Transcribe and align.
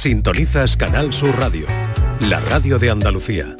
Sintonizas 0.00 0.78
Canal 0.78 1.12
Sur 1.12 1.38
Radio, 1.38 1.66
la 2.20 2.40
radio 2.40 2.78
de 2.78 2.88
Andalucía. 2.88 3.54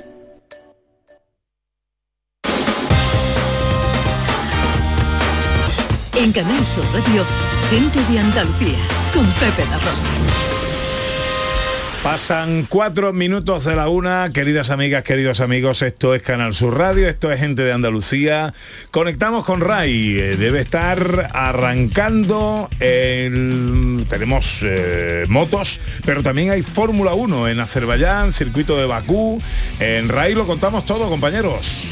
En 6.17 6.33
Canal 6.33 6.67
Sur 6.67 6.87
Radio, 6.95 7.26
gente 7.68 8.00
de 8.11 8.21
Andalucía, 8.21 8.79
con 9.12 9.27
Pepe 9.32 9.68
La 9.68 9.77
Rosa. 9.80 10.80
Pasan 12.03 12.67
cuatro 12.67 13.12
minutos 13.12 13.67
de 13.67 13.77
la 13.77 13.91
una, 13.91 14.30
queridas 14.32 14.71
amigas, 14.71 15.05
queridos 15.05 15.41
amigos, 15.41 15.82
esto 15.82 16.14
es 16.14 16.23
Canal 16.23 16.55
Sur 16.55 16.79
Radio, 16.79 17.07
esto 17.07 17.30
es 17.30 17.39
gente 17.39 17.61
de 17.61 17.73
Andalucía. 17.73 18.55
Conectamos 18.91 19.45
con 19.45 19.61
Ray, 19.61 20.18
eh, 20.18 20.36
debe 20.36 20.61
estar 20.61 21.29
arrancando, 21.35 22.71
tenemos 22.79 24.61
eh, 24.63 25.27
motos, 25.29 25.79
pero 26.07 26.23
también 26.23 26.50
hay 26.50 26.63
Fórmula 26.63 27.13
1 27.13 27.49
en 27.49 27.61
Azerbaiyán, 27.61 28.32
circuito 28.32 28.79
de 28.79 28.87
Bakú. 28.87 29.39
En 29.79 30.09
Ray 30.09 30.35
lo 30.35 30.46
contamos 30.46 30.87
todo, 30.87 31.07
compañeros. 31.11 31.85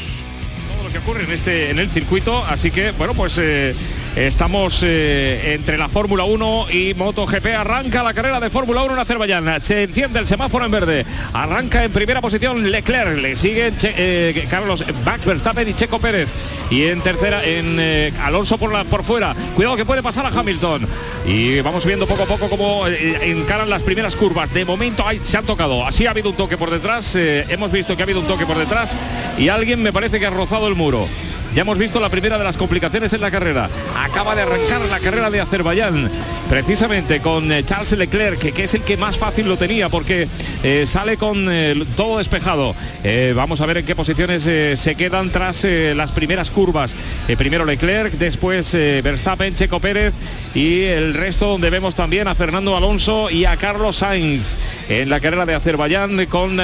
Todo 0.75 0.87
lo 0.87 0.91
que 0.91 0.97
ocurre 0.97 1.25
en 1.25 1.31
este 1.31 1.69
en 1.69 1.77
el 1.77 1.87
circuito, 1.91 2.43
así 2.45 2.71
que 2.71 2.93
bueno, 2.93 3.13
pues 3.13 3.37
eh, 3.37 3.75
Estamos 4.15 4.81
eh, 4.83 5.53
entre 5.53 5.77
la 5.77 5.87
Fórmula 5.87 6.23
1 6.23 6.67
y 6.71 6.93
MotoGP. 6.95 7.45
Arranca 7.57 8.03
la 8.03 8.13
carrera 8.13 8.39
de 8.39 8.49
Fórmula 8.49 8.83
1 8.83 8.93
en 8.93 8.99
Azerbaiyán. 8.99 9.61
Se 9.61 9.83
enciende 9.83 10.19
el 10.19 10.27
semáforo 10.27 10.65
en 10.65 10.71
verde. 10.71 11.05
Arranca 11.31 11.83
en 11.83 11.91
primera 11.91 12.19
posición 12.19 12.69
Leclerc. 12.69 13.17
Le 13.19 13.37
siguen 13.37 13.75
eh, 13.83 14.47
Carlos 14.49 14.83
Max 15.05 15.25
Verstappen 15.25 15.67
y 15.69 15.73
Checo 15.73 15.99
Pérez. 15.99 16.27
Y 16.71 16.85
en 16.85 17.01
tercera, 17.01 17.43
en 17.43 17.77
eh, 17.79 18.11
Alonso 18.21 18.57
por, 18.57 19.03
fuera. 19.03 19.35
Cuidado 19.55 19.75
que 19.75 19.85
puede 19.85 20.03
pasar 20.03 20.25
a 20.25 20.29
Hamilton. 20.29 20.87
Y 21.25 21.61
vamos 21.61 21.85
viendo 21.85 22.07
poco 22.07 22.23
a 22.23 22.25
poco 22.25 22.49
cómo 22.49 22.87
encaran 22.87 23.69
las 23.69 23.83
primeras 23.83 24.15
curvas. 24.15 24.51
De 24.53 24.65
momento 24.65 25.05
se 25.21 25.37
han 25.37 25.45
tocado. 25.45 25.85
Así 25.85 26.07
ha 26.07 26.11
habido 26.11 26.31
un 26.31 26.35
toque 26.35 26.57
por 26.57 26.71
detrás. 26.71 27.15
hemos 27.15 27.71
visto 27.71 27.95
que 27.95 28.01
ha 28.01 28.05
habido 28.05 28.19
un 28.19 28.27
toque 28.27 28.45
por 28.45 28.57
detrás. 28.57 28.97
Y 29.37 29.49
alguien 29.49 29.81
me 29.81 29.93
parece 29.93 30.19
que 30.19 30.25
ha 30.25 30.31
rozado 30.31 30.67
el 30.67 30.75
muro. 30.75 31.07
Ya 31.55 31.63
hemos 31.63 31.79
visto 31.79 31.99
la 31.99 32.09
primera 32.09 32.37
de 32.37 32.43
las 32.43 32.57
complicaciones 32.57 33.11
en 33.13 33.21
la 33.21 33.31
carrera. 33.31 33.69
Acaba 33.97 34.35
de 34.35 34.43
arrancar 34.43 34.81
la 34.89 34.99
carrera 34.99 35.31
de 35.31 35.41
Azerbaiyán, 35.41 36.09
precisamente 36.47 37.21
con 37.21 37.51
eh, 37.51 37.65
Charles 37.65 37.91
Leclerc, 37.93 38.53
que, 38.53 38.63
es 38.63 38.73
el 38.75 38.81
que 38.81 38.97
más 38.97 39.17
fácil 39.17 39.47
lo 39.47 39.57
tenía, 39.57 39.89
porque 39.89 40.27
eh, 40.61 40.85
sale 40.85 41.17
con 41.17 41.47
eh, 41.49 41.85
todo 41.95 42.19
despejado. 42.19 42.75
vamos 43.35 43.61
a 43.61 43.65
ver 43.65 43.77
en 43.77 43.85
qué 43.85 43.95
posiciones 43.95 44.43
se 44.43 44.95
quedan 44.95 45.31
tras 45.31 45.63
las 45.63 46.11
primeras 46.11 46.51
curvas. 46.51 46.95
primero 47.37 47.65
Leclerc, 47.65 48.13
después 48.13 48.73
Verstappen, 48.73 49.55
Checo 49.55 49.79
Pérez 49.79 50.13
y 50.53 50.83
el 50.83 51.13
resto 51.13 51.47
donde 51.47 51.69
vemos 51.69 51.95
también 51.95 52.27
a 52.27 52.35
Fernando 52.35 52.77
Alonso 52.77 53.29
y 53.29 53.45
a 53.45 53.57
Carlos 53.57 53.97
Sainz 53.97 54.45
en 54.89 55.09
la 55.09 55.19
carrera 55.19 55.45
de 55.45 55.55
Azerbaiyán 55.55 56.25
con 56.25 56.57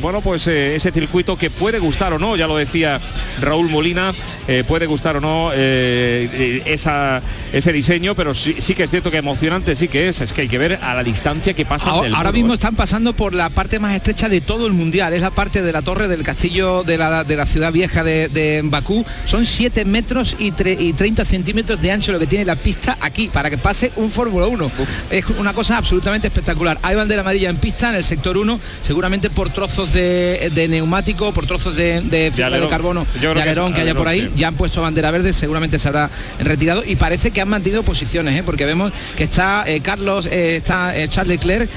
bueno 0.00 0.20
pues 0.20 0.46
ese 0.46 0.92
circuito 0.92 1.36
que 1.36 1.50
puede 1.50 1.78
gustar 1.78 2.12
o 2.12 2.18
no, 2.18 2.36
ya 2.36 2.46
lo 2.46 2.56
decía 2.56 3.00
Raúl 3.40 3.68
Molina 3.68 4.14
eh, 4.48 4.64
puede 4.66 4.86
gustar 4.86 5.16
o 5.16 5.20
no 5.20 5.52
eh, 5.52 6.28
eh, 6.32 6.62
esa, 6.66 7.22
ese 7.52 7.72
diseño, 7.72 8.16
pero 8.16 8.34
sí, 8.34 8.56
sí, 8.58 8.74
que 8.74 8.82
es 8.82 8.90
cierto 8.90 9.10
que 9.10 9.18
emocionante 9.18 9.76
sí 9.76 9.86
que 9.86 10.08
es, 10.08 10.20
es 10.20 10.32
que 10.32 10.40
hay 10.40 10.48
que 10.48 10.58
ver 10.58 10.80
a 10.82 10.92
la 10.94 11.04
distancia 11.04 11.54
que 11.54 11.64
pasa. 11.64 11.90
Ahora, 11.90 12.32
mismo 12.32 12.54
están 12.54 12.74
pasando 12.74 13.14
por 13.14 13.32
la 13.32 13.50
parte 13.50 13.78
más 13.78 13.94
estrecha 13.94 14.28
de 14.28 14.40
todo 14.40 14.66
el 14.66 14.72
mundial, 14.72 15.12
es 15.12 15.22
la 15.22 15.30
parte 15.30 15.62
de 15.62 15.72
la 15.72 15.82
torre 15.82 16.08
del 16.08 16.24
castillo 16.24 16.82
de 16.82 16.98
la, 16.98 17.22
de 17.22 17.36
la 17.36 17.46
ciudad 17.46 17.72
vieja 17.72 18.02
de, 18.02 18.60
Bakú, 18.64 19.04
son 19.24 19.46
7 19.46 19.84
metros 19.84 20.34
y, 20.38 20.52
y 20.64 20.92
30 20.94 21.24
centímetros 21.24 21.80
de 21.80 21.92
ancho 21.92 22.10
lo 22.10 22.18
que 22.18 22.26
tiene 22.26 22.44
la 22.44 22.56
pista 22.56 22.98
aquí, 23.00 23.28
para 23.28 23.50
que 23.50 23.58
pase 23.58 23.92
un 23.96 24.10
Fórmula 24.10 24.46
1. 24.46 24.70
Es 25.10 25.24
una 25.38 25.52
cosa 25.52 25.76
absolutamente 25.76 26.26
espectacular. 26.26 26.78
Hay 26.82 26.96
bandera 26.96 27.20
amarilla 27.20 27.50
en 27.50 27.58
pista 27.58 27.69
en 27.78 27.94
el 27.94 28.04
sector 28.04 28.36
1, 28.36 28.60
seguramente 28.82 29.30
por 29.30 29.50
trozos 29.50 29.92
de, 29.92 30.66
neumático, 30.68 31.32
por 31.32 31.46
trozos 31.46 31.76
de, 31.76 32.30
fibra 32.34 32.50
de, 32.50 32.68
carbono 32.68 33.06
de 33.20 33.28
alerón 33.28 33.72
que, 33.72 33.80
haya 33.80 33.94
por 33.94 34.08
ahí 34.08 34.30
ya 34.36 34.48
han 34.48 34.54
puesto 34.54 34.82
bandera 34.82 35.10
verde, 35.10 35.32
seguramente 35.32 35.78
se 35.78 35.88
habrá 35.88 36.10
retirado 36.40 36.82
y 36.84 36.96
parece 36.96 37.30
que 37.30 37.40
han 37.40 37.48
mantenido 37.48 37.82
posiciones, 37.82 38.38
¿eh? 38.38 38.42
porque 38.44 38.64
vemos 38.66 38.92
que 39.16 39.24
está 39.24 39.64
eh, 39.66 39.80
Carlos, 39.80 40.26
eh, 40.26 40.56
está 40.56 40.92
Charles 41.08 41.38
Leclerc, 41.38 41.70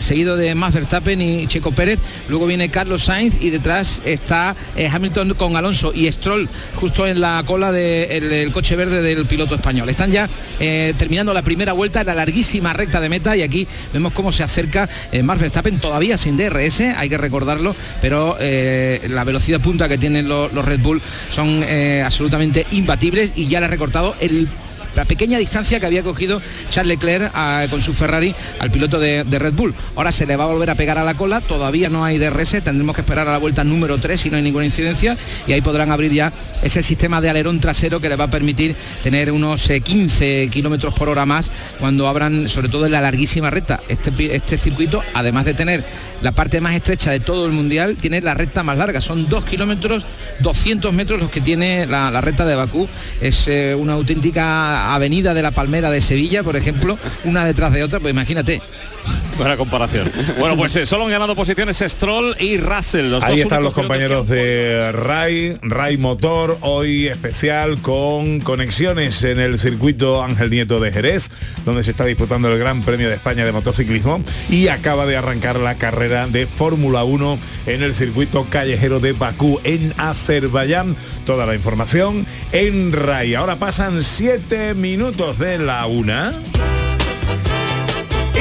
seguido 0.00 0.36
de 0.36 0.54
Max 0.54 0.74
Verstappen 0.74 1.20
y 1.20 1.46
Checo 1.46 1.72
Pérez, 1.72 1.98
luego 2.28 2.46
viene 2.46 2.70
Carlos 2.70 3.04
Sainz 3.04 3.34
y 3.40 3.50
detrás 3.50 4.00
está 4.04 4.54
Hamilton 4.92 5.34
con 5.34 5.56
Alonso 5.56 5.92
y 5.94 6.10
Stroll 6.10 6.48
justo 6.76 7.06
en 7.06 7.20
la 7.20 7.42
cola 7.44 7.72
del 7.72 8.52
coche 8.52 8.76
verde 8.76 9.02
del 9.02 9.26
piloto 9.26 9.54
español. 9.54 9.88
Están 9.88 10.12
ya 10.12 10.28
terminando 10.58 11.34
la 11.34 11.42
primera 11.42 11.72
vuelta 11.72 12.00
en 12.00 12.06
la 12.06 12.14
larguísima 12.14 12.72
recta 12.72 13.00
de 13.00 13.08
meta 13.08 13.36
y 13.36 13.42
aquí 13.42 13.66
vemos 13.92 14.12
cómo 14.12 14.32
se 14.32 14.42
acerca 14.42 14.88
Max 15.22 15.39
Verstappen 15.40 15.80
todavía 15.80 16.16
sin 16.18 16.36
DRS, 16.36 16.80
hay 16.80 17.08
que 17.08 17.18
recordarlo, 17.18 17.74
pero 18.00 18.36
la 18.38 19.24
velocidad 19.24 19.60
punta 19.60 19.88
que 19.88 19.98
tienen 19.98 20.28
los, 20.28 20.52
Red 20.52 20.80
Bull 20.80 21.02
son 21.30 21.64
absolutamente 22.04 22.66
imbatibles 22.72 23.32
y 23.36 23.48
ya 23.48 23.60
le 23.60 23.66
ha 23.66 23.70
recortado 23.70 24.14
el 24.20 24.48
la 24.94 25.04
pequeña 25.04 25.38
distancia 25.38 25.80
que 25.80 25.86
había 25.86 26.02
cogido 26.02 26.40
Charles 26.70 26.98
Leclerc 26.98 27.30
ah, 27.34 27.66
con 27.70 27.80
su 27.80 27.92
Ferrari 27.92 28.34
al 28.58 28.70
piloto 28.70 28.98
de, 28.98 29.24
Red 29.24 29.54
Bull. 29.54 29.74
Ahora 29.96 30.12
se 30.12 30.26
le 30.26 30.36
va 30.36 30.44
a 30.44 30.46
volver 30.48 30.70
a 30.70 30.74
pegar 30.74 30.98
a 30.98 31.04
la 31.04 31.14
cola, 31.14 31.40
todavía 31.40 31.88
no 31.88 32.04
hay 32.04 32.18
DRS, 32.18 32.62
tendremos 32.62 32.94
que 32.94 33.00
esperar 33.00 33.28
a 33.28 33.32
la 33.32 33.38
vuelta 33.38 33.64
número 33.64 33.98
3 33.98 34.20
si 34.20 34.30
no 34.30 34.36
hay 34.36 34.42
ninguna 34.42 34.66
incidencia 34.66 35.16
y 35.46 35.52
ahí 35.52 35.60
podrán 35.60 35.90
abrir 35.90 36.12
ya 36.12 36.32
ese 36.62 36.82
sistema 36.82 37.20
de 37.20 37.30
alerón 37.30 37.60
trasero 37.60 38.00
que 38.00 38.08
le 38.08 38.16
va 38.16 38.24
a 38.24 38.30
permitir 38.30 38.76
tener 39.02 39.32
unos 39.32 39.68
15 39.68 40.42
eh, 40.42 40.48
kilómetros 40.48 40.94
por 40.94 41.08
hora 41.08 41.24
más 41.24 41.50
cuando 41.78 42.06
abran, 42.06 42.48
sobre 42.48 42.68
todo 42.68 42.86
en 42.86 42.92
la 42.92 43.00
larguísima 43.00 43.50
recta. 43.50 43.80
Este, 43.88 44.34
este 44.34 44.58
circuito, 44.58 45.02
además 45.14 45.44
de 45.44 45.54
tener 45.54 45.84
la 46.20 46.32
parte 46.32 46.60
más 46.60 46.74
estrecha 46.74 47.10
de 47.10 47.20
todo 47.20 47.46
el 47.46 47.52
mundial, 47.52 47.96
tiene 47.96 48.20
la 48.20 48.34
recta 48.34 48.62
más 48.62 48.76
larga, 48.76 49.00
son 49.00 49.28
2 49.28 49.44
kilómetros 49.44 50.04
200 50.40 50.92
metros 50.92 51.20
los 51.20 51.30
que 51.30 51.40
tiene 51.40 51.86
la, 51.86 52.20
recta 52.20 52.44
de 52.44 52.54
Bakú. 52.54 52.88
Es 53.20 53.46
eh, 53.48 53.74
una 53.74 53.94
auténtica 53.94 54.79
avenida 54.80 55.34
de 55.34 55.42
la 55.42 55.50
Palmera 55.50 55.90
de 55.90 56.00
Sevilla, 56.00 56.42
por 56.42 56.56
ejemplo, 56.56 56.98
una 57.24 57.44
detrás 57.44 57.72
de 57.72 57.84
otra, 57.84 58.00
pues 58.00 58.12
imagínate. 58.12 58.60
Buena 59.40 59.56
comparación. 59.56 60.12
Bueno, 60.38 60.54
pues 60.54 60.76
eh, 60.76 60.84
solo 60.84 61.06
han 61.06 61.10
ganado 61.10 61.34
posiciones 61.34 61.78
Stroll 61.78 62.36
y 62.38 62.58
Russell. 62.58 63.14
Ahí 63.22 63.40
están 63.40 63.62
los 63.62 63.72
compañeros 63.72 64.28
de 64.28 64.92
Ray, 64.92 65.56
Ray 65.62 65.96
Motor, 65.96 66.58
hoy 66.60 67.08
especial 67.08 67.80
con 67.80 68.40
conexiones 68.40 69.24
en 69.24 69.40
el 69.40 69.58
circuito 69.58 70.22
Ángel 70.22 70.50
Nieto 70.50 70.78
de 70.78 70.92
Jerez, 70.92 71.30
donde 71.64 71.82
se 71.82 71.92
está 71.92 72.04
disputando 72.04 72.52
el 72.52 72.58
Gran 72.58 72.82
Premio 72.82 73.08
de 73.08 73.14
España 73.14 73.46
de 73.46 73.52
motociclismo 73.52 74.22
y 74.50 74.68
acaba 74.68 75.06
de 75.06 75.16
arrancar 75.16 75.58
la 75.58 75.76
carrera 75.76 76.26
de 76.26 76.46
Fórmula 76.46 77.04
1 77.04 77.38
en 77.66 77.82
el 77.82 77.94
circuito 77.94 78.46
callejero 78.50 79.00
de 79.00 79.12
Bakú 79.12 79.58
en 79.64 79.94
Azerbaiyán. 79.96 80.96
Toda 81.24 81.46
la 81.46 81.54
información 81.54 82.26
en 82.52 82.92
Ray. 82.92 83.36
Ahora 83.36 83.56
pasan 83.56 84.02
siete 84.02 84.74
minutos 84.74 85.38
de 85.38 85.58
la 85.58 85.86
una. 85.86 86.34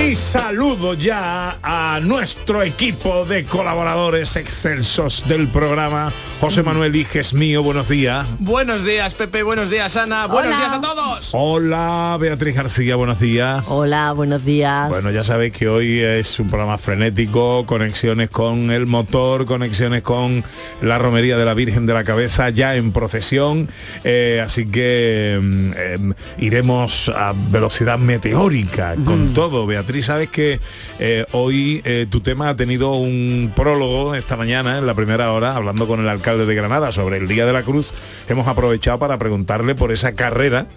Y 0.09 0.15
saludo 0.15 0.95
ya 0.95 1.59
a 1.61 1.99
nuestro 2.01 2.63
equipo 2.63 3.25
de 3.25 3.45
colaboradores 3.45 4.35
excelsos 4.37 5.23
del 5.27 5.49
programa. 5.49 6.11
José 6.41 6.63
Manuel 6.63 6.95
Iges 6.95 7.35
mío, 7.35 7.61
buenos 7.61 7.89
días. 7.89 8.25
Buenos 8.39 8.83
días, 8.83 9.13
Pepe, 9.13 9.43
buenos 9.43 9.69
días, 9.69 9.95
Ana. 9.97 10.25
Buenos 10.25 10.57
días 10.57 10.73
a 10.73 10.81
todos. 10.81 11.29
Hola, 11.33 12.17
Beatriz 12.19 12.55
García, 12.55 12.95
buenos 12.95 13.19
días. 13.19 13.63
Hola, 13.67 14.13
buenos 14.13 14.43
días. 14.43 14.89
Bueno, 14.89 15.11
ya 15.11 15.23
sabéis 15.23 15.51
que 15.51 15.69
hoy 15.69 15.99
es 15.99 16.39
un 16.39 16.47
programa 16.47 16.79
frenético, 16.79 17.67
conexiones 17.67 18.31
con 18.31 18.71
el 18.71 18.87
motor, 18.87 19.45
conexiones 19.45 20.01
con 20.01 20.43
la 20.81 20.97
romería 20.97 21.37
de 21.37 21.45
la 21.45 21.53
Virgen 21.53 21.85
de 21.85 21.93
la 21.93 22.03
Cabeza, 22.03 22.49
ya 22.49 22.75
en 22.75 22.93
procesión. 22.93 23.69
Eh, 24.03 24.41
así 24.43 24.65
que 24.65 25.37
mm, 25.39 25.71
em, 25.77 26.13
iremos 26.39 27.09
a 27.09 27.35
velocidad 27.51 27.99
meteórica 27.99 28.95
con 29.05 29.35
todo, 29.35 29.67
Beatriz 29.67 29.98
sabes 30.01 30.29
que 30.29 30.59
eh, 30.99 31.25
hoy 31.31 31.81
eh, 31.85 32.07
tu 32.09 32.21
tema 32.21 32.49
ha 32.49 32.55
tenido 32.55 32.93
un 32.93 33.51
prólogo 33.55 34.15
esta 34.15 34.37
mañana, 34.37 34.77
en 34.77 34.85
la 34.85 34.93
primera 34.93 35.31
hora, 35.31 35.55
hablando 35.55 35.87
con 35.87 35.99
el 35.99 36.07
alcalde 36.07 36.45
de 36.45 36.55
Granada 36.55 36.91
sobre 36.91 37.17
el 37.17 37.27
Día 37.27 37.45
de 37.45 37.53
la 37.53 37.63
Cruz. 37.63 37.93
Hemos 38.27 38.47
aprovechado 38.47 38.99
para 38.99 39.17
preguntarle 39.17 39.75
por 39.75 39.91
esa 39.91 40.13
carrera, 40.13 40.67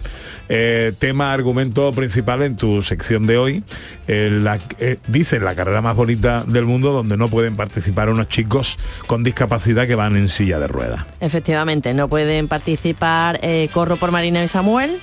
eh, 0.49 0.93
tema, 0.99 1.33
argumento 1.33 1.91
principal 1.91 2.41
en 2.41 2.55
tu 2.55 2.81
sección 2.81 3.25
de 3.27 3.37
hoy. 3.37 3.63
La, 4.07 4.59
dice 5.07 5.39
la 5.39 5.55
carrera 5.55 5.81
más 5.81 5.95
bonita 5.95 6.43
del 6.45 6.65
mundo 6.65 6.91
donde 6.91 7.17
no 7.17 7.27
pueden 7.27 7.55
participar 7.55 8.09
unos 8.09 8.27
chicos 8.27 8.77
con 9.07 9.23
discapacidad 9.23 9.87
que 9.87 9.95
van 9.95 10.15
en 10.15 10.29
silla 10.29 10.59
de 10.59 10.67
ruedas. 10.67 11.05
Efectivamente, 11.19 11.93
no 11.93 12.07
pueden 12.07 12.47
participar 12.47 13.39
Corro 13.73 13.95
por 13.95 14.11
Marina 14.11 14.43
y 14.43 14.47
Samuel 14.47 14.99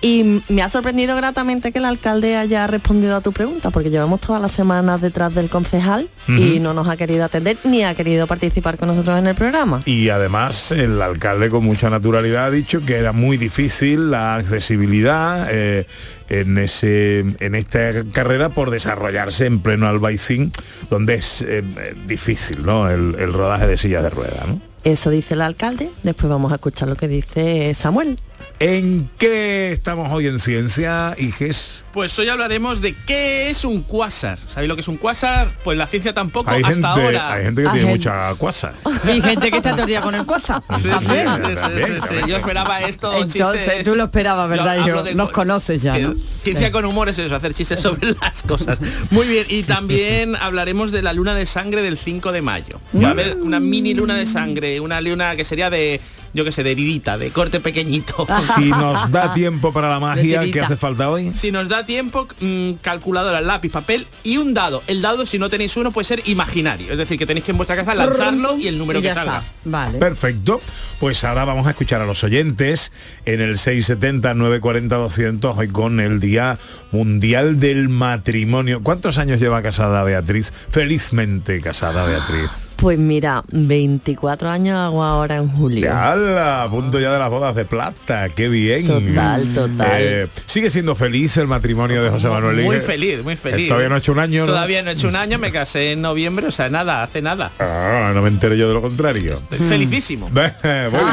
Y 0.00 0.42
me 0.48 0.62
ha 0.62 0.68
sorprendido 0.68 1.16
gratamente 1.16 1.72
que 1.72 1.80
el 1.80 1.84
alcalde 1.84 2.36
haya 2.36 2.66
respondido 2.68 3.16
a 3.16 3.20
tu 3.20 3.32
pregunta, 3.32 3.70
porque 3.70 3.90
llevamos 3.90 4.20
todas 4.20 4.40
las 4.40 4.52
semanas 4.52 5.00
detrás 5.00 5.34
del 5.34 5.48
concejal 5.48 6.08
y 6.28 6.60
no 6.60 6.72
nos 6.72 6.86
ha 6.88 6.96
querido 6.96 7.24
atender 7.24 7.56
ni 7.64 7.82
ha 7.82 7.94
querido 7.94 8.26
participar 8.26 8.76
con 8.76 8.88
nosotros 8.88 9.18
en 9.18 9.26
el 9.26 9.34
programa. 9.34 9.82
Y 9.86 10.10
además 10.10 10.70
el 10.70 11.02
alcalde 11.02 11.50
con 11.50 11.64
mucha 11.64 11.90
naturalidad 11.90 12.46
ha 12.46 12.50
dicho 12.50 12.84
que 12.84 12.96
era 12.96 13.12
muy 13.12 13.38
difícil 13.38 14.10
la 14.10 14.36
accesibilidad 14.36 15.48
eh, 15.50 15.86
en, 16.28 16.58
ese, 16.58 17.20
en 17.40 17.54
esta 17.54 18.04
carrera 18.12 18.50
por 18.50 18.70
desarrollarse 18.70 19.46
en 19.46 19.60
pleno 19.60 19.88
Albaicín, 19.88 20.52
donde 20.90 21.14
es 21.14 21.42
eh, 21.42 21.64
difícil 22.06 22.64
¿no? 22.64 22.88
el, 22.88 23.16
el 23.18 23.32
rodaje 23.32 23.66
de 23.66 23.76
sillas 23.76 24.04
de 24.04 24.10
ruedas. 24.10 24.46
¿no? 24.46 24.60
Eso 24.84 25.10
dice 25.10 25.34
el 25.34 25.42
alcalde, 25.42 25.90
después 26.02 26.30
vamos 26.30 26.52
a 26.52 26.56
escuchar 26.56 26.88
lo 26.88 26.94
que 26.96 27.08
dice 27.08 27.74
Samuel. 27.74 28.18
¿En 28.60 29.08
qué 29.18 29.70
estamos 29.70 30.10
hoy 30.12 30.26
en 30.26 30.40
ciencia, 30.40 31.14
Iges? 31.16 31.84
Pues 31.92 32.18
hoy 32.18 32.28
hablaremos 32.28 32.80
de 32.80 32.92
qué 33.06 33.50
es 33.50 33.64
un 33.64 33.82
cuásar. 33.82 34.40
¿Sabéis 34.52 34.68
lo 34.68 34.74
que 34.74 34.80
es 34.80 34.88
un 34.88 34.96
cuásar? 34.96 35.52
Pues 35.62 35.78
la 35.78 35.86
ciencia 35.86 36.12
tampoco 36.12 36.50
Hay 36.50 36.62
hasta 36.64 36.72
gente, 36.74 36.86
ahora. 36.88 37.32
hay 37.34 37.44
gente 37.44 37.62
que 37.62 37.68
Hay 37.68 37.72
tiene 37.74 37.88
gente- 37.92 38.08
mucha 38.10 38.34
cuasa. 38.34 38.72
Y 39.14 39.20
gente 39.22 39.52
que 39.52 39.58
está 39.58 39.70
todo 39.72 39.82
el 39.82 39.86
día 39.86 40.00
con 40.00 40.12
el 40.16 40.26
cosa. 40.26 40.60
Sí, 40.76 40.82
sí, 40.82 40.88
sí, 40.88 40.88
sí, 40.90 41.06
También, 41.06 41.28
sí, 41.28 41.42
sí. 41.46 41.54
también. 41.54 42.26
Yo 42.26 42.36
esperaba 42.36 42.80
esto. 42.80 43.12
Entonces, 43.12 43.64
chistes- 43.68 43.84
tú 43.84 43.94
lo 43.94 44.04
esperabas, 44.04 44.48
¿verdad? 44.48 44.84
Yo 44.84 45.04
de- 45.04 45.14
nos 45.14 45.30
conoces 45.30 45.80
ya, 45.82 45.94
que 45.94 46.02
¿no? 46.02 46.14
Ciencia 46.42 46.72
con 46.72 46.84
humor 46.84 47.08
es 47.10 47.18
eso, 47.20 47.36
hacer 47.36 47.54
chistes 47.54 47.78
sobre 47.78 48.12
las 48.20 48.42
cosas. 48.42 48.80
Muy 49.10 49.28
bien, 49.28 49.46
y 49.48 49.62
también 49.62 50.34
hablaremos 50.34 50.90
de 50.90 51.02
la 51.02 51.12
luna 51.12 51.32
de 51.36 51.46
sangre 51.46 51.80
del 51.82 51.96
5 51.96 52.32
de 52.32 52.42
mayo. 52.42 52.80
Va 53.00 53.08
a 53.08 53.10
haber 53.12 53.36
una 53.36 53.60
mini 53.60 53.94
luna 53.94 54.16
de 54.16 54.26
sangre, 54.26 54.80
una 54.80 55.00
luna 55.00 55.36
que 55.36 55.44
sería 55.44 55.70
de, 55.70 56.00
yo 56.38 56.44
qué 56.44 56.52
sé, 56.52 56.62
de 56.62 56.74
de 57.18 57.30
corte 57.32 57.60
pequeñito. 57.60 58.26
Si 58.54 58.70
nos 58.70 59.10
da 59.10 59.34
tiempo 59.34 59.72
para 59.72 59.88
la 59.88 59.98
magia, 59.98 60.50
¿qué 60.50 60.60
hace 60.60 60.76
falta 60.76 61.10
hoy? 61.10 61.32
Si 61.34 61.50
nos 61.50 61.68
da 61.68 61.84
tiempo, 61.84 62.28
mm, 62.40 62.74
calculadora, 62.80 63.40
lápiz, 63.40 63.70
papel 63.70 64.06
y 64.22 64.36
un 64.36 64.54
dado. 64.54 64.82
El 64.86 65.02
dado, 65.02 65.26
si 65.26 65.38
no 65.38 65.48
tenéis 65.48 65.76
uno, 65.76 65.90
puede 65.90 66.04
ser 66.04 66.22
imaginario. 66.26 66.92
Es 66.92 66.98
decir, 66.98 67.18
que 67.18 67.26
tenéis 67.26 67.44
que 67.44 67.50
en 67.50 67.56
vuestra 67.56 67.76
cabeza 67.76 67.94
lanzarlo 67.94 68.56
y 68.56 68.68
el 68.68 68.78
número 68.78 69.00
Y 69.00 69.02
que 69.02 69.12
salga. 69.12 69.38
está. 69.38 69.52
Vale. 69.64 69.98
Perfecto. 69.98 70.60
Pues 71.00 71.24
ahora 71.24 71.44
vamos 71.44 71.66
a 71.66 71.70
escuchar 71.70 72.00
a 72.00 72.06
los 72.06 72.22
oyentes 72.24 72.92
en 73.26 73.40
el 73.40 73.58
670 73.58 74.34
940 74.34 74.96
200 74.96 75.58
hoy 75.58 75.68
con 75.68 76.00
el 76.00 76.20
Día 76.20 76.58
Mundial 76.92 77.58
del 77.60 77.88
Matrimonio. 77.88 78.82
¿Cuántos 78.82 79.18
años 79.18 79.40
lleva 79.40 79.62
casada 79.62 80.04
Beatriz? 80.04 80.52
Felizmente 80.70 81.60
casada 81.60 82.06
Beatriz. 82.06 82.67
Pues 82.78 82.96
mira, 82.96 83.42
24 83.50 84.48
años 84.48 84.76
hago 84.76 85.02
ahora 85.02 85.34
en 85.34 85.48
julio. 85.48 85.92
¡Hala! 85.92 86.62
A 86.62 86.70
punto 86.70 87.00
ya 87.00 87.10
de 87.10 87.18
las 87.18 87.28
bodas 87.28 87.52
de 87.56 87.64
plata. 87.64 88.28
¡Qué 88.28 88.48
bien! 88.48 88.86
Total, 88.86 89.52
total. 89.52 89.88
Eh, 89.98 90.28
¿Sigue 90.46 90.70
siendo 90.70 90.94
feliz 90.94 91.36
el 91.38 91.48
matrimonio 91.48 92.04
de 92.04 92.08
José 92.08 92.28
Manuel 92.28 92.62
Muy 92.64 92.78
feliz, 92.78 93.24
muy 93.24 93.34
feliz. 93.34 93.66
Eh, 93.66 93.68
Todavía 93.68 93.88
no 93.88 93.96
ha 93.96 93.98
hecho 93.98 94.12
un 94.12 94.20
año, 94.20 94.42
¿no? 94.42 94.46
Todavía 94.46 94.84
no 94.84 94.90
he 94.90 94.92
hecho 94.92 95.08
un 95.08 95.16
año, 95.16 95.40
me 95.40 95.50
casé 95.50 95.90
en 95.90 96.02
noviembre, 96.02 96.46
o 96.46 96.52
sea, 96.52 96.68
nada, 96.70 97.02
hace 97.02 97.20
nada. 97.20 97.50
Ah, 97.58 98.12
no 98.14 98.22
me 98.22 98.28
entero 98.28 98.54
yo 98.54 98.68
de 98.68 98.74
lo 98.74 98.80
contrario. 98.80 99.34
Estoy 99.34 99.58
felicísimo. 99.58 100.30
Bueno, 100.60 101.08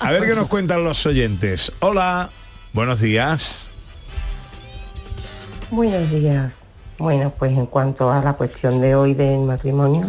a 0.00 0.12
ver 0.12 0.24
qué 0.24 0.34
nos 0.34 0.48
cuentan 0.48 0.82
los 0.82 1.04
oyentes. 1.04 1.72
Hola, 1.80 2.30
buenos 2.72 3.00
días. 3.00 3.70
Buenos 5.70 6.10
días. 6.10 6.64
Bueno, 6.96 7.34
pues 7.38 7.52
en 7.52 7.66
cuanto 7.66 8.10
a 8.10 8.22
la 8.22 8.32
cuestión 8.32 8.80
de 8.80 8.94
hoy 8.94 9.12
del 9.12 9.40
matrimonio, 9.40 10.08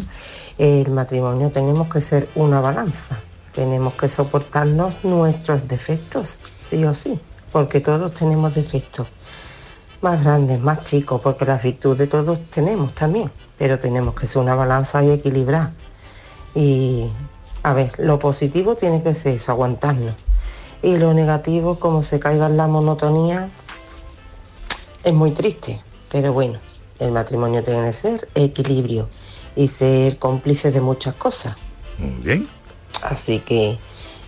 el 0.58 0.90
matrimonio 0.90 1.52
tenemos 1.52 1.92
que 1.92 2.00
ser 2.00 2.30
una 2.36 2.62
balanza. 2.62 3.18
Tenemos 3.54 3.94
que 3.96 4.08
soportarnos 4.08 5.04
nuestros 5.04 5.68
defectos, 5.68 6.40
sí 6.70 6.84
o 6.86 6.94
sí, 6.94 7.20
porque 7.52 7.82
todos 7.82 8.14
tenemos 8.14 8.56
defectos. 8.56 9.08
Más 10.02 10.24
grandes, 10.24 10.62
más 10.62 10.84
chicos, 10.84 11.22
porque 11.22 11.46
las 11.46 11.64
virtudes 11.64 12.08
todos 12.10 12.40
tenemos 12.50 12.94
también, 12.94 13.32
pero 13.58 13.80
tenemos 13.80 14.14
que 14.14 14.28
ser 14.28 14.42
una 14.42 14.56
balanza 14.56 15.04
y 15.04 15.10
equilibrar. 15.10 15.72
Y, 16.54 17.10
a 17.64 17.74
ver, 17.74 17.92
lo 17.98 18.20
positivo 18.20 18.76
tiene 18.76 19.02
que 19.04 19.14
ser 19.14 19.36
eso, 19.36 19.52
aguantarnos. 19.52 20.16
Y 20.82 20.98
lo 20.98 21.14
negativo, 21.14 21.80
como 21.80 22.02
se 22.02 22.20
caiga 22.20 22.46
en 22.48 22.58
la 22.58 22.68
monotonía, 22.68 23.50
es 25.04 25.14
muy 25.14 25.32
triste, 25.32 25.82
pero 26.12 26.34
bueno, 26.34 26.60
el 27.00 27.12
matrimonio 27.12 27.64
tiene 27.64 27.86
que 27.86 27.94
ser 27.94 28.28
equilibrio 28.36 29.10
y 29.56 29.68
ser 29.68 30.18
cómplice 30.20 30.72
de 30.72 30.82
muchas 30.82 31.14
cosas. 31.16 31.56
Muy 31.98 32.12
bien. 32.24 32.48
Así 33.04 33.40
que 33.40 33.78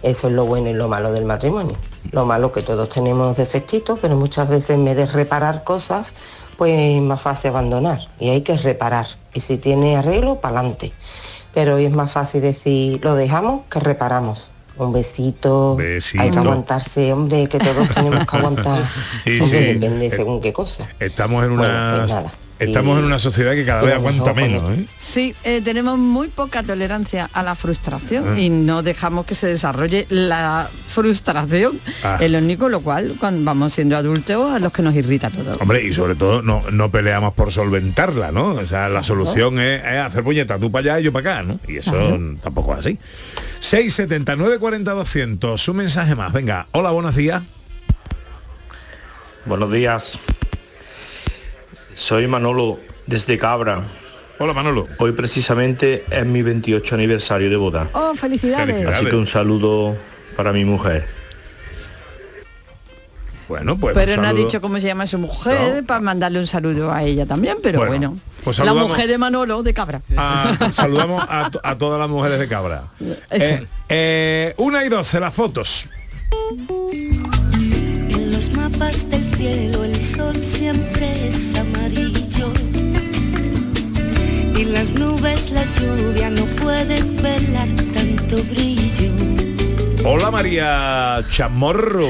eso 0.03 0.27
es 0.27 0.33
lo 0.33 0.45
bueno 0.45 0.69
y 0.69 0.73
lo 0.73 0.87
malo 0.87 1.11
del 1.11 1.25
matrimonio. 1.25 1.75
Lo 2.11 2.25
malo 2.25 2.51
que 2.51 2.61
todos 2.61 2.89
tenemos 2.89 3.35
defectitos, 3.37 3.99
pero 4.01 4.15
muchas 4.15 4.47
veces 4.47 4.71
en 4.71 4.85
vez 4.85 4.95
de 4.95 5.05
reparar 5.05 5.63
cosas, 5.63 6.15
pues 6.57 6.73
es 6.77 7.01
más 7.01 7.21
fácil 7.21 7.49
abandonar 7.49 8.07
y 8.19 8.29
hay 8.29 8.41
que 8.41 8.55
reparar. 8.57 9.07
Y 9.33 9.39
si 9.41 9.57
tiene 9.57 9.97
arreglo, 9.97 10.39
para 10.39 10.59
adelante. 10.59 10.93
Pero 11.53 11.75
hoy 11.75 11.85
es 11.85 11.91
más 11.91 12.11
fácil 12.11 12.41
decir, 12.41 13.03
lo 13.03 13.15
dejamos 13.15 13.65
que 13.69 13.79
reparamos. 13.79 14.51
Un 14.77 14.93
besito, 14.93 15.75
Besito. 15.75 16.21
hay 16.21 16.29
que 16.29 16.37
aguantarse, 16.37 17.11
hombre, 17.11 17.47
que 17.49 17.57
todos 17.57 17.89
tenemos 17.89 18.27
que 18.27 18.37
aguantar. 18.37 18.83
Sí, 19.23 19.39
sí. 19.41 19.57
Depende 19.73 20.11
según 20.11 20.39
qué 20.39 20.53
cosa. 20.53 20.87
Estamos 20.99 21.43
en 21.45 21.57
Bueno, 21.57 21.73
una 21.73 22.05
pues. 22.05 22.46
Estamos 22.59 22.95
Y- 22.95 22.99
en 22.99 23.05
una 23.05 23.19
sociedad 23.19 23.53
que 23.53 23.65
cada 23.65 23.81
vez 23.81 23.93
aguanta 23.95 24.33
menos, 24.33 24.69
¿eh? 24.77 24.85
Sí, 24.97 25.35
eh, 25.43 25.61
tenemos 25.61 25.97
muy 25.97 26.27
poca 26.29 26.63
tolerancia 26.63 27.29
a 27.33 27.43
la 27.43 27.55
frustración 27.55 28.33
Ah. 28.35 28.39
y 28.39 28.49
no 28.49 28.83
dejamos 28.83 29.25
que 29.25 29.35
se 29.35 29.47
desarrolle 29.47 30.05
la 30.09 30.69
frustración. 30.87 31.79
Ah. 32.03 32.17
Es 32.19 32.31
lo 32.31 32.39
único 32.39 32.69
lo 32.69 32.81
cual, 32.81 33.15
cuando 33.19 33.43
vamos 33.43 33.73
siendo 33.73 33.95
adultos, 33.97 34.51
a 34.51 34.59
los 34.59 34.71
que 34.71 34.81
nos 34.81 34.95
irrita 34.95 35.29
todo. 35.29 35.57
Hombre, 35.59 35.83
y 35.83 35.93
sobre 35.93 36.15
todo 36.15 36.41
no, 36.41 36.63
no 36.71 36.89
peleamos 36.91 37.33
por 37.33 37.51
solventarla, 37.51 38.31
¿no? 38.31 38.51
O 38.51 38.65
sea, 38.65 38.89
la 38.89 39.03
solución 39.03 39.59
es, 39.59 39.81
es 39.83 39.97
hacer 39.99 40.23
puñeta, 40.23 40.57
tú 40.59 40.71
para 40.71 40.93
allá 40.93 40.99
y 41.01 41.03
yo 41.03 41.13
para 41.13 41.35
acá, 41.39 41.43
¿no? 41.43 41.59
Y 41.67 41.77
eso 41.77 42.19
tampoco 42.41 42.73
es 42.73 42.79
así. 42.79 42.99
679 43.59 44.59
40 44.59 44.91
200, 44.91 45.67
un 45.67 45.77
mensaje 45.77 46.15
más. 46.15 46.31
Venga, 46.33 46.67
hola, 46.71 46.91
buenos 46.91 47.15
días. 47.15 47.43
Buenos 49.45 49.71
días. 49.71 50.19
Soy 51.97 52.27
Manolo 52.27 52.79
desde 53.07 53.39
Cabra. 53.39 53.81
Hola, 54.37 54.53
Manolo. 54.53 54.85
Hoy 54.99 55.13
precisamente 55.13 56.05
es 56.11 56.25
mi 56.25 56.43
28 56.43 56.93
aniversario 56.93 57.49
de 57.49 57.55
boda. 57.55 57.87
Oh, 57.93 58.13
felicidades. 58.13 58.67
Felicidades. 58.67 58.95
Así 58.95 59.05
que 59.07 59.15
un 59.15 59.25
saludo 59.25 59.95
para 60.35 60.53
mi 60.53 60.63
mujer. 60.63 61.07
Bueno, 63.47 63.77
pues 63.79 63.95
Pero 63.95 64.21
no 64.21 64.27
ha 64.27 64.33
dicho 64.33 64.59
cómo 64.61 64.79
se 64.79 64.87
llama 64.87 65.07
su 65.07 65.17
mujer 65.17 65.77
No. 65.81 65.87
para 65.87 66.01
mandarle 66.01 66.37
un 66.39 66.45
saludo 66.47 66.91
a 66.91 67.01
ella 67.03 67.25
también, 67.25 67.57
pero 67.63 67.79
Bueno, 67.79 68.09
bueno. 68.09 68.19
pues 68.43 68.59
la 68.59 68.73
mujer 68.73 69.07
de 69.07 69.17
Manolo 69.17 69.63
de 69.63 69.73
Cabra. 69.73 70.01
Ah, 70.17 70.53
saludamos 70.73 71.23
a, 71.27 71.49
to- 71.49 71.61
a 71.63 71.75
todas 71.77 71.97
las 71.97 72.09
mujeres 72.09 72.39
de 72.39 72.47
Cabra. 72.47 72.89
Eh, 73.31 73.65
eh, 73.89 74.53
una 74.57 74.83
y 74.85 74.89
doce, 74.89 75.19
las 75.21 75.33
fotos. 75.33 75.87
Los 78.37 78.51
mapas 78.51 79.09
del 79.09 79.23
cielo 79.33 79.83
el 79.83 79.95
sol 79.95 80.35
siempre 80.43 81.27
es 81.27 81.55
amarillo. 81.55 82.53
Y 84.55 84.63
las 84.65 84.93
nubes 84.93 85.49
la 85.49 85.63
lluvia 85.73 86.29
no 86.29 86.45
pueden 86.61 87.19
velar 87.19 87.67
tanto 87.95 88.43
brillo. 88.43 89.11
Hola 90.05 90.29
María 90.29 91.17
Chamorro. 91.31 92.07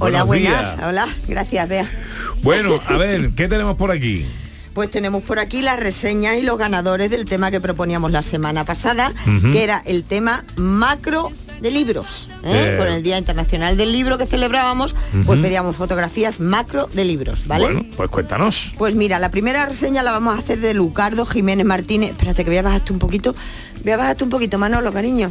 Hola, 0.00 0.24
Buenos 0.24 0.26
buenas. 0.26 0.74
días. 0.74 0.88
Hola, 0.88 1.08
gracias, 1.28 1.68
Bea. 1.68 1.88
Bueno, 2.42 2.80
a 2.84 2.96
ver, 2.96 3.30
¿qué 3.36 3.46
tenemos 3.46 3.76
por 3.76 3.92
aquí? 3.92 4.26
Pues 4.78 4.92
tenemos 4.92 5.24
por 5.24 5.40
aquí 5.40 5.60
las 5.60 5.76
reseñas 5.76 6.36
y 6.36 6.42
los 6.42 6.56
ganadores 6.56 7.10
del 7.10 7.24
tema 7.24 7.50
que 7.50 7.60
proponíamos 7.60 8.12
la 8.12 8.22
semana 8.22 8.62
pasada, 8.62 9.12
que 9.50 9.64
era 9.64 9.82
el 9.84 10.04
tema 10.04 10.44
macro 10.54 11.32
de 11.60 11.72
libros. 11.72 12.30
¿eh? 12.44 12.74
Eh. 12.74 12.76
Con 12.78 12.86
el 12.86 13.02
Día 13.02 13.18
Internacional 13.18 13.76
del 13.76 13.90
Libro 13.90 14.18
que 14.18 14.26
celebrábamos, 14.26 14.94
pues 15.26 15.40
pedíamos 15.40 15.74
fotografías 15.74 16.38
macro 16.38 16.88
de 16.92 17.04
libros, 17.04 17.48
¿vale? 17.48 17.64
Bueno, 17.64 17.86
pues 17.96 18.08
cuéntanos. 18.08 18.74
Pues 18.78 18.94
mira, 18.94 19.18
la 19.18 19.32
primera 19.32 19.66
reseña 19.66 20.04
la 20.04 20.12
vamos 20.12 20.36
a 20.36 20.38
hacer 20.38 20.60
de 20.60 20.74
Lucardo 20.74 21.26
Jiménez 21.26 21.66
Martínez. 21.66 22.12
Espérate 22.12 22.44
que 22.44 22.50
voy 22.50 22.58
a 22.58 22.62
bajarte 22.62 22.92
un 22.92 23.00
poquito. 23.00 23.34
Voy 23.82 23.90
a 23.90 23.96
bajarte 23.96 24.22
un 24.22 24.30
poquito, 24.30 24.58
Manolo, 24.58 24.92
cariño. 24.92 25.28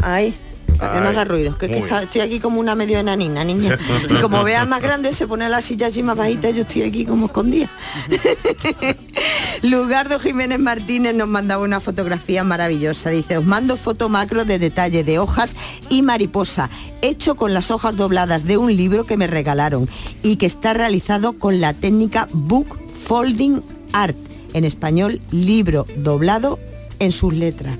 Ahí. 0.00 0.32
Para 0.78 0.94
que 0.94 1.00
no 1.00 1.08
haga 1.08 1.24
ruido, 1.24 1.56
que, 1.58 1.68
que 1.68 1.78
está- 1.78 2.02
estoy 2.02 2.20
aquí 2.22 2.40
como 2.40 2.60
una 2.60 2.74
medio 2.74 2.98
enanina, 2.98 3.44
niña. 3.44 3.78
Y 4.10 4.14
como 4.20 4.42
veas 4.44 4.66
más 4.68 4.82
grande, 4.82 5.12
se 5.12 5.26
pone 5.26 5.48
la 5.48 5.60
silla 5.62 5.86
así 5.88 6.02
más 6.02 6.16
bajita, 6.16 6.50
yo 6.50 6.62
estoy 6.62 6.82
aquí 6.82 7.04
como 7.04 7.26
escondida. 7.26 7.70
Lugardo 9.62 10.18
Jiménez 10.18 10.58
Martínez 10.58 11.14
nos 11.14 11.28
mandaba 11.28 11.64
una 11.64 11.80
fotografía 11.80 12.44
maravillosa. 12.44 13.10
Dice, 13.10 13.38
os 13.38 13.44
mando 13.44 13.76
foto 13.76 14.08
macro 14.08 14.44
de 14.44 14.58
detalle 14.58 15.04
de 15.04 15.18
hojas 15.18 15.54
y 15.88 16.02
mariposa, 16.02 16.68
hecho 17.02 17.34
con 17.36 17.54
las 17.54 17.70
hojas 17.70 17.96
dobladas 17.96 18.44
de 18.44 18.56
un 18.56 18.74
libro 18.76 19.04
que 19.04 19.16
me 19.16 19.26
regalaron 19.26 19.88
y 20.22 20.36
que 20.36 20.46
está 20.46 20.74
realizado 20.74 21.34
con 21.38 21.60
la 21.60 21.72
técnica 21.72 22.28
Book 22.32 22.78
Folding 23.06 23.62
Art, 23.92 24.16
en 24.52 24.64
español, 24.64 25.20
libro 25.30 25.86
doblado 25.96 26.58
en 26.98 27.12
sus 27.12 27.32
letras. 27.34 27.76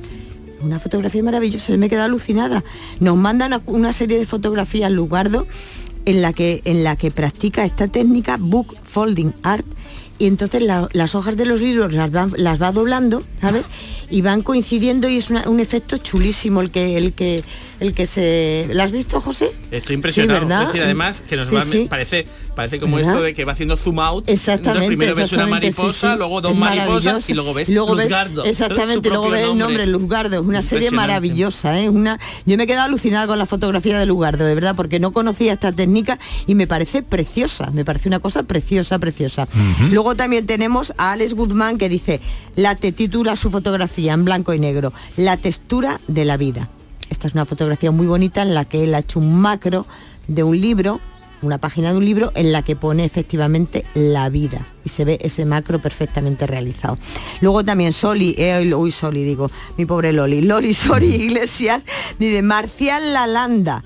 Una 0.65 0.79
fotografía 0.81 1.23
maravillosa, 1.23 1.77
me 1.77 1.87
he 1.87 1.89
quedado 1.91 2.07
alucinada. 2.07 2.65
Nos 3.01 3.17
mandan 3.17 3.61
una 3.67 3.93
serie 3.93 4.19
de 4.19 4.25
fotografías 4.27 4.91
Lugardo 4.91 5.47
en 6.07 6.23
la 6.23 6.33
que, 6.33 6.63
en 6.65 6.85
la 6.85 6.97
que 6.97 7.11
practica 7.11 7.65
esta 7.65 7.87
técnica 7.89 8.37
book 8.39 8.77
folding 8.83 9.33
art 9.43 9.65
y 10.19 10.27
entonces 10.27 10.63
la- 10.63 10.89
las 10.93 11.15
hojas 11.15 11.37
de 11.37 11.45
los 11.45 11.61
libros 11.61 11.93
las 11.93 12.15
va, 12.15 12.29
las 12.37 12.63
va 12.63 12.71
doblando, 12.73 13.23
¿sabes? 13.41 13.69
Y 14.11 14.21
van 14.23 14.43
coincidiendo 14.43 15.09
y 15.09 15.17
es 15.17 15.29
una- 15.31 15.49
un 15.49 15.61
efecto 15.61 15.97
chulísimo 15.99 16.61
el 16.61 16.71
que 16.71 16.97
el 16.97 17.13
que 17.15 17.43
el 17.81 17.93
que 17.95 18.07
se 18.07 18.69
¿la 18.73 18.85
has 18.85 18.93
visto, 18.93 19.21
José? 19.21 19.51
Estoy 19.71 19.95
impresionado. 19.97 20.41
Sí, 20.41 20.45
¿verdad? 20.47 20.61
Es 20.63 20.67
decir, 20.69 20.83
además, 20.83 21.23
que 21.29 21.37
nos 21.37 21.49
Sí, 21.49 21.55
va- 21.57 21.63
sí. 21.65 21.87
parece, 21.91 22.27
parece 22.55 22.79
como 22.81 22.97
¿Verdad? 22.97 23.13
esto 23.15 23.23
de 23.25 23.35
que 23.35 23.45
va 23.45 23.53
haciendo 23.53 23.77
zoom 23.77 23.99
out. 24.01 24.29
Exactamente. 24.29 24.69
Entonces 24.71 24.87
primero 24.89 25.15
ves 25.15 25.33
una 25.33 25.43
exactamente, 25.43 25.73
sí, 25.73 25.81
mariposa, 25.81 26.13
sí. 26.13 26.19
luego 26.19 26.41
dos 26.41 26.53
Es 26.53 26.59
mariposas 26.59 27.31
y 27.31 27.35
luego 27.35 27.55
ves 27.55 27.69
Luego 27.69 27.95
ves- 27.95 28.05
Luzgardo. 28.07 28.45
Exactamente, 28.45 29.09
Su 29.09 29.15
luego 29.15 29.31
ves 29.31 29.49
el 29.49 29.59
nombre 29.59 29.87
Luzgardo. 29.87 30.37
Es 30.37 30.43
una 30.43 30.63
serie 30.63 30.91
maravillosa, 30.91 31.81
¿eh? 31.81 31.89
Una, 31.89 32.19
yo 32.47 32.57
me 32.57 32.65
he 32.65 32.67
quedado 32.67 32.87
alucinada 32.87 33.27
con 33.27 33.39
la 33.39 33.47
fotografía 33.47 33.99
de 33.99 34.07
Luzgardo, 34.07 34.45
de 34.45 34.55
verdad, 34.55 34.75
porque 34.77 34.99
no 35.01 35.13
conocía 35.13 35.53
esta 35.53 35.73
técnica 35.73 36.19
y 36.47 36.55
me 36.55 36.67
parece 36.67 37.03
preciosa, 37.03 37.71
me 37.73 37.85
parece 37.85 38.09
una 38.09 38.21
cosa 38.21 38.43
preciosa, 38.45 38.99
preciosa. 38.99 39.47
Luego 39.91 40.15
también 40.15 40.47
tenemos 40.47 40.93
a 40.99 41.13
Alex 41.13 41.35
Guzmán 41.35 41.79
que 41.79 41.89
dice, 41.89 42.21
la 42.57 42.75
te 42.77 42.93
titula 42.93 43.37
su 43.37 43.51
fotografía 43.51 44.13
en 44.13 44.25
blanco 44.25 44.55
y 44.55 44.59
negro, 44.59 44.93
La 45.17 45.37
textura 45.37 46.01
de 46.09 46.25
la 46.25 46.37
vida. 46.37 46.69
Esta 47.11 47.29
es 47.29 47.35
una 47.35 47.45
fotografía 47.45 47.91
muy 47.91 48.07
bonita 48.07 48.43
en 48.43 48.55
la 48.55 48.65
que 48.65 48.85
él 48.85 48.95
ha 48.95 48.99
hecho 49.01 49.19
un 49.19 49.35
macro 49.35 49.87
de 50.27 50.43
un 50.43 50.59
libro, 50.61 51.01
una 51.45 51.59
página 51.59 51.91
de 51.91 51.99
un 51.99 52.05
libro 52.05 52.33
en 52.35 52.53
la 52.53 52.63
que 52.63 52.77
pone 52.77 53.05
efectivamente 53.05 53.85
la 53.95 54.29
vida 54.29 54.67
y 54.85 54.89
se 54.89 55.05
ve 55.05 55.19
ese 55.21 55.45
macro 55.45 55.81
perfectamente 55.81 56.47
realizado. 56.47 56.99
Luego 57.41 57.65
también 57.65 57.93
Soli, 57.93 58.35
eh, 58.39 58.75
uy 58.75 58.91
Soli 58.91 59.25
digo, 59.25 59.51
mi 59.77 59.87
pobre 59.87 60.13
Loli, 60.13 60.41
Loli 60.41 60.75
Sori 60.75 61.15
Iglesias, 61.15 61.85
dice 62.19 62.43
Marcial 62.43 63.13
Lalanda, 63.13 63.83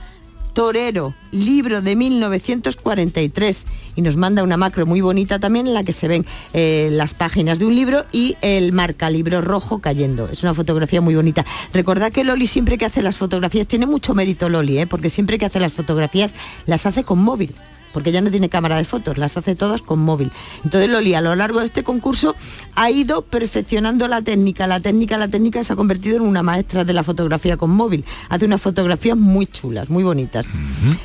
Torero, 0.59 1.15
libro 1.31 1.83
de 1.83 1.95
1943 1.95 3.65
y 3.95 4.03
nos 4.03 4.17
manda 4.17 4.43
una 4.43 4.57
macro 4.57 4.87
muy 4.87 5.01
bonita 5.01 5.39
también 5.39 5.69
en 5.69 5.75
la 5.75 5.85
que 5.85 5.93
se 5.93 6.09
ven 6.09 6.27
eh, 6.53 6.89
las 6.91 7.15
páginas 7.15 7.61
de 7.61 7.67
un 7.67 7.77
libro 7.77 8.07
y 8.11 8.37
el 8.43 8.73
marcalibro 8.73 9.41
rojo 9.41 9.79
cayendo. 9.79 10.29
Es 10.29 10.43
una 10.43 10.55
fotografía 10.55 11.01
muy 11.01 11.15
bonita. 11.15 11.47
Recordad 11.73 12.11
que 12.11 12.25
Loli 12.25 12.49
siempre 12.49 12.77
que 12.77 12.87
hace 12.87 13.03
las 13.03 13.19
fotografías, 13.19 13.69
tiene 13.69 13.87
mucho 13.87 14.17
mérito 14.17 14.49
Loli, 14.49 14.81
¿eh? 14.81 14.89
porque 14.89 15.11
siempre 15.11 15.39
que 15.39 15.47
hace 15.47 15.61
las 15.61 15.73
fotografías 15.73 16.35
las 16.67 16.87
hace 16.87 17.05
con 17.05 17.21
móvil 17.21 17.55
porque 17.93 18.13
ya 18.13 18.21
no 18.21 18.31
tiene 18.31 18.49
cámara 18.49 18.77
de 18.77 18.85
fotos, 18.85 19.19
las 19.19 19.37
hace 19.37 19.55
todas 19.55 19.83
con 19.83 19.99
móvil. 19.99 20.33
Entonces 20.65 20.89
Loli 20.91 21.15
a 21.15 21.21
lo 21.21 21.35
largo 21.35 21.61
de 21.61 21.67
este 21.67 21.85
concurso 21.85 22.35
ha 22.75 22.91
ido 22.91 23.23
perfeccionando 23.23 24.09
la 24.09 24.23
técnica, 24.23 24.67
la 24.67 24.81
técnica, 24.81 25.19
la 25.19 25.29
técnica 25.29 25.65
se 25.65 25.73
ha 25.73 25.77
convertido 25.77 26.17
en 26.17 26.23
una 26.23 26.43
maestra 26.43 26.85
de 26.85 26.93
la 26.93 27.05
fotografía 27.05 27.57
con 27.57 27.71
móvil. 27.71 28.05
Hace 28.29 28.45
unas 28.45 28.61
fotografías 28.61 29.17
muy 29.17 29.47
chulas, 29.47 29.89
muy 29.89 30.03
bonitas. 30.03 30.47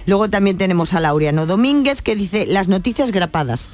Luego 0.05 0.29
también 0.29 0.57
tenemos 0.57 0.93
a 0.93 0.99
Laureano 0.99 1.45
Domínguez 1.45 2.01
que 2.01 2.15
dice 2.15 2.45
las 2.45 2.67
noticias 2.67 3.11
grapadas. 3.11 3.67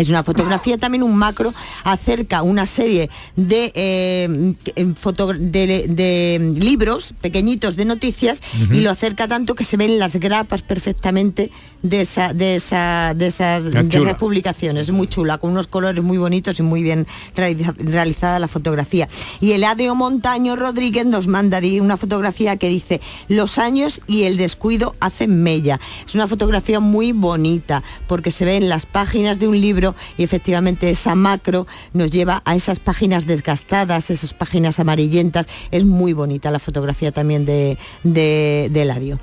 Es 0.00 0.08
una 0.08 0.22
fotografía, 0.24 0.78
también 0.78 1.02
un 1.02 1.14
macro, 1.16 1.52
acerca 1.84 2.42
una 2.42 2.66
serie 2.66 3.10
de, 3.36 3.70
eh, 3.74 4.54
en 4.76 4.96
foto- 4.96 5.32
de, 5.34 5.86
de 5.88 6.54
libros 6.58 7.14
pequeñitos 7.20 7.76
de 7.76 7.84
noticias 7.84 8.40
y 8.72 8.80
lo 8.80 8.90
acerca 8.90 9.28
tanto 9.28 9.54
que 9.54 9.64
se 9.64 9.76
ven 9.76 9.98
las 9.98 10.16
grapas 10.16 10.62
perfectamente 10.62 11.50
de, 11.82 12.00
esa, 12.02 12.32
de, 12.32 12.56
esa, 12.56 13.14
de, 13.14 13.26
esas, 13.28 13.64
de 13.64 13.70
esas 13.80 14.14
publicaciones. 14.18 14.88
Es 14.88 14.92
muy 14.94 15.06
chula, 15.06 15.38
con 15.38 15.52
unos 15.52 15.66
colores 15.66 16.02
muy 16.02 16.18
bonitos 16.18 16.58
y 16.58 16.62
muy 16.62 16.82
bien 16.82 17.06
realiza- 17.36 17.74
realizada 17.78 18.38
la 18.38 18.48
fotografía. 18.48 19.08
Y 19.40 19.52
el 19.52 19.64
Adeo 19.64 19.94
Montaño 19.94 20.56
Rodríguez 20.56 21.06
nos 21.06 21.26
manda 21.26 21.60
una 21.80 21.96
fotografía 21.96 22.56
que 22.56 22.68
dice 22.68 23.00
los 23.28 23.58
años 23.58 24.00
y 24.06 24.22
el 24.22 24.36
descuido 24.36 24.94
hacen 25.00 25.42
mella. 25.42 25.78
Es 26.06 26.14
una 26.14 26.26
fotografía 26.26 26.80
muy 26.80 27.12
bonita 27.12 27.82
porque 28.06 28.30
se 28.30 28.44
ven 28.44 28.68
las 28.68 28.86
páginas 28.86 29.38
de 29.38 29.48
un 29.48 29.60
libro 29.60 29.89
y 30.16 30.22
efectivamente 30.24 30.90
esa 30.90 31.14
macro 31.14 31.66
nos 31.92 32.10
lleva 32.10 32.42
a 32.44 32.54
esas 32.56 32.78
páginas 32.78 33.26
desgastadas, 33.26 34.10
esas 34.10 34.34
páginas 34.34 34.80
amarillentas. 34.80 35.46
Es 35.70 35.84
muy 35.84 36.12
bonita 36.12 36.50
la 36.50 36.58
fotografía 36.58 37.12
también 37.12 37.44
de, 37.44 37.78
de, 38.04 38.68
de 38.70 38.82
Eladio. 38.82 39.18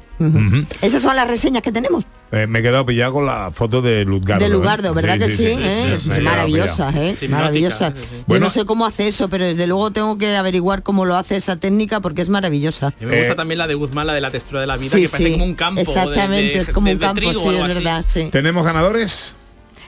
Esas 0.81 1.03
son 1.03 1.15
las 1.15 1.27
reseñas 1.27 1.61
que 1.61 1.71
tenemos. 1.71 2.03
Eh, 2.31 2.47
me 2.47 2.59
he 2.59 2.61
quedado 2.63 2.85
pillado 2.85 3.13
con 3.13 3.25
la 3.27 3.51
foto 3.53 3.81
de 3.83 4.03
Luzgardo. 4.03 4.41
De 4.43 4.47
¿eh? 4.47 4.49
Lugardo, 4.53 4.93
¿verdad 4.93 5.17
que 5.19 5.29
sí? 5.29 5.45
¿eh? 5.45 5.97
Quedado 6.03 6.21
maravillosa, 6.23 6.91
pillado. 6.91 7.07
¿eh? 7.21 7.27
maravillosa. 7.29 7.93
Yo 7.93 8.01
Bueno. 8.25 8.45
no 8.47 8.49
sé 8.51 8.65
cómo 8.65 8.85
hace 8.87 9.07
eso, 9.07 9.29
pero 9.29 9.45
desde 9.45 9.67
luego 9.67 9.91
tengo 9.91 10.17
que 10.17 10.35
averiguar 10.35 10.81
cómo 10.83 11.05
lo 11.05 11.15
hace 11.15 11.35
esa 11.37 11.55
técnica 11.57 11.99
porque 12.01 12.23
es 12.23 12.29
maravillosa. 12.29 12.93
Mí 12.99 13.05
me 13.05 13.19
gusta 13.19 13.35
también 13.35 13.59
la 13.59 13.67
de 13.67 13.75
Guzmán, 13.75 14.07
la 14.07 14.13
de 14.13 14.21
la 14.21 14.31
textura 14.31 14.59
de 14.59 14.67
la 14.67 14.75
vida, 14.75 14.89
Sí, 14.91 15.03
que 15.03 15.09
parece 15.09 15.27
sí. 15.29 15.33
como 15.33 15.45
un 15.45 15.55
campo. 15.55 15.81
Exactamente, 15.81 16.53
de- 16.53 16.57
es 16.59 16.69
como 16.71 16.87
de- 16.87 16.93
un 16.93 16.99
campo, 16.99 17.15
trigo 17.21 17.39
sí, 17.39 17.55
es 17.55 17.75
verdad, 17.75 18.05
sí. 18.05 18.29
¿Tenemos 18.31 18.65
ganadores? 18.65 19.37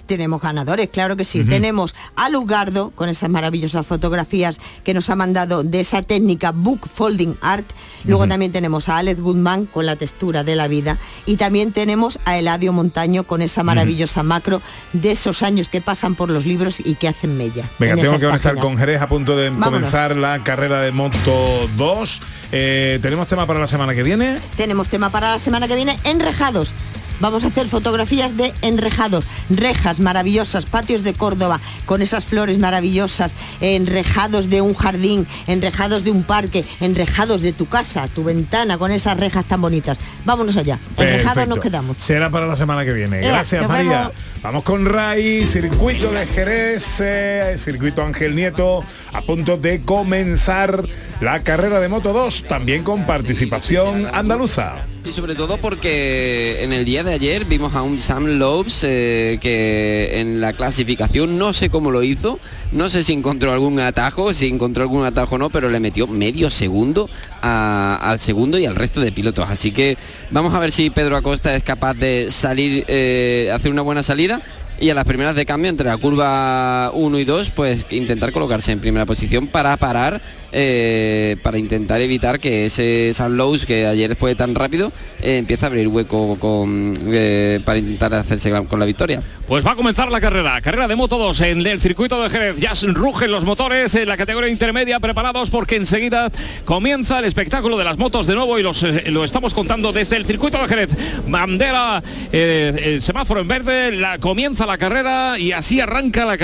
Tenemos 0.10 0.42
ganadores, 0.42 0.90
claro 0.90 1.16
que 1.16 1.24
sí. 1.24 1.44
Tenemos 1.44 1.94
a 2.16 2.30
Lugardo 2.30 2.90
con 2.96 3.10
esas 3.10 3.30
maravillosas 3.30 3.86
fotografías 3.86 4.58
que 4.84 4.96
nos 4.96 5.08
ha 5.12 5.16
mandado 5.16 5.62
de 5.62 5.82
esa 5.82 6.02
técnica 6.02 6.50
book 6.52 6.90
folding 6.92 7.36
art. 7.42 7.70
Luego 8.06 8.28
también 8.28 8.52
tenemos 8.52 8.90
a 8.90 8.98
Alex 8.98 9.22
Goodman 9.22 9.68
con 9.68 9.86
la 9.86 9.98
textura 9.98 10.44
de 10.44 10.56
la 10.56 10.68
vida. 10.68 10.98
Y 11.28 11.36
también 11.36 11.74
tenemos 11.74 12.20
a 12.26 12.40
Eladio 12.40 12.74
Montaño 12.74 13.26
con 13.26 13.44
esa 13.44 13.62
maravillosa 13.62 14.24
macro 14.24 14.64
de 14.94 15.12
esos 15.12 15.44
años 15.44 15.70
que 15.70 15.80
pasan 15.80 16.16
por 16.16 16.32
los 16.32 16.44
libros 16.44 16.80
y 16.80 16.96
que 16.96 17.08
hacen 17.08 17.38
mella. 17.38 17.70
Venga, 17.78 17.94
en 17.94 18.02
tengo 18.02 18.18
que 18.18 18.26
conectar 18.26 18.56
páginas. 18.56 18.66
con 18.66 18.78
Jerez 18.80 19.02
a 19.04 19.08
punto 19.08 19.36
de 19.38 19.52
Vámonos. 19.52 19.70
comenzar 19.70 20.16
la 20.16 20.44
carrera 20.44 20.82
de 20.82 20.92
Moto 20.92 21.70
2. 21.78 22.22
Eh, 22.52 22.98
¿Tenemos 23.00 23.28
tema 23.28 23.46
para 23.46 23.60
la 23.60 23.68
semana 23.68 23.94
que 23.94 24.02
viene? 24.02 24.40
Tenemos 24.58 24.90
tema 24.90 25.12
para 25.12 25.34
la 25.34 25.40
semana 25.40 25.68
que 25.68 25.76
viene, 25.76 26.00
enrejados. 26.04 26.74
Vamos 27.20 27.44
a 27.44 27.48
hacer 27.48 27.68
fotografías 27.68 28.38
de 28.38 28.54
enrejados, 28.62 29.26
rejas 29.50 30.00
maravillosas, 30.00 30.66
patios 30.66 31.04
de 31.04 31.14
Córdoba 31.14 31.60
con 31.86 32.02
esas 32.02 32.24
flores 32.24 32.60
maravillosas, 32.60 33.36
enrejados 33.62 34.50
de 34.50 34.62
un 34.62 34.74
jardín, 34.74 35.28
enrejados 35.48 36.04
de 36.04 36.12
un 36.12 36.24
parque, 36.24 36.64
enrejados 36.80 37.42
de 37.42 37.52
tu 37.52 37.66
casa, 37.68 38.08
tu 38.08 38.24
ventana 38.24 38.78
con 38.78 38.92
esas 38.92 39.20
rejas 39.20 39.46
tan 39.46 39.62
bonitas. 39.62 39.98
Vámonos 40.26 40.56
allá. 40.58 40.80
Enrejados 40.98 41.48
nos 41.48 41.60
quedamos. 41.60 41.98
Será 41.98 42.30
para 42.30 42.48
la 42.48 42.56
semana 42.56 42.86
que 42.86 42.94
viene. 42.94 43.22
Ea, 43.22 43.30
Gracias, 43.30 43.68
María. 43.68 44.00
vemos. 44.00 44.14
Vamos 44.42 44.64
con 44.64 44.86
Ray, 44.86 45.46
circuito 45.46 46.12
de 46.14 46.26
Jerez, 46.26 47.02
eh, 47.02 47.56
circuito 47.60 48.02
Ángel 48.02 48.38
Nieto, 48.38 48.86
a 49.12 49.22
punto 49.22 49.58
de 49.58 49.82
comenzar 49.82 50.82
la 51.20 51.42
carrera 51.42 51.82
de 51.82 51.90
Moto 51.90 52.14
2, 52.14 52.46
también 52.48 52.84
con 52.84 53.06
participación 53.06 54.08
andaluza. 54.14 54.76
Y 55.06 55.12
sobre 55.14 55.34
todo 55.34 55.58
porque 55.58 56.62
en 56.62 56.74
el 56.74 56.84
día 56.84 57.04
de 57.04 57.14
ayer 57.14 57.46
vimos 57.46 57.74
a 57.74 57.82
un 57.82 58.00
Sam 58.00 58.38
Lopes 58.38 58.84
eh, 58.84 59.40
que 59.42 60.20
en 60.20 60.42
la 60.42 60.54
clasificación 60.54 61.38
no 61.38 61.54
sé 61.54 61.70
cómo 61.70 61.90
lo 61.90 62.04
hizo, 62.04 62.40
no 62.74 62.90
sé 62.90 63.02
si 63.04 63.14
encontró 63.14 63.54
algún 63.54 63.80
atajo, 63.80 64.34
si 64.34 64.48
encontró 64.48 64.84
algún 64.84 65.06
atajo 65.06 65.36
o 65.36 65.38
no, 65.38 65.50
pero 65.50 65.70
le 65.70 65.80
metió 65.80 66.06
medio 66.06 66.50
segundo 66.50 67.10
al 67.42 68.20
segundo 68.20 68.60
y 68.60 68.66
al 68.66 68.76
resto 68.76 69.00
de 69.00 69.12
pilotos. 69.12 69.50
Así 69.50 69.72
que 69.72 69.98
vamos 70.32 70.54
a 70.54 70.60
ver 70.60 70.72
si 70.72 70.90
Pedro 70.90 71.16
Acosta 71.16 71.56
es 71.56 71.64
capaz 71.64 71.94
de 71.94 72.30
salir, 72.30 72.84
eh, 72.88 73.50
hacer 73.54 73.72
una 73.72 73.82
buena 73.82 74.04
salida. 74.04 74.42
Y 74.82 74.90
a 74.90 74.94
las 74.94 75.04
primeras 75.04 75.36
de 75.36 75.46
cambio 75.46 75.70
entre 75.70 75.90
la 75.90 75.98
curva 75.98 76.92
1 76.94 77.20
y 77.20 77.26
2, 77.26 77.50
pues 77.50 77.86
intentar 77.90 78.32
colocarse 78.32 78.72
en 78.72 78.80
primera 78.80 79.06
posición 79.06 79.48
para 79.48 79.76
parar, 79.76 80.22
eh, 80.52 81.38
para 81.44 81.58
intentar 81.58 82.02
evitar 82.02 82.40
que 82.40 82.66
ese 82.66 83.14
Lowe's 83.30 83.66
que 83.66 83.86
ayer 83.86 84.16
fue 84.16 84.36
tan 84.36 84.56
rápido 84.56 84.92
eh, 85.22 85.38
empiece 85.38 85.66
a 85.66 85.68
abrir 85.68 85.88
hueco 85.88 86.38
con, 86.40 86.98
eh, 87.12 87.60
para 87.66 87.78
intentar 87.78 88.14
hacerse 88.14 88.52
con 88.68 88.80
la 88.80 88.86
victoria. 88.86 89.22
Pues 89.48 89.66
va 89.66 89.72
a 89.72 89.76
comenzar 89.76 90.12
la 90.12 90.22
carrera, 90.22 90.62
carrera 90.62 90.88
de 90.88 90.96
Moto 90.96 91.18
2 91.18 91.42
en 91.42 91.66
el 91.66 91.80
circuito 91.80 92.22
de 92.22 92.30
Jerez. 92.30 92.58
Ya 92.58 92.74
rugen 92.94 93.32
los 93.32 93.44
motores 93.44 93.96
en 93.96 94.08
la 94.08 94.16
categoría 94.16 94.50
intermedia 94.50 95.00
preparados 95.00 95.50
porque 95.50 95.76
enseguida 95.76 96.32
comienza 96.66 97.20
el 97.20 97.26
espectáculo 97.26 97.78
de 97.78 97.84
las 97.84 97.98
motos 97.98 98.28
de 98.28 98.36
nuevo 98.36 98.60
y 98.60 98.64
los, 98.64 98.84
eh, 98.84 99.06
lo 99.08 99.24
estamos 99.24 99.54
contando 99.54 99.92
desde 99.92 100.18
el 100.18 100.26
circuito 100.26 100.60
de 100.60 100.68
Jerez. 100.68 100.90
Bandera, 101.28 102.02
el 102.32 103.02
semáforo 103.02 103.42
en 103.42 103.48
verde, 103.48 103.92
la, 103.92 104.20
comienza 104.20 104.66
la 104.66 104.78
carrera 104.78 105.38
y 105.38 105.52
así 105.52 105.82
arranca 105.82 106.26
la, 106.26 106.38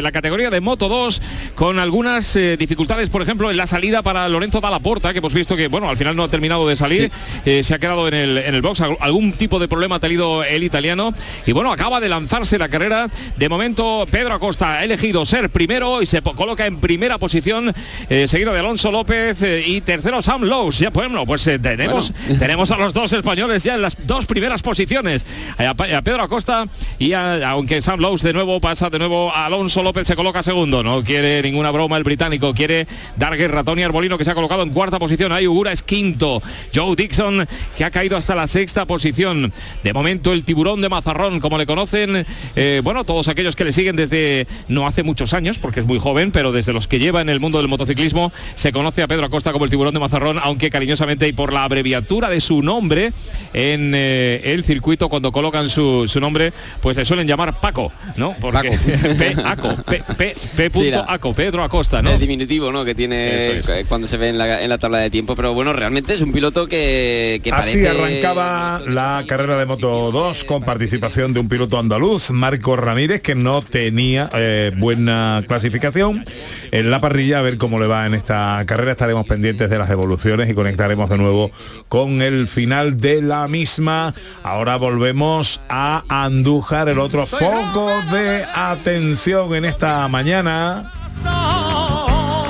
la 0.00 0.12
categoría 0.12 0.50
de 0.50 0.60
Moto 0.60 0.88
2 0.88 1.20
con 1.54 1.78
algunas 1.78 2.38
dificultades, 2.58 3.10
por 3.10 3.22
ejemplo, 3.22 3.51
en 3.52 3.56
la 3.56 3.66
salida 3.68 4.02
para 4.02 4.28
Lorenzo 4.28 4.60
Dalla 4.60 4.80
que 5.12 5.18
hemos 5.18 5.32
visto 5.34 5.56
que, 5.56 5.68
bueno, 5.68 5.88
al 5.88 5.96
final 5.96 6.16
no 6.16 6.24
ha 6.24 6.28
terminado 6.28 6.66
de 6.66 6.74
salir, 6.76 7.10
eh, 7.44 7.62
se 7.62 7.74
ha 7.74 7.78
quedado 7.78 8.08
en 8.08 8.14
el, 8.14 8.38
en 8.38 8.54
el 8.54 8.62
box, 8.62 8.80
Al- 8.80 8.96
algún 9.00 9.32
tipo 9.34 9.58
de 9.60 9.68
problema 9.68 9.96
ha 9.96 10.00
tenido 10.00 10.42
el 10.44 10.64
italiano 10.64 11.14
y 11.46 11.52
bueno, 11.52 11.70
acaba 11.72 12.00
de 12.00 12.08
lanzarse 12.08 12.58
la 12.58 12.68
carrera. 12.68 13.08
De 13.36 13.48
momento, 13.48 14.06
Pedro 14.10 14.34
Acosta 14.34 14.78
ha 14.78 14.84
elegido 14.84 15.24
ser 15.26 15.50
primero 15.50 16.02
y 16.02 16.06
se 16.06 16.20
coloca 16.22 16.66
en 16.66 16.80
primera 16.80 17.18
posición, 17.18 17.72
eh, 18.08 18.26
seguido 18.26 18.52
de 18.52 18.58
Alonso 18.60 18.90
López 18.90 19.42
eh, 19.42 19.62
y 19.66 19.80
tercero 19.82 20.20
Sam 20.22 20.42
Lowe. 20.42 20.70
Ya, 20.72 20.90
bueno, 20.90 21.24
pues 21.26 21.44
tenemos, 21.62 22.12
tenemos 22.38 22.70
a 22.70 22.76
los 22.78 22.92
dos 22.92 23.12
españoles 23.12 23.62
ya 23.62 23.74
en 23.74 23.82
las 23.82 23.96
dos 24.06 24.26
primeras 24.26 24.62
posiciones. 24.62 25.24
A, 25.58 25.70
a 25.70 26.02
Pedro 26.02 26.22
Acosta 26.22 26.66
y 26.98 27.12
a- 27.12 27.50
aunque 27.50 27.82
Sam 27.82 28.00
Lowe 28.00 28.18
de 28.22 28.32
nuevo 28.32 28.60
pasa 28.60 28.88
de 28.90 28.98
nuevo 28.98 29.30
a 29.32 29.46
Alonso 29.46 29.82
López 29.82 30.06
se 30.06 30.16
coloca 30.16 30.42
segundo. 30.42 30.82
No 30.82 31.02
quiere 31.04 31.42
ninguna 31.42 31.70
broma 31.70 31.96
el 31.98 32.04
británico, 32.04 32.54
quiere 32.54 32.86
dar 33.16 33.36
guerra. 33.42 33.64
Tony 33.64 33.82
Arbolino 33.82 34.16
que 34.18 34.24
se 34.24 34.30
ha 34.30 34.34
colocado 34.34 34.62
en 34.62 34.70
cuarta 34.70 34.98
posición. 34.98 35.32
Ahí 35.32 35.46
Ugura 35.48 35.72
es 35.72 35.82
quinto. 35.82 36.40
Joe 36.74 36.94
Dixon 36.94 37.46
que 37.76 37.84
ha 37.84 37.90
caído 37.90 38.16
hasta 38.16 38.34
la 38.34 38.46
sexta 38.46 38.86
posición. 38.86 39.52
De 39.82 39.92
momento 39.92 40.32
el 40.32 40.44
tiburón 40.44 40.80
de 40.80 40.88
Mazarrón, 40.88 41.40
como 41.40 41.58
le 41.58 41.66
conocen, 41.66 42.24
eh, 42.54 42.80
bueno, 42.84 43.02
todos 43.04 43.26
aquellos 43.28 43.56
que 43.56 43.64
le 43.64 43.72
siguen 43.72 43.96
desde 43.96 44.46
no 44.68 44.86
hace 44.86 45.02
muchos 45.02 45.34
años, 45.34 45.58
porque 45.58 45.80
es 45.80 45.86
muy 45.86 45.98
joven, 45.98 46.30
pero 46.30 46.52
desde 46.52 46.72
los 46.72 46.86
que 46.86 46.98
lleva 47.00 47.20
en 47.20 47.28
el 47.28 47.40
mundo 47.40 47.58
del 47.58 47.68
motociclismo, 47.68 48.32
se 48.54 48.70
conoce 48.72 49.02
a 49.02 49.08
Pedro 49.08 49.26
Acosta 49.26 49.52
como 49.52 49.64
el 49.64 49.70
tiburón 49.70 49.92
de 49.94 50.00
Mazarrón, 50.00 50.38
aunque 50.42 50.70
cariñosamente 50.70 51.26
y 51.26 51.32
por 51.32 51.52
la 51.52 51.64
abreviatura 51.64 52.28
de 52.28 52.40
su 52.40 52.62
nombre 52.62 53.12
en 53.52 53.92
eh, 53.94 54.40
el 54.44 54.62
circuito, 54.62 55.08
cuando 55.08 55.32
colocan 55.32 55.68
su, 55.68 56.06
su 56.08 56.20
nombre, 56.20 56.52
pues 56.80 56.96
le 56.96 57.04
suelen 57.04 57.26
llamar 57.26 57.60
Paco, 57.60 57.92
¿no? 58.16 58.36
Porque 58.40 58.70
P, 59.18 59.34
Aco, 59.44 59.76
P, 59.84 60.02
P, 60.16 60.34
P 60.56 60.70
punto 60.70 60.84
Sí, 60.84 60.90
la- 60.90 61.04
Aco, 61.08 61.32
Pedro 61.34 61.62
Acosta, 61.64 62.02
¿no? 62.02 62.10
El 62.12 62.20
diminutivo, 62.20 62.70
¿no? 62.70 62.84
Que 62.84 62.94
tiene 62.94 63.31
Eh, 63.32 63.84
cuando 63.88 64.06
se 64.06 64.16
ve 64.16 64.28
en 64.28 64.38
la, 64.38 64.62
en 64.62 64.68
la 64.68 64.78
tabla 64.78 64.98
de 64.98 65.10
tiempo. 65.10 65.36
Pero 65.36 65.54
bueno, 65.54 65.72
realmente 65.72 66.14
es 66.14 66.20
un 66.20 66.32
piloto 66.32 66.66
que, 66.66 67.40
que 67.42 67.50
Así 67.50 67.84
arrancaba 67.86 68.80
la 68.86 69.24
carrera 69.26 69.58
de 69.58 69.66
Moto 69.66 70.10
2 70.12 70.44
con 70.44 70.62
participación 70.62 71.32
de 71.32 71.40
un 71.40 71.48
piloto 71.48 71.78
andaluz, 71.78 72.30
Marco 72.30 72.76
Ramírez, 72.76 73.22
que 73.22 73.34
no 73.34 73.62
tenía 73.62 74.28
eh, 74.34 74.72
buena 74.76 75.44
clasificación 75.46 76.24
en 76.70 76.90
la 76.90 77.00
parrilla. 77.00 77.38
A 77.38 77.42
ver 77.42 77.58
cómo 77.58 77.78
le 77.80 77.86
va 77.86 78.06
en 78.06 78.14
esta 78.14 78.62
carrera. 78.66 78.92
Estaremos 78.92 79.26
pendientes 79.26 79.70
de 79.70 79.78
las 79.78 79.90
evoluciones 79.90 80.48
y 80.48 80.54
conectaremos 80.54 81.08
de 81.10 81.18
nuevo 81.18 81.50
con 81.88 82.22
el 82.22 82.48
final 82.48 83.00
de 83.00 83.22
la 83.22 83.48
misma. 83.48 84.14
Ahora 84.42 84.76
volvemos 84.76 85.60
a 85.68 86.04
Andújar, 86.08 86.88
el 86.88 86.98
otro 86.98 87.26
foco 87.26 87.90
de 88.12 88.44
atención 88.54 89.54
en 89.54 89.64
esta 89.64 90.06
mañana. 90.08 91.01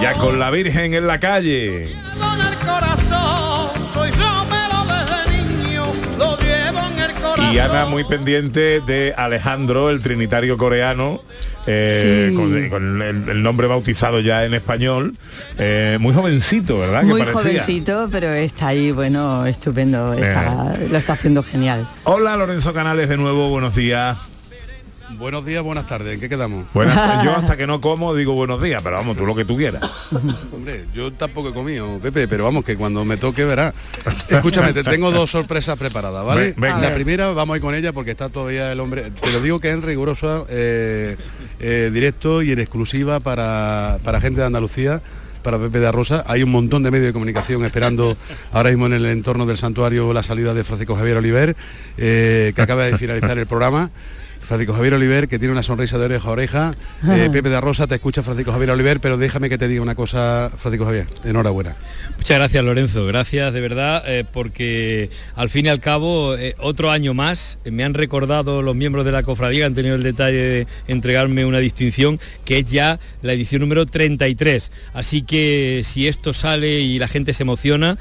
Ya 0.03 0.15
con 0.15 0.39
la 0.41 0.51
Virgen 0.51 0.95
en 0.95 1.07
la 1.07 1.21
calle. 1.21 1.95
Con 2.19 2.41
el 2.41 2.55
corazón, 2.59 3.71
soy 3.93 4.11
Romero 4.11 4.85
desde 4.89 5.43
niño, 5.63 5.83
lo 6.19 6.37
llevo 6.39 6.81
en 6.93 6.99
el 6.99 7.13
corazón. 7.13 7.53
Y 7.55 7.59
Ana 7.61 7.85
muy 7.87 8.03
pendiente 8.03 8.81
de 8.81 9.15
Alejandro, 9.17 9.91
el 9.91 10.01
trinitario 10.03 10.57
coreano, 10.57 11.23
eh, 11.69 12.29
Sí. 12.31 12.37
con, 12.37 12.69
con 12.69 13.01
el, 13.03 13.29
el 13.29 13.43
nombre 13.45 13.69
bautizado 13.69 14.19
ya 14.19 14.45
en 14.45 14.55
español, 14.55 15.13
eh, 15.57 15.99
muy 16.01 16.13
jovencito, 16.13 16.81
¿verdad? 16.81 17.05
Muy 17.05 17.23
jovencito, 17.25 18.09
pero 18.11 18.27
está 18.33 18.69
ahí, 18.69 18.91
bueno, 18.91 19.47
estupendo. 19.47 20.15
está- 20.15 20.75
lo 20.91 20.99
está 20.99 21.13
haciendo 21.13 21.45
genial. 21.45 21.89
Hola 22.05 22.37
Lorenzo 22.37 22.73
Canales 22.73 23.09
de 23.09 23.17
nuevo, 23.19 23.51
buenos 23.51 23.77
días. 23.77 24.19
Buenos 25.23 25.47
días, 25.47 25.63
buenas 25.63 25.87
tardes. 25.87 26.15
¿En 26.15 26.19
qué 26.19 26.29
quedamos? 26.29 26.67
Buenas, 26.75 26.97
yo 27.25 27.31
hasta 27.31 27.57
que 27.57 27.65
no 27.65 27.81
como 27.81 28.13
digo 28.13 28.33
buenos 28.33 28.61
días, 28.61 28.83
pero 28.83 28.97
vamos, 28.97 29.17
tú 29.17 29.25
lo 29.25 29.37
que 29.37 29.45
tú 29.45 29.57
quieras. 29.57 29.81
Hombre, 30.53 30.87
yo 30.93 31.13
tampoco 31.13 31.51
he 31.51 31.55
comido, 31.55 32.01
Pepe, 32.01 32.27
pero 32.27 32.43
vamos, 32.43 32.65
que 32.65 32.77
cuando 32.77 33.05
me 33.05 33.17
toque 33.19 33.45
verá. 33.45 33.73
Escúchame, 34.29 34.73
te 34.73 34.83
tengo 34.83 35.13
dos 35.13 35.31
sorpresas 35.31 35.79
preparadas, 35.79 36.25
¿vale? 36.25 36.41
Ve- 36.47 36.55
venga. 36.57 36.81
La 36.81 36.93
primera, 36.95 37.31
vamos 37.31 37.55
a 37.55 37.57
ir 37.59 37.63
con 37.63 37.73
ella 37.73 37.93
porque 37.93 38.11
está 38.11 38.31
todavía 38.31 38.73
el 38.73 38.81
hombre. 38.81 39.13
Te 39.13 39.31
lo 39.31 39.41
digo 39.41 39.61
que 39.61 39.69
es 39.69 39.75
en 39.75 39.83
riguroso 39.83 40.45
eh, 40.51 41.17
eh, 41.61 41.91
directo 41.95 42.43
y 42.43 42.51
en 42.51 42.59
exclusiva 42.59 43.21
para, 43.21 43.99
para 44.03 44.21
gente 44.21 44.41
de 44.41 44.47
Andalucía. 44.49 45.03
Para 45.45 45.57
Pepe 45.59 45.79
de 45.79 45.91
Rosa, 45.93 46.25
hay 46.27 46.43
un 46.43 46.51
montón 46.51 46.83
de 46.83 46.91
medios 46.91 47.07
de 47.07 47.13
comunicación 47.13 47.65
esperando 47.65 48.17
ahora 48.53 48.71
mismo 48.71 48.87
en 48.87 48.93
el 48.93 49.07
entorno 49.07 49.47
del 49.47 49.57
santuario 49.59 50.13
la 50.13 50.23
salida 50.25 50.53
de 50.53 50.63
Francisco 50.65 50.97
Javier 50.97 51.17
Oliver, 51.17 51.57
eh, 51.97 52.53
que 52.57 52.63
acaba 52.63 52.85
de 52.85 52.97
finalizar 52.99 53.39
el 53.39 53.47
programa. 53.47 53.91
Francisco 54.43 54.75
Javier 54.75 54.95
Oliver, 54.95 55.29
que 55.29 55.39
tiene 55.39 55.53
una 55.53 55.63
sonrisa 55.63 55.99
de 55.99 56.05
oreja 56.05 56.29
a 56.29 56.33
oreja. 56.33 56.75
Eh, 57.09 57.29
Pepe 57.33 57.49
de 57.49 57.61
Rosa, 57.61 57.87
te 57.87 57.95
escucha 57.95 58.23
Francisco 58.23 58.53
Javier 58.53 58.71
Oliver, 58.71 59.01
pero 59.01 59.17
déjame 59.17 59.49
que 59.49 59.57
te 59.57 59.69
diga 59.69 59.83
una 59.83 59.95
cosa, 59.95 60.51
Francisco 60.57 60.85
Javier. 60.85 61.07
Enhorabuena. 61.25 61.77
Muchas 62.17 62.39
gracias 62.39 62.65
Lorenzo, 62.65 63.07
gracias 63.07 63.53
de 63.53 63.61
verdad 63.61 64.03
eh, 64.07 64.25
porque 64.31 65.11
al 65.35 65.51
fin 65.51 65.67
y 65.67 65.69
al 65.69 65.81
cabo 65.81 66.37
eh, 66.37 66.55
otro 66.59 66.91
año 66.91 67.15
más 67.15 67.59
me 67.65 67.85
han 67.85 67.95
recordado 67.95 68.63
los 68.63 68.75
miembros 68.75 69.05
de 69.05 69.13
la 69.13 69.23
cofradía 69.23 69.61
que 69.61 69.67
han 69.67 69.75
tenido 69.75 69.95
el 69.95 70.03
detalle 70.03 70.37
de 70.37 70.67
entregarme 70.89 71.45
una 71.45 71.59
distinción 71.59 72.21
que 72.45 72.59
es 72.59 72.71
ya 72.71 72.99
la 73.23 73.33
edición 73.33 73.61
número 73.61 73.87
33. 73.87 74.71
Así 74.93 75.23
que 75.23 75.83
si 75.85 76.09
esto 76.09 76.33
sale 76.33 76.81
y 76.81 76.99
la 76.99 77.09
gente 77.09 77.33
se 77.35 77.43
emociona, 77.43 77.99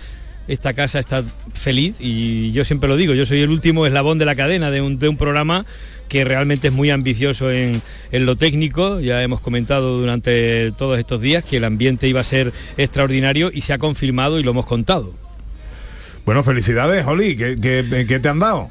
esta 0.48 0.74
casa 0.74 1.00
está 1.00 1.24
feliz 1.53 1.95
y 2.00 2.51
yo 2.51 2.65
siempre 2.65 2.89
lo 2.89 2.98
digo, 2.98 3.13
yo 3.13 3.25
soy 3.25 3.41
el 3.41 3.50
último 3.50 3.86
eslabón 3.86 4.17
de 4.17 4.25
la 4.25 4.36
cadena 4.36 4.71
de 4.71 4.81
un, 4.81 5.00
de 5.00 5.07
un 5.07 5.17
programa 5.17 5.65
que 6.12 6.25
realmente 6.25 6.68
es 6.68 6.74
muy 6.74 6.89
ambicioso 6.89 7.50
en, 7.51 7.82
en 8.12 8.25
lo 8.25 8.36
técnico. 8.36 9.00
Ya 9.00 9.24
hemos 9.24 9.39
comentado 9.39 9.98
durante 9.98 10.74
todos 10.74 11.00
estos 11.00 11.22
días 11.22 11.46
que 11.46 11.56
el 11.56 11.63
ambiente 11.63 12.06
iba 12.10 12.20
a 12.20 12.25
ser 12.25 12.51
extraordinario 12.75 13.50
y 13.53 13.62
se 13.62 13.72
ha 13.72 13.77
confirmado 13.77 14.38
y 14.38 14.44
lo 14.44 14.51
hemos 14.51 14.65
contado. 14.65 15.14
Bueno, 16.25 16.44
felicidades, 16.44 17.05
Oli, 17.07 17.38
¿qué, 17.38 17.55
qué- 17.62 18.05
qué 18.05 18.20
te 18.20 18.27
han 18.27 18.40
dado? 18.40 18.70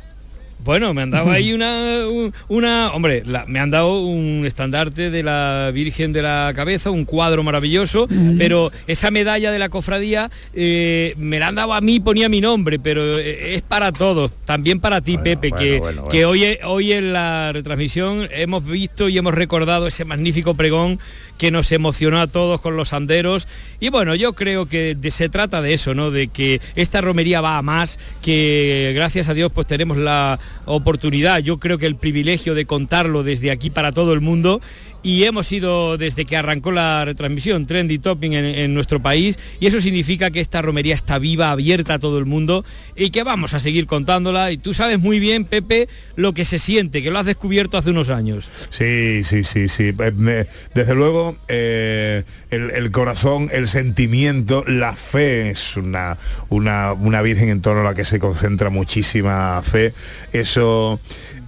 Bueno, 0.65 0.93
me 0.95 1.03
han 1.03 1.11
dado 1.11 1.31
ahí 1.31 1.53
una, 1.55 2.07
un- 2.09 2.33
una 2.49 2.93
hombre, 2.93 3.23
la- 3.25 3.47
me 3.47 3.59
han 3.61 3.71
dado 3.71 4.01
un 4.03 4.45
estandarte 4.47 5.11
de 5.11 5.23
la 5.23 5.71
Virgen 5.73 6.13
de 6.13 6.23
la 6.23 6.53
Cabeza, 6.55 6.91
un 6.91 7.05
cuadro 7.05 7.43
maravilloso, 7.43 8.09
pero 8.39 8.71
esa 8.87 9.11
medalla 9.11 9.51
de 9.51 9.59
la 9.59 9.69
cofradía 9.69 10.31
eh, 10.55 11.15
me 11.19 11.39
la 11.39 11.49
han 11.49 11.55
dado 11.55 11.73
a 11.75 11.81
mí, 11.81 12.01
ponía 12.01 12.29
mi 12.29 12.41
nombre, 12.41 12.79
pero 12.79 13.19
eh, 13.19 13.55
es 13.55 13.63
para 13.63 13.93
todos, 13.93 14.31
también 14.45 14.81
para 14.81 15.01
ti, 15.01 15.17
Pepe, 15.19 15.51
bueno, 15.51 15.59
que, 15.61 15.79
bueno, 15.79 16.09
que 16.09 16.25
hoy, 16.25 16.59
hoy 16.65 16.93
en 16.93 17.13
la 17.13 17.51
retransmisión 17.53 18.29
hemos 18.33 18.65
visto 18.65 19.09
y 19.09 19.17
hemos 19.19 19.35
recordado 19.35 19.87
ese 19.87 20.05
magnífico 20.05 20.55
pregón 20.55 20.99
que 21.41 21.51
nos 21.51 21.73
emocionó 21.73 22.21
a 22.21 22.27
todos 22.27 22.61
con 22.61 22.77
los 22.77 22.93
anderos. 22.93 23.49
Y 23.81 23.89
bueno, 23.89 24.15
yo 24.15 24.35
creo 24.35 24.67
que 24.67 24.95
se 25.11 25.31
trata 25.31 25.63
de 25.63 25.73
eso, 25.73 25.95
¿no? 25.95 26.11
De 26.11 26.29
que 26.29 26.61
esta 26.77 27.01
romería 27.01 27.41
va 27.41 27.57
a 27.57 27.63
más, 27.63 27.99
que 28.21 28.93
gracias 28.95 29.31
a 29.31 29.33
Dios 29.33 29.51
pues 29.51 29.67
tenemos 29.67 29.97
la 29.97 30.39
oportunidad, 30.67 31.39
yo 31.39 31.59
creo 31.59 31.79
que 31.79 31.87
el 31.87 31.97
privilegio 31.97 32.55
de 32.55 32.67
contarlo 32.67 33.23
desde 33.23 33.51
aquí 33.51 33.71
para 33.71 33.93
todo 33.93 34.13
el 34.13 34.21
mundo. 34.21 34.61
Y 35.03 35.25
hemos 35.25 35.51
ido 35.51 35.97
desde 35.97 36.25
que 36.25 36.37
arrancó 36.37 36.73
la 36.73 37.05
retransmisión 37.05 37.67
trendy 37.67 37.99
topping 37.99 38.35
en, 38.35 38.75
nuestro 38.75 39.01
país 39.01 39.39
y 39.59 39.67
eso 39.67 39.81
significa 39.81 40.31
que 40.31 40.41
esta 40.41 40.63
romería 40.63 40.95
está 40.95 41.19
viva, 41.19 41.51
abierta 41.51 41.95
a 41.95 41.99
todo 41.99 42.19
el 42.19 42.27
mundo 42.27 42.65
y 42.95 43.11
que 43.11 43.23
vamos 43.23 43.55
a 43.55 43.61
seguir 43.61 43.87
contándola 43.87 44.53
y 44.53 44.59
tú 44.59 44.75
sabes 44.75 44.99
muy 44.99 45.19
bien, 45.19 45.45
Pepe, 45.45 45.89
lo 46.17 46.35
que 46.35 46.45
se 46.45 46.59
siente, 46.59 47.03
que 47.03 47.11
lo 47.11 47.19
has 47.19 47.27
descubierto 47.27 47.79
hace 47.79 47.91
unos 47.91 48.11
años. 48.11 48.51
Sí, 48.69 49.25
sí, 49.25 49.43
sí, 49.43 49.69
sí. 49.69 49.91
Eh, 49.99 50.47
Desde 50.75 50.95
luego, 50.95 51.37
eh, 51.49 52.25
el, 52.51 52.71
el 52.71 52.91
corazón, 52.91 53.49
el 53.53 53.67
sentimiento, 53.67 54.65
la 54.67 54.95
fe 54.95 55.51
es 55.51 55.77
una, 55.77 56.19
una, 56.49 56.93
una 56.93 57.23
virgen 57.23 57.49
en 57.49 57.61
torno 57.61 57.81
a 57.81 57.85
la 57.85 57.95
que 57.95 58.05
se 58.05 58.19
concentra 58.19 58.71
muchísima 58.71 59.61
fe. 59.63 59.95
Eso 60.33 61.01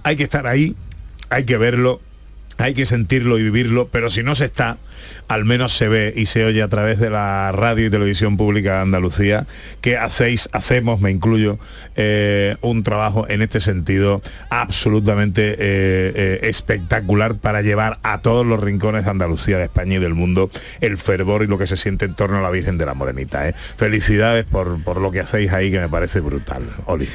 hay 0.03 0.15
que 0.15 0.23
estar 0.23 0.47
ahí, 0.47 0.75
hay 1.29 1.45
que 1.45 1.57
verlo. 1.57 2.01
Hay 2.57 2.73
que 2.73 2.85
sentirlo 2.85 3.37
y 3.39 3.43
vivirlo, 3.43 3.87
pero 3.91 4.09
si 4.09 4.23
no 4.23 4.35
se 4.35 4.45
está, 4.45 4.77
al 5.27 5.45
menos 5.45 5.75
se 5.75 5.87
ve 5.87 6.13
y 6.15 6.27
se 6.27 6.45
oye 6.45 6.61
a 6.61 6.67
través 6.67 6.99
de 6.99 7.09
la 7.09 7.51
radio 7.51 7.87
y 7.87 7.89
televisión 7.89 8.37
pública 8.37 8.75
de 8.75 8.81
Andalucía, 8.81 9.45
que 9.81 9.97
hacéis, 9.97 10.49
hacemos, 10.51 11.01
me 11.01 11.11
incluyo, 11.11 11.57
eh, 11.95 12.55
un 12.61 12.83
trabajo 12.83 13.25
en 13.29 13.41
este 13.41 13.59
sentido 13.59 14.21
absolutamente 14.49 15.53
eh, 15.53 15.57
eh, 15.59 16.39
espectacular 16.43 17.35
para 17.35 17.61
llevar 17.61 17.99
a 18.03 18.21
todos 18.21 18.45
los 18.45 18.59
rincones 18.59 19.05
de 19.05 19.11
Andalucía, 19.11 19.57
de 19.57 19.65
España 19.65 19.95
y 19.95 19.99
del 19.99 20.13
mundo 20.13 20.49
el 20.81 20.97
fervor 20.97 21.43
y 21.43 21.47
lo 21.47 21.57
que 21.57 21.67
se 21.67 21.77
siente 21.77 22.05
en 22.05 22.15
torno 22.15 22.37
a 22.37 22.41
la 22.41 22.49
Virgen 22.49 22.77
de 22.77 22.85
la 22.85 22.93
Morenita. 22.93 23.53
Felicidades 23.77 24.45
por, 24.45 24.83
por 24.83 25.01
lo 25.01 25.11
que 25.11 25.19
hacéis 25.19 25.51
ahí, 25.51 25.71
que 25.71 25.79
me 25.79 25.89
parece 25.89 26.19
brutal, 26.19 26.63
Oli. 26.85 27.07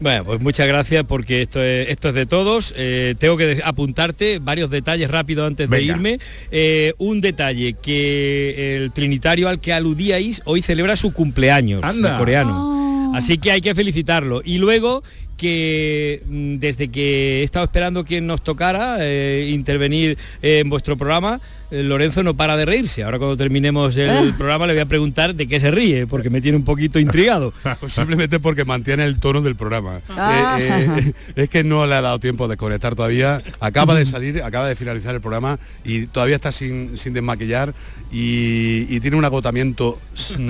Bueno, 0.00 0.24
pues 0.24 0.40
muchas 0.40 0.66
gracias 0.66 1.04
porque 1.04 1.42
esto 1.42 1.62
es, 1.62 1.88
esto 1.88 2.08
es 2.08 2.14
de 2.14 2.26
todos. 2.26 2.74
Eh, 2.76 3.14
tengo 3.18 3.36
que 3.36 3.60
apuntarte 3.64 4.38
varios 4.38 4.70
detalles 4.70 5.10
rápido 5.10 5.46
antes 5.46 5.68
de 5.70 5.82
irme. 5.82 6.18
Eh, 6.50 6.94
un 6.98 7.20
detalle, 7.20 7.74
que 7.74 8.76
el 8.76 8.92
trinitario 8.92 9.48
al 9.48 9.60
que 9.60 9.72
aludíais 9.72 10.42
hoy 10.44 10.62
celebra 10.62 10.96
su 10.96 11.12
cumpleaños 11.12 11.82
Anda. 11.84 12.18
coreano. 12.18 13.12
Así 13.14 13.38
que 13.38 13.52
hay 13.52 13.60
que 13.60 13.74
felicitarlo. 13.74 14.42
Y 14.44 14.58
luego 14.58 15.04
que 15.36 16.22
mm, 16.26 16.56
desde 16.56 16.88
que 16.88 17.40
he 17.40 17.42
estado 17.42 17.64
esperando 17.64 18.04
quien 18.04 18.26
nos 18.26 18.42
tocara 18.42 18.96
eh, 19.00 19.50
intervenir 19.52 20.18
en 20.42 20.68
vuestro 20.68 20.96
programa, 20.96 21.40
Lorenzo 21.82 22.22
no 22.22 22.34
para 22.34 22.56
de 22.56 22.64
reírse. 22.64 23.02
Ahora 23.02 23.18
cuando 23.18 23.36
terminemos 23.36 23.96
el 23.96 24.32
programa 24.34 24.66
le 24.66 24.74
voy 24.74 24.82
a 24.82 24.86
preguntar 24.86 25.34
de 25.34 25.46
qué 25.48 25.58
se 25.60 25.70
ríe, 25.70 26.06
porque 26.06 26.30
me 26.30 26.40
tiene 26.40 26.56
un 26.56 26.64
poquito 26.64 26.98
intrigado. 26.98 27.52
Pues 27.80 27.92
simplemente 27.92 28.38
porque 28.40 28.64
mantiene 28.64 29.04
el 29.04 29.18
tono 29.18 29.40
del 29.42 29.56
programa. 29.56 30.00
Ah. 30.16 30.56
Eh, 30.60 30.86
eh, 30.98 31.12
es 31.42 31.48
que 31.48 31.64
no 31.64 31.86
le 31.86 31.94
ha 31.96 32.00
dado 32.00 32.18
tiempo 32.20 32.46
de 32.48 32.56
conectar 32.56 32.94
todavía. 32.94 33.42
Acaba 33.60 33.94
de 33.94 34.06
salir, 34.06 34.42
acaba 34.42 34.68
de 34.68 34.76
finalizar 34.76 35.14
el 35.14 35.20
programa 35.20 35.58
y 35.84 36.06
todavía 36.06 36.36
está 36.36 36.52
sin, 36.52 36.96
sin 36.96 37.12
desmaquillar 37.12 37.74
y, 38.12 38.86
y 38.88 39.00
tiene 39.00 39.16
un 39.16 39.24
agotamiento 39.24 39.98
mm, 40.38 40.40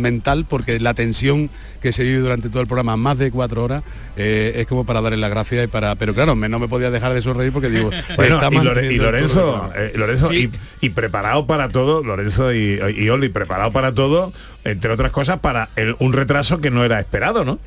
mental 0.00 0.46
porque 0.48 0.80
la 0.80 0.94
tensión 0.94 1.50
que 1.80 1.92
se 1.92 2.02
vive 2.02 2.18
durante 2.18 2.48
todo 2.50 2.60
el 2.60 2.66
programa, 2.66 2.96
más 2.96 3.18
de 3.18 3.30
cuatro 3.30 3.64
horas, 3.64 3.82
eh, 4.16 4.52
eh, 4.54 4.60
es 4.60 4.66
como 4.66 4.84
para 4.84 5.00
darle 5.00 5.16
la 5.18 5.28
gracia 5.28 5.62
y 5.62 5.66
para. 5.66 5.94
Pero 5.96 6.14
claro, 6.14 6.36
me, 6.36 6.48
no 6.48 6.58
me 6.58 6.68
podía 6.68 6.90
dejar 6.90 7.12
de 7.14 7.20
sonreír 7.22 7.52
porque 7.52 7.68
digo. 7.68 7.90
Bueno, 8.16 8.36
está 8.36 8.48
y, 8.50 8.56
Lore- 8.58 8.96
Lorenzo, 8.96 9.40
toro. 9.40 9.72
eh, 9.76 9.92
Lorenzo 9.96 10.32
y, 10.32 10.50
y 10.80 10.90
preparado 10.90 11.46
para 11.46 11.68
todo, 11.68 12.02
Lorenzo 12.02 12.52
y, 12.52 12.80
y 12.96 13.08
Oli, 13.10 13.28
preparado 13.28 13.72
para 13.72 13.94
todo, 13.94 14.32
entre 14.64 14.90
otras 14.90 15.12
cosas, 15.12 15.40
para 15.40 15.68
un 15.98 16.12
retraso 16.12 16.60
que 16.60 16.70
no 16.70 16.84
era 16.84 17.00
esperado, 17.00 17.44
¿no? 17.44 17.58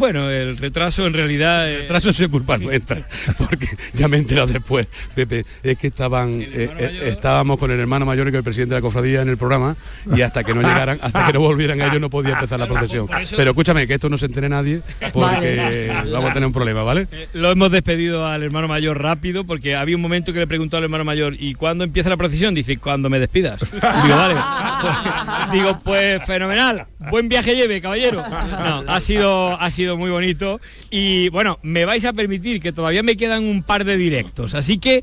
Bueno, 0.00 0.30
el 0.30 0.56
retraso 0.56 1.06
en 1.06 1.12
realidad... 1.12 1.68
eh, 1.68 1.74
El 1.74 1.80
retraso 1.82 2.08
es 2.08 2.28
culpa 2.28 2.56
nuestra, 2.58 3.06
porque 3.36 3.66
ya 3.92 4.08
me 4.08 4.16
he 4.16 4.20
enterado 4.20 4.46
después, 4.46 4.88
Pepe, 5.14 5.44
es 5.62 5.76
que 5.76 5.88
estaban, 5.88 6.40
eh, 6.40 6.70
eh, 6.78 7.08
estábamos 7.12 7.58
con 7.58 7.70
el 7.70 7.78
hermano 7.78 8.06
mayor 8.06 8.26
y 8.26 8.30
con 8.30 8.38
el 8.38 8.42
presidente 8.42 8.74
de 8.74 8.80
la 8.80 8.82
cofradía 8.82 9.20
en 9.20 9.28
el 9.28 9.36
programa 9.36 9.76
y 10.16 10.22
hasta 10.22 10.42
que 10.42 10.54
no 10.54 10.62
llegaran, 10.62 10.98
hasta 11.02 11.26
que 11.26 11.34
no 11.34 11.40
volvieran 11.40 11.82
ellos 11.82 12.00
no 12.00 12.08
podía 12.08 12.32
empezar 12.32 12.58
la 12.58 12.66
procesión. 12.72 13.08
Pero 13.36 13.50
escúchame, 13.50 13.86
que 13.86 13.92
esto 13.92 14.08
no 14.08 14.16
se 14.16 14.24
entere 14.24 14.48
nadie, 14.48 14.80
porque 15.12 15.92
vamos 16.10 16.30
a 16.30 16.32
tener 16.32 16.46
un 16.46 16.52
problema, 16.54 16.82
¿vale? 16.82 17.06
Lo 17.34 17.50
hemos 17.50 17.70
despedido 17.70 18.26
al 18.26 18.42
hermano 18.42 18.68
mayor 18.68 19.02
rápido 19.02 19.44
porque 19.44 19.76
había 19.76 19.96
un 19.96 20.02
momento 20.02 20.32
que 20.32 20.38
le 20.38 20.46
preguntó 20.46 20.78
al 20.78 20.84
hermano 20.84 21.04
mayor 21.04 21.36
¿y 21.38 21.52
cuándo 21.54 21.84
empieza 21.84 22.08
la 22.08 22.16
procesión? 22.16 22.54
Dice, 22.54 22.78
cuando 22.78 23.10
me 23.10 23.18
despidas. 23.18 23.60
Digo, 23.60 24.16
vale. 24.16 24.34
Pues, 24.80 25.52
digo, 25.52 25.78
pues 25.84 26.24
fenomenal. 26.24 26.86
Buen 27.10 27.28
viaje 27.28 27.54
lleve, 27.54 27.82
caballero. 27.82 28.22
No, 28.22 28.84
ha 28.86 29.00
sido, 29.00 29.60
ha 29.60 29.70
sido 29.70 29.89
muy 29.96 30.10
bonito. 30.10 30.60
Y 30.90 31.28
bueno, 31.30 31.58
me 31.62 31.84
vais 31.84 32.04
a 32.04 32.12
permitir 32.12 32.60
que 32.60 32.72
todavía 32.72 33.02
me 33.02 33.16
quedan 33.16 33.44
un 33.44 33.62
par 33.62 33.84
de 33.84 33.96
directos. 33.96 34.54
Así 34.54 34.78
que 34.78 35.02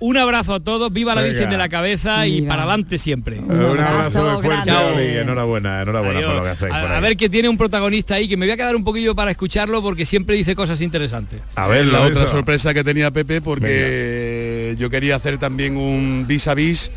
un 0.00 0.16
abrazo 0.16 0.54
a 0.54 0.60
todos, 0.60 0.92
viva 0.92 1.14
la 1.14 1.22
Venga. 1.22 1.32
Virgen 1.32 1.50
de 1.50 1.56
la 1.56 1.68
Cabeza 1.68 2.24
y 2.26 2.42
para 2.42 2.62
adelante 2.62 2.98
siempre. 2.98 3.40
Un 3.40 3.80
abrazo 3.80 4.40
fuerte, 4.40 4.70
Chao. 4.70 4.94
Oli, 4.94 5.16
enhorabuena, 5.16 5.82
enhorabuena 5.82 6.18
Adiós. 6.20 6.30
por 6.32 6.36
lo 6.36 6.44
que 6.44 6.50
hacéis. 6.50 6.70
por 6.70 6.92
A, 6.92 7.00
ver 7.00 7.16
que 7.16 7.28
tiene 7.28 7.48
un 7.48 7.58
protagonista 7.58 8.14
ahí 8.14 8.28
que 8.28 8.36
me 8.36 8.46
voy 8.46 8.52
a 8.52 8.56
quedar 8.56 8.76
un 8.76 8.84
poquillo 8.84 9.16
para 9.16 9.32
escucharlo 9.32 9.82
porque 9.82 10.06
siempre 10.06 10.36
dice 10.36 10.54
cosas 10.54 10.80
interesantes. 10.82 11.40
A 11.56 11.66
ver, 11.66 11.86
la 11.86 12.02
otra 12.02 12.28
sorpresa 12.28 12.72
que 12.72 12.84
tenía 12.84 13.10
Pepe 13.10 13.40
porque 13.40 14.76
yo 14.78 14.88
quería 14.88 15.16
hacer 15.16 15.38
también 15.38 15.76
un 15.76 16.26
vis 16.28 16.46
a 16.46 16.54
vis 16.54 16.92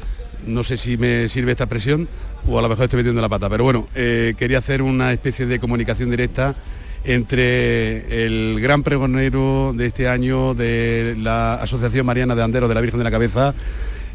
no 0.46 0.64
sé 0.64 0.78
si 0.78 0.98
me 0.98 1.30
sirve 1.30 1.52
esta 1.52 1.66
expresión 1.66 2.08
o 2.48 2.58
a 2.58 2.62
lo 2.62 2.70
mejor 2.70 2.86
estoy 2.86 2.98
metiendo 2.98 3.22
la 3.22 3.30
pata 3.30 3.48
pero 3.50 3.64
bueno 3.64 3.88
eh, 3.94 4.34
quería 4.38 4.58
hacer 4.58 4.82
una 4.82 5.14
especie 5.14 5.46
de 5.46 5.60
comunicación 5.60 6.10
directa 6.10 6.56
entre 7.04 8.26
el 8.26 8.60
gran 8.62 8.84
pregonero 8.84 9.74
de 9.76 9.88
este 9.88 10.08
año 10.08 10.54
de 10.54 11.16
la 11.20 11.56
Asociación 11.56 12.06
Mariana 12.06 12.36
de 12.36 12.44
Anderos 12.44 12.70
de 12.70 12.76
la 12.76 12.82
Virgen 12.82 13.00
de 13.00 13.04
la 13.04 13.12
Cabeza 13.12 13.54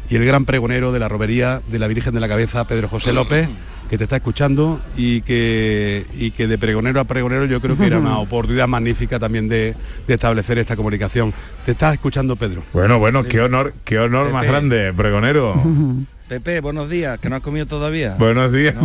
y 0.09 0.15
el 0.15 0.25
gran 0.25 0.45
pregonero 0.45 0.91
de 0.91 0.99
la 0.99 1.09
robería 1.09 1.61
de 1.67 1.79
la 1.79 1.87
Virgen 1.87 2.13
de 2.13 2.19
la 2.19 2.27
Cabeza, 2.27 2.65
Pedro 2.65 2.87
José 2.87 3.11
López, 3.11 3.49
que 3.89 3.97
te 3.97 4.05
está 4.05 4.17
escuchando 4.17 4.81
y 4.95 5.21
que, 5.21 6.05
y 6.17 6.31
que 6.31 6.47
de 6.47 6.57
pregonero 6.57 6.99
a 7.01 7.03
pregonero 7.03 7.45
yo 7.45 7.59
creo 7.59 7.77
que 7.77 7.87
era 7.87 7.99
una 7.99 8.17
oportunidad 8.19 8.67
magnífica 8.67 9.19
también 9.19 9.49
de, 9.49 9.75
de 10.07 10.13
establecer 10.13 10.57
esta 10.57 10.75
comunicación. 10.75 11.33
Te 11.65 11.71
estás 11.71 11.93
escuchando, 11.93 12.35
Pedro. 12.35 12.63
Bueno, 12.73 12.99
bueno, 12.99 13.23
qué 13.23 13.41
honor, 13.41 13.73
qué 13.83 13.99
honor 13.99 14.31
más 14.31 14.45
grande, 14.45 14.93
pregonero. 14.93 15.61
Pepe, 16.27 16.59
buenos 16.59 16.89
días, 16.89 17.19
que 17.19 17.29
no 17.29 17.37
has 17.37 17.41
comido 17.41 17.65
todavía. 17.67 18.15
Buenos 18.19 18.51
días. 18.51 18.75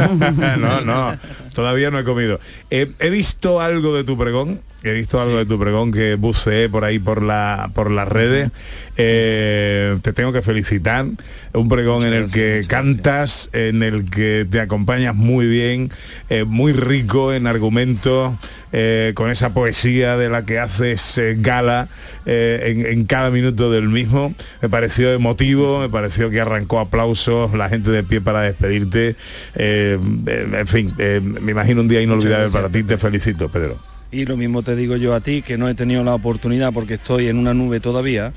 No, 0.58 0.80
no, 0.82 1.18
todavía 1.54 1.90
no 1.90 1.98
he 1.98 2.04
comido. 2.04 2.38
Eh, 2.70 2.92
he 3.00 3.10
visto 3.10 3.60
algo 3.60 3.94
de 3.96 4.04
tu 4.04 4.16
pregón, 4.16 4.60
he 4.84 4.92
visto 4.92 5.20
algo 5.20 5.38
de 5.38 5.46
tu 5.46 5.58
pregón 5.58 5.92
que 5.92 6.16
buceé 6.16 6.68
por 6.68 6.84
ahí 6.84 6.98
por 6.98 7.22
la 7.22 7.70
por 7.74 7.90
las 7.90 8.08
redes. 8.08 8.50
Eh, 8.96 9.96
te 10.02 10.12
tengo 10.12 10.32
que 10.32 10.42
felicitar. 10.42 11.06
Un 11.52 11.68
pregón 11.68 12.04
en 12.04 12.14
el 12.14 12.30
que 12.30 12.62
cantas, 12.66 13.50
en 13.52 13.82
el 13.82 14.10
que 14.10 14.46
te 14.50 14.60
acompañas 14.60 15.14
muy 15.14 15.46
bien, 15.46 15.90
eh, 16.30 16.44
muy 16.44 16.72
rico 16.72 17.32
en 17.32 17.46
argumentos, 17.46 18.34
eh, 18.72 19.12
con 19.14 19.30
esa 19.30 19.54
poesía 19.54 20.16
de 20.16 20.28
la 20.28 20.44
que 20.44 20.58
haces 20.58 21.20
gala 21.36 21.88
en, 22.24 22.86
en 22.86 23.04
cada 23.06 23.30
minuto 23.30 23.70
del 23.70 23.88
mismo. 23.88 24.34
Me 24.60 24.68
pareció 24.68 25.12
emotivo, 25.12 25.80
me 25.80 25.88
pareció 25.88 26.30
que 26.30 26.40
arrancó 26.40 26.80
aplausos, 26.80 27.52
la 27.54 27.68
gente 27.68 27.90
de 27.90 28.02
pie 28.02 28.20
para 28.20 28.42
despedirte. 28.42 29.16
En 29.54 30.66
fin, 30.66 30.92
me 30.96 31.52
imagino 31.52 31.82
un 31.82 31.88
día 31.88 32.00
inolvidable 32.00 32.50
para 32.50 32.68
ti. 32.68 32.82
Te 32.82 32.98
felicito, 32.98 33.48
Pedro. 33.48 33.91
Y 34.12 34.26
lo 34.26 34.36
mismo 34.36 34.62
te 34.62 34.76
digo 34.76 34.96
yo 34.96 35.14
a 35.14 35.20
ti, 35.20 35.40
que 35.40 35.56
no 35.56 35.68
he 35.70 35.74
tenido 35.74 36.04
la 36.04 36.14
oportunidad 36.14 36.70
porque 36.72 36.94
estoy 36.94 37.28
en 37.28 37.38
una 37.38 37.54
nube 37.54 37.80
todavía 37.80 38.32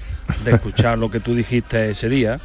de 0.45 0.51
escuchar 0.51 0.97
lo 0.97 1.11
que 1.11 1.19
tú 1.19 1.35
dijiste 1.35 1.89
ese 1.91 2.07
día. 2.07 2.39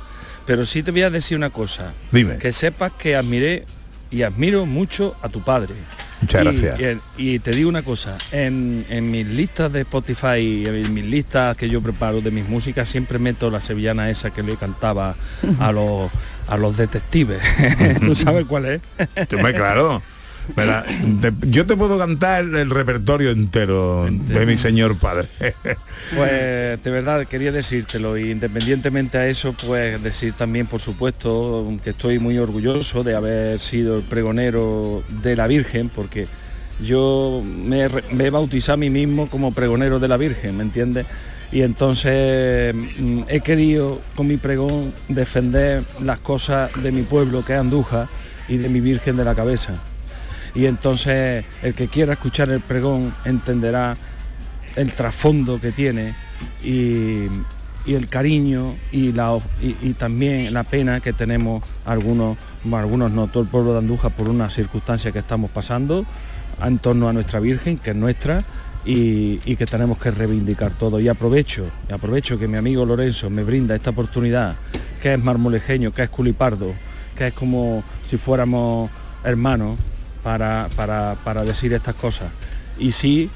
Pero 0.47 0.67
sí 0.67 0.83
te 0.83 0.91
voy 0.91 1.03
a 1.03 1.11
decir 1.11 1.37
una 1.37 1.51
cosa. 1.51 1.93
Dime. 2.11 2.39
Que 2.39 2.51
sepas 2.51 2.91
que 2.99 3.15
admiré 3.15 3.67
y 4.11 4.23
admiro 4.23 4.67
mucho 4.67 5.15
a 5.23 5.29
tu 5.29 5.43
padre. 5.45 5.75
Muchas 6.21 6.41
Y- 6.43 6.45
gracias. 6.61 6.99
Y, 7.17 7.39
te 7.39 7.53
digo 7.53 7.69
una 7.69 7.83
cosa, 7.83 8.19
en, 8.33 8.85
en 8.91 9.09
mis 9.13 9.25
listas 9.27 9.73
de 9.73 9.83
Spotify, 9.83 10.65
en 10.67 10.93
mis 10.93 11.05
listas 11.05 11.57
que 11.57 11.69
yo 11.69 11.81
preparo 11.81 12.21
de 12.21 12.33
mis 12.33 12.49
músicas, 12.49 12.89
siempre 12.89 13.21
meto 13.21 13.49
la 13.49 13.61
sevillana 13.61 14.11
esa 14.11 14.31
que 14.31 14.43
le 14.43 14.57
cantaba 14.57 15.15
a 15.61 15.71
los, 15.71 16.11
a 16.49 16.57
los 16.57 16.77
detectives. 16.77 17.41
¿Tú 18.01 18.17
sabes 18.17 18.45
cuál 18.47 18.67
es? 18.67 18.81
Claro. 19.29 20.03
Te- 21.21 21.33
yo 21.49 21.67
te 21.67 21.77
puedo 21.77 21.99
cantar 21.99 22.43
el, 22.45 22.57
el 22.57 22.71
repertorio 22.71 23.31
entero 23.31 24.07
de 24.11 24.47
mi 24.47 24.57
señor 24.57 24.97
padre. 24.97 25.29
Pues 26.17 26.83
de 26.83 26.91
verdad 26.91 27.27
quería 27.27 27.53
decírtelo 27.53 28.19
y 28.19 28.31
independientemente 28.31 29.19
a 29.19 29.27
eso, 29.29 29.55
pues 29.67 30.03
decir 30.03 30.33
también, 30.33 30.67
por 30.67 30.81
supuesto, 30.81 31.67
que 31.85 31.91
estoy 31.91 32.19
muy 32.19 32.39
orgulloso 32.39 33.05
de 33.05 33.15
haber 33.15 33.61
sido 33.61 33.97
el 33.99 34.03
pregonero 34.03 35.03
de 35.23 35.37
la 35.37 35.47
Virgen, 35.47 35.89
porque 35.89 36.27
yo 36.83 37.43
me, 37.45 37.89
me 38.11 38.27
he 38.27 38.31
bautizado 38.31 38.75
a 38.75 38.77
mí 38.79 38.91
mismo 38.91 39.29
como 39.29 39.53
pregonero 39.53 40.01
de 40.01 40.09
la 40.09 40.17
Virgen, 40.17 40.57
¿me 40.57 40.63
entiendes? 40.65 41.07
Y 41.53 41.63
entonces 41.63 42.75
mm, 42.75 43.23
he 43.29 43.41
querido 43.41 44.01
con 44.15 44.27
mi 44.29 44.37
pregón 44.37 44.93
defender 45.09 45.83
las 46.03 46.19
cosas 46.21 46.71
de 46.83 46.91
mi 46.93 47.03
pueblo, 47.03 47.45
que 47.45 47.53
es 47.55 47.59
Andújar, 47.59 48.09
y 48.49 48.57
de 48.57 48.69
mi 48.69 48.81
Virgen 48.81 49.17
de 49.17 49.25
la 49.25 49.35
Cabeza. 49.35 49.75
Y 50.55 50.67
entonces 50.67 51.45
el 51.63 51.75
que 51.75 51.89
quiera 51.89 52.15
escuchar 52.15 52.51
el 52.51 52.61
pregón 52.61 53.15
entenderá 53.25 53.97
el 54.77 54.93
trasfondo 54.95 55.61
que 55.61 55.73
tiene 55.73 56.15
y, 56.63 57.29
el 57.87 58.09
cariño 58.09 58.77
y, 58.93 59.13
también 59.95 60.53
la 60.55 60.65
pena 60.65 61.01
que 61.01 61.13
tenemos 61.13 61.65
algunos, 61.85 62.37
algunos 62.71 63.11
no, 63.11 63.27
todo 63.27 63.43
el 63.43 63.49
pueblo 63.49 63.73
de 63.73 63.79
Andújar 63.79 64.13
por 64.13 64.29
una 64.29 64.49
circunstancia 64.49 65.11
que 65.11 65.19
estamos 65.19 65.51
pasando 65.51 66.05
en 66.63 66.79
torno 66.79 67.09
a 67.09 67.13
nuestra 67.13 67.41
Virgen, 67.41 67.79
que 67.79 67.91
es 67.91 67.97
nuestra, 67.97 68.45
y, 68.85 69.39
que 69.57 69.67
tenemos 69.67 69.99
que 69.99 70.11
reivindicar 70.11 70.73
todo. 70.73 71.01
Y 71.01 71.09
aprovecho, 71.09 71.67
aprovecho 71.93 72.39
que 72.39 72.49
mi 72.49 72.57
amigo 72.57 72.85
Lorenzo 72.85 73.31
me 73.31 73.43
brinda 73.43 73.75
esta 73.75 73.91
oportunidad, 73.91 74.57
que 75.03 75.15
es 75.15 75.23
marmolejeño, 75.23 75.93
que 75.93 76.03
es 76.03 76.11
culipardo, 76.11 76.73
que 77.17 77.29
es 77.29 77.35
como 77.35 77.83
si 78.03 78.17
fuéramos 78.17 78.91
hermanos, 79.25 79.79
para, 80.23 80.69
para, 80.77 81.17
para 81.25 81.45
decir 81.45 81.73
estas 81.73 81.95
cosas. 81.95 82.31
Y 82.79 82.93
sí, 82.93 83.31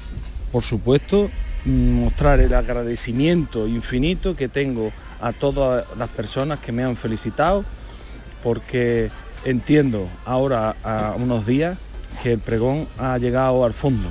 por 0.51 0.63
supuesto, 0.63 1.29
mm, 1.65 2.03
mostrar 2.03 2.39
el 2.39 2.53
agradecimiento 2.53 3.67
infinito 3.67 4.35
que 4.35 4.47
tengo 4.47 4.91
a 5.21 5.33
todas 5.33 5.85
las 5.97 6.09
personas 6.09 6.59
que 6.59 6.71
me 6.71 6.83
han 6.83 6.95
felicitado, 6.95 7.65
porque 8.43 9.09
entiendo 9.43 10.09
ahora 10.25 10.75
a 10.83 11.13
unos 11.17 11.45
días 11.45 11.77
que 12.23 12.33
el 12.33 12.39
pregón 12.39 12.87
ha 12.97 13.17
llegado 13.17 13.65
al 13.65 13.73
fondo 13.73 14.09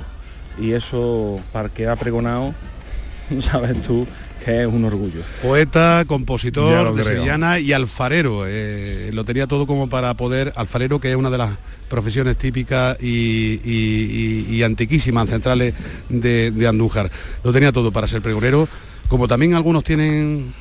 y 0.59 0.71
eso 0.71 1.39
para 1.51 1.69
que 1.69 1.87
ha 1.87 1.95
pregonado, 1.95 2.53
sabes 3.39 3.81
tú 3.81 4.07
que 4.43 4.61
es 4.61 4.67
un 4.67 4.85
orgullo. 4.85 5.21
Poeta, 5.41 6.03
compositor 6.07 6.93
de 6.95 7.03
creo. 7.03 7.15
Sevillana 7.15 7.59
y 7.59 7.73
alfarero. 7.73 8.43
eh, 8.47 9.09
lo 9.13 9.23
tenía 9.25 9.47
todo 9.47 9.65
como 9.67 9.89
para 9.89 10.13
poder, 10.15 10.53
alfarero 10.55 10.99
que 10.99 11.09
es 11.11 11.15
una 11.15 11.29
de 11.29 11.37
las 11.37 11.51
profesiones 11.89 12.37
típicas 12.37 12.97
y, 13.01 13.59
y- 13.63 14.45
y- 14.49 14.55
y 14.55 14.63
antiquísimas, 14.63 15.23
ancestrales 15.23 15.73
de, 16.09 16.51
de 16.51 16.67
Andújar. 16.67 17.09
Lo 17.43 17.51
tenía 17.51 17.71
todo 17.71 17.91
para 17.91 18.07
ser 18.07 18.21
pregonero, 18.21 18.67
como 19.07 19.27
también 19.27 19.53
algunos 19.53 19.83
tienen 19.83 20.53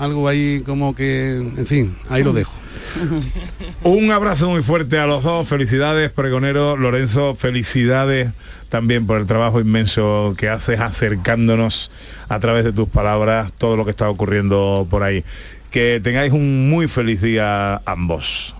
algo 0.00 0.26
ahí 0.28 0.62
como 0.64 0.94
que, 0.94 1.36
en 1.36 1.66
fin, 1.66 1.96
ahí 2.08 2.24
lo 2.24 2.32
dejo. 2.32 2.52
Un 3.84 4.10
abrazo 4.10 4.48
muy 4.50 4.62
fuerte 4.62 4.98
a 4.98 5.06
los 5.06 5.22
dos, 5.22 5.46
felicidades 5.46 6.10
pregonero 6.10 6.76
Lorenzo, 6.76 7.34
felicidades 7.34 8.32
también 8.68 9.06
por 9.06 9.20
el 9.20 9.26
trabajo 9.26 9.60
inmenso 9.60 10.34
que 10.36 10.48
haces 10.48 10.80
acercándonos 10.80 11.90
a 12.28 12.40
través 12.40 12.64
de 12.64 12.72
tus 12.72 12.88
palabras 12.88 13.52
todo 13.58 13.76
lo 13.76 13.84
que 13.84 13.90
está 13.90 14.08
ocurriendo 14.08 14.86
por 14.90 15.02
ahí. 15.02 15.24
Que 15.70 16.00
tengáis 16.02 16.32
un 16.32 16.68
muy 16.70 16.88
feliz 16.88 17.20
día 17.20 17.80
ambos. 17.84 18.54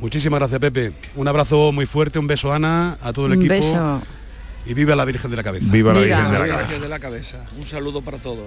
Muchísimas 0.00 0.40
gracias, 0.40 0.60
Pepe. 0.60 0.92
Un 1.14 1.28
abrazo 1.28 1.70
muy 1.72 1.86
fuerte, 1.86 2.18
un 2.18 2.26
beso, 2.26 2.52
Ana, 2.52 2.98
a 3.00 3.12
todo 3.12 3.26
el 3.26 3.32
Un 3.32 3.38
equipo. 3.38 3.54
beso. 3.54 4.02
Y 4.66 4.74
viva 4.74 4.96
la 4.96 5.04
Virgen 5.04 5.30
de 5.30 5.36
la 5.36 5.42
Cabeza. 5.44 5.66
Viva 5.70 5.94
la 5.94 6.00
Viva. 6.00 6.16
Virgen 6.16 6.32
de 6.32 6.38
la 6.38 6.44
Viva 6.44 6.56
Cabeza. 6.58 6.82
de 6.82 6.88
la 6.88 6.98
cabeza. 6.98 7.44
Un 7.56 7.62
saludo 7.64 8.02
para 8.02 8.18
todos. 8.18 8.46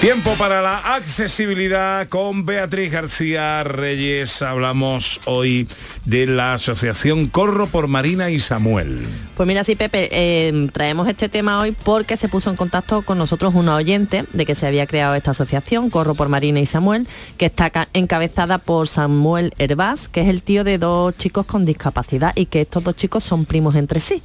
Tiempo 0.00 0.30
para 0.38 0.62
la 0.62 0.78
accesibilidad 0.94 2.08
con 2.08 2.46
Beatriz 2.46 2.90
García 2.90 3.62
Reyes. 3.64 4.40
Hablamos 4.40 5.20
hoy 5.26 5.68
de 6.06 6.24
la 6.26 6.54
asociación 6.54 7.26
Corro 7.26 7.66
por 7.66 7.86
Marina 7.86 8.30
y 8.30 8.40
Samuel. 8.40 9.06
Pues 9.36 9.46
mira, 9.46 9.62
sí, 9.62 9.76
Pepe, 9.76 10.08
eh, 10.10 10.68
traemos 10.72 11.06
este 11.06 11.28
tema 11.28 11.60
hoy 11.60 11.72
porque 11.72 12.16
se 12.16 12.28
puso 12.28 12.48
en 12.48 12.56
contacto 12.56 13.02
con 13.02 13.18
nosotros 13.18 13.52
una 13.54 13.74
oyente 13.74 14.24
de 14.32 14.46
que 14.46 14.54
se 14.54 14.66
había 14.66 14.86
creado 14.86 15.14
esta 15.16 15.32
asociación, 15.32 15.90
Corro 15.90 16.14
por 16.14 16.30
Marina 16.30 16.60
y 16.60 16.66
Samuel, 16.66 17.06
que 17.36 17.44
está 17.44 17.68
ca- 17.68 17.88
encabezada 17.92 18.56
por 18.56 18.88
Samuel 18.88 19.52
Herbás, 19.58 20.08
que 20.08 20.22
es 20.22 20.28
el 20.28 20.42
tío 20.42 20.64
de 20.64 20.78
dos 20.78 21.14
chicos 21.18 21.44
con 21.44 21.66
discapacidad 21.66 22.32
y 22.36 22.46
que 22.46 22.62
estos 22.62 22.82
dos 22.84 22.96
chicos 22.96 23.22
son 23.22 23.44
primos 23.44 23.74
entre 23.74 24.00
sí. 24.00 24.22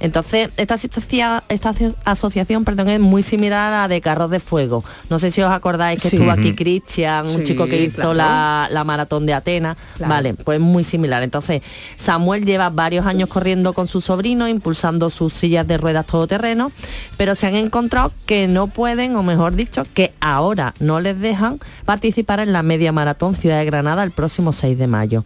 Entonces, 0.00 0.50
esta, 0.56 0.74
asocia- 0.74 1.42
esta 1.48 1.70
aso- 1.70 1.94
asociación 2.04 2.64
perdón, 2.64 2.88
es 2.88 3.00
muy 3.00 3.22
similar 3.22 3.72
a 3.72 3.82
la 3.82 3.88
de 3.88 4.00
Carros 4.00 4.30
de 4.30 4.40
Fuego. 4.40 4.84
No 5.10 5.18
sé 5.18 5.30
si 5.30 5.42
os 5.42 5.50
acordáis 5.50 6.00
que 6.02 6.08
Sí. 6.10 6.16
estuvo 6.16 6.30
aquí. 6.30 6.54
Cristian, 6.54 7.26
un 7.26 7.38
Sí, 7.38 7.44
chico 7.44 7.66
que 7.66 7.82
hizo 7.84 7.96
claro. 7.96 8.14
la, 8.14 8.68
la 8.70 8.84
maratón 8.84 9.26
de 9.26 9.34
Atenas. 9.34 9.76
Claro. 9.96 10.10
Vale, 10.12 10.34
pues 10.34 10.60
muy 10.60 10.84
similar. 10.84 11.22
Entonces, 11.22 11.62
Samuel 11.96 12.44
lleva 12.44 12.70
varios 12.70 13.06
años 13.06 13.28
corriendo 13.28 13.72
con 13.72 13.88
su 13.88 14.00
sobrino, 14.00 14.48
impulsando 14.48 15.10
sus 15.10 15.32
sillas 15.32 15.66
de 15.66 15.76
ruedas 15.78 16.06
todoterreno, 16.06 16.72
pero 17.16 17.34
se 17.34 17.46
han 17.46 17.54
encontrado 17.56 18.12
que 18.26 18.48
no 18.48 18.68
pueden, 18.68 19.16
o 19.16 19.22
mejor 19.22 19.54
dicho, 19.56 19.84
que 19.94 20.12
ahora 20.20 20.74
no 20.80 21.00
les 21.00 21.18
dejan 21.20 21.58
participar 21.84 22.40
en 22.40 22.52
la 22.52 22.62
media 22.62 22.92
maratón 22.92 23.34
Ciudad 23.34 23.58
de 23.58 23.64
Granada 23.64 24.02
el 24.04 24.10
próximo 24.12 24.52
6 24.52 24.78
de 24.78 24.86
mayo. 24.86 25.24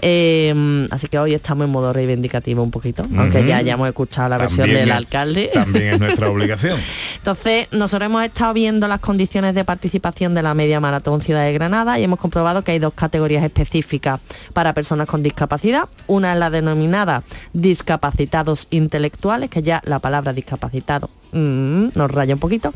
Eh, 0.00 0.86
así 0.90 1.08
que 1.08 1.18
hoy 1.18 1.34
estamos 1.34 1.64
en 1.64 1.70
modo 1.70 1.92
reivindicativo 1.92 2.62
un 2.62 2.70
poquito, 2.70 3.06
aunque 3.16 3.44
ya 3.46 3.58
hayamos 3.58 3.88
escuchado 3.88 4.28
la 4.28 4.38
versión 4.38 4.68
del 4.68 4.88
es- 4.88 4.94
alcalde. 4.94 5.50
También 5.52 5.94
es 5.94 6.00
nuestra 6.00 6.30
obligación. 6.30 6.78
Entonces, 7.16 7.66
nosotros 7.72 8.06
hemos 8.06 8.24
estado 8.24 8.52
viendo 8.54 8.86
las 8.88 9.00
condiciones 9.00 9.54
de 9.54 9.64
participación 9.64 10.34
de 10.34 10.42
la 10.42 10.54
media 10.54 10.80
maratón 10.80 11.20
Ciudad 11.20 11.44
de 11.44 11.52
Granada 11.52 11.98
y 11.98 12.04
hemos 12.04 12.18
comprobado 12.18 12.62
que 12.62 12.72
hay 12.72 12.78
dos 12.78 12.94
categorías 12.94 13.44
específicas 13.44 14.20
para 14.52 14.72
personas 14.72 15.06
con 15.08 15.22
discapacidad. 15.22 15.88
Una 16.06 16.32
es 16.32 16.38
la 16.38 16.50
denominada 16.50 17.22
discapacitados 17.52 18.66
intelectuales, 18.70 19.50
que 19.50 19.62
ya 19.62 19.80
la 19.84 19.98
palabra 19.98 20.32
discapacitado 20.32 21.10
mm, 21.32 21.88
nos 21.94 22.10
raya 22.10 22.34
un 22.34 22.40
poquito. 22.40 22.72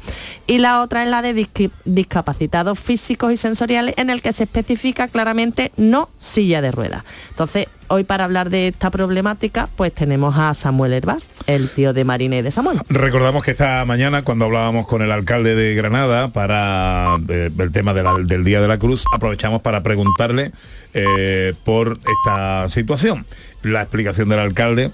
Y 0.46 0.58
la 0.58 0.82
otra 0.82 1.02
es 1.04 1.08
la 1.08 1.22
de 1.22 1.48
discapacitados 1.84 2.78
físicos 2.78 3.32
y 3.32 3.36
sensoriales, 3.36 3.94
en 3.96 4.10
el 4.10 4.22
que 4.22 4.32
se 4.32 4.44
especifica 4.44 5.08
claramente 5.08 5.72
no 5.76 6.10
silla 6.18 6.60
de 6.60 6.70
ruedas. 6.72 7.04
Entonces, 7.30 7.66
hoy 7.88 8.04
para 8.04 8.24
hablar 8.24 8.48
de 8.50 8.68
esta 8.68 8.90
problemática, 8.90 9.68
pues 9.76 9.92
tenemos 9.92 10.34
a 10.36 10.54
Samuel 10.54 10.94
Herbás, 10.94 11.28
el 11.46 11.68
tío 11.68 11.92
de 11.92 12.04
Marina 12.04 12.36
y 12.36 12.42
de 12.42 12.50
Samuel. 12.50 12.80
Recordamos 12.88 13.42
que 13.42 13.50
esta 13.50 13.84
mañana, 13.84 14.22
cuando 14.22 14.46
hablábamos 14.46 14.86
con 14.86 15.02
el 15.02 15.12
alcalde 15.12 15.54
de 15.54 15.74
Granada 15.74 16.28
para 16.28 17.16
eh, 17.28 17.50
el 17.56 17.72
tema 17.72 17.92
del 17.92 18.44
Día 18.44 18.60
de 18.60 18.68
la 18.68 18.78
Cruz, 18.78 19.04
aprovechamos 19.14 19.60
para 19.60 19.82
preguntarle 19.82 20.52
eh, 20.94 21.54
por 21.64 21.98
esta 22.24 22.68
situación. 22.68 23.26
La 23.62 23.82
explicación 23.82 24.28
del 24.28 24.40
alcalde 24.40 24.90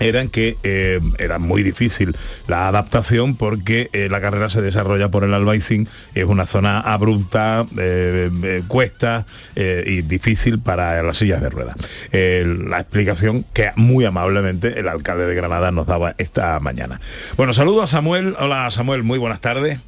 era 0.00 0.20
en 0.20 0.28
que 0.28 0.56
eh, 0.62 1.00
era 1.18 1.38
muy 1.38 1.62
difícil 1.62 2.16
la 2.48 2.68
adaptación 2.68 3.36
porque 3.36 3.90
eh, 3.92 4.08
la 4.10 4.20
carrera 4.20 4.48
se 4.48 4.60
desarrolla 4.62 5.10
por 5.10 5.24
el 5.24 5.32
Albaicín, 5.34 5.88
es 6.14 6.24
una 6.24 6.46
zona 6.46 6.80
abrupta, 6.80 7.64
eh, 7.78 8.62
cuesta 8.68 9.26
y 9.56 10.02
difícil 10.02 10.58
para 10.58 11.02
las 11.02 11.18
sillas 11.18 11.40
de 11.40 11.50
ruedas. 11.50 11.76
La 12.12 12.80
explicación 12.80 13.44
que 13.52 13.70
muy 13.76 14.04
amablemente 14.04 14.78
el 14.78 14.88
alcalde 14.88 15.26
de 15.26 15.34
Granada 15.34 15.70
nos 15.70 15.86
daba 15.86 16.14
esta 16.18 16.58
mañana. 16.60 17.00
Bueno, 17.36 17.52
saludo 17.52 17.82
a 17.82 17.86
Samuel. 17.86 18.34
Hola 18.38 18.70
Samuel, 18.70 19.02
muy 19.02 19.18
buenas 19.18 19.40
tardes. 19.40 19.78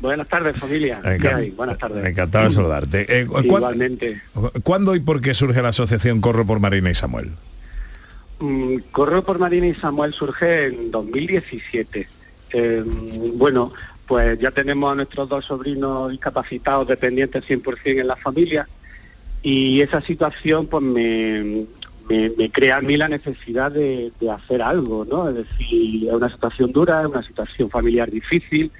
Buenas 0.00 0.28
tardes, 0.28 0.58
familia. 0.58 1.00
¿Qué 1.02 1.18
Encan- 1.18 1.34
hay? 1.36 1.50
Buenas 1.50 1.78
tardes. 1.78 2.04
Encantado 2.06 2.48
de 2.48 2.54
saludarte. 2.54 3.20
Eh, 3.20 3.26
¿cuán- 3.26 3.44
Igualmente. 3.46 4.20
¿Cuándo 4.62 4.94
y 4.94 5.00
por 5.00 5.20
qué 5.22 5.32
surge 5.32 5.62
la 5.62 5.70
asociación 5.70 6.20
Corro 6.20 6.44
por 6.46 6.60
Marina 6.60 6.90
y 6.90 6.94
Samuel? 6.94 7.30
Mm, 8.38 8.76
Corro 8.92 9.22
por 9.22 9.38
Marina 9.38 9.66
y 9.66 9.74
Samuel 9.74 10.12
surge 10.12 10.66
en 10.66 10.90
2017. 10.90 12.08
Eh, 12.52 12.84
bueno, 13.34 13.72
pues 14.06 14.38
ya 14.38 14.50
tenemos 14.50 14.92
a 14.92 14.94
nuestros 14.94 15.28
dos 15.28 15.44
sobrinos 15.44 16.10
discapacitados 16.10 16.86
dependientes 16.86 17.44
100% 17.44 18.00
en 18.00 18.06
la 18.06 18.16
familia 18.16 18.68
y 19.42 19.80
esa 19.80 20.00
situación 20.00 20.66
pues 20.66 20.82
me 20.82 21.66
crea 22.52 22.76
a 22.76 22.80
mí 22.80 22.96
la 22.96 23.08
necesidad 23.08 23.72
de, 23.72 24.12
de 24.20 24.30
hacer 24.30 24.62
algo, 24.62 25.04
¿no? 25.04 25.28
Es 25.28 25.36
decir, 25.36 26.06
es 26.08 26.12
una 26.12 26.30
situación 26.30 26.72
dura, 26.72 27.00
es 27.00 27.08
una 27.08 27.22
situación 27.22 27.68
familiar 27.70 28.10
difícil 28.10 28.70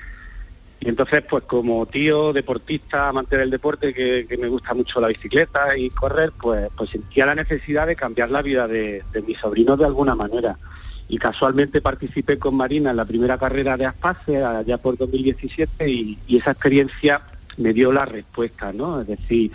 y 0.80 0.88
entonces 0.88 1.22
pues 1.28 1.44
como 1.44 1.86
tío 1.86 2.32
deportista, 2.32 3.08
amante 3.08 3.36
del 3.36 3.50
deporte, 3.50 3.94
que, 3.94 4.26
me 4.38 4.48
gusta 4.48 4.74
mucho 4.74 5.00
la 5.00 5.08
bicicleta 5.08 5.76
y 5.76 5.90
correr, 5.90 6.32
pues, 6.40 6.68
pues 6.76 6.90
sentía 6.90 7.26
la 7.26 7.34
necesidad 7.34 7.86
de 7.86 7.96
cambiar 7.96 8.30
la 8.30 8.42
vida 8.42 8.68
de, 8.68 9.02
de 9.12 9.22
mis 9.22 9.38
sobrinos 9.38 9.78
de 9.78 9.86
alguna 9.86 10.14
manera. 10.14 10.58
Y 11.08 11.18
casualmente 11.18 11.80
participé 11.80 12.38
con 12.38 12.56
Marina 12.56 12.90
en 12.90 12.96
la 12.96 13.04
primera 13.04 13.38
carrera 13.38 13.76
de 13.76 13.86
Aspace 13.86 14.42
allá 14.44 14.76
por 14.78 14.98
2017 14.98 15.88
y, 15.88 16.18
y 16.26 16.36
esa 16.36 16.50
experiencia 16.50 17.22
me 17.56 17.72
dio 17.72 17.92
la 17.92 18.04
respuesta, 18.04 18.72
¿no? 18.72 19.00
Es 19.00 19.06
decir, 19.06 19.52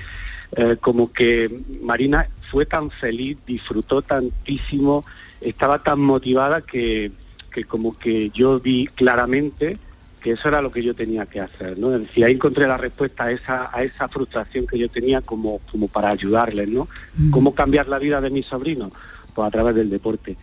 eh, 0.56 0.78
como 0.80 1.12
que 1.12 1.50
Marina 1.82 2.28
fue 2.50 2.66
tan 2.66 2.90
feliz, 2.90 3.38
disfrutó 3.46 4.02
tantísimo, 4.02 5.06
estaba 5.40 5.84
tan 5.84 6.00
motivada 6.00 6.62
que, 6.62 7.12
que 7.54 7.64
como 7.64 7.98
que 7.98 8.30
yo 8.32 8.60
vi 8.60 8.88
claramente 8.88 9.78
que 10.22 10.32
eso 10.32 10.48
era 10.48 10.62
lo 10.62 10.72
que 10.72 10.84
yo 10.84 10.94
tenía 10.94 11.26
que 11.26 11.40
hacer, 11.40 11.78
¿no? 11.78 11.94
Es 11.96 12.02
decir, 12.02 12.24
ahí 12.24 12.34
encontré 12.34 12.68
la 12.68 12.78
respuesta 12.78 13.26
a 13.26 13.32
esa, 13.32 13.70
a 13.76 13.84
esa 13.84 14.08
frustración 14.08 14.68
que 14.68 14.78
yo 14.78 14.88
tenía 14.90 15.22
como, 15.22 15.60
como 15.72 15.88
para 15.88 16.10
ayudarles, 16.10 16.70
¿no? 16.70 16.88
¿Cómo 17.32 17.54
cambiar 17.56 17.88
la 17.88 17.98
vida 18.00 18.22
de 18.22 18.30
mis 18.30 18.46
sobrinos? 18.46 18.92
Pues 19.34 19.48
a 19.48 19.52
través 19.52 19.76
del 19.76 19.90
deporte. 19.90 20.38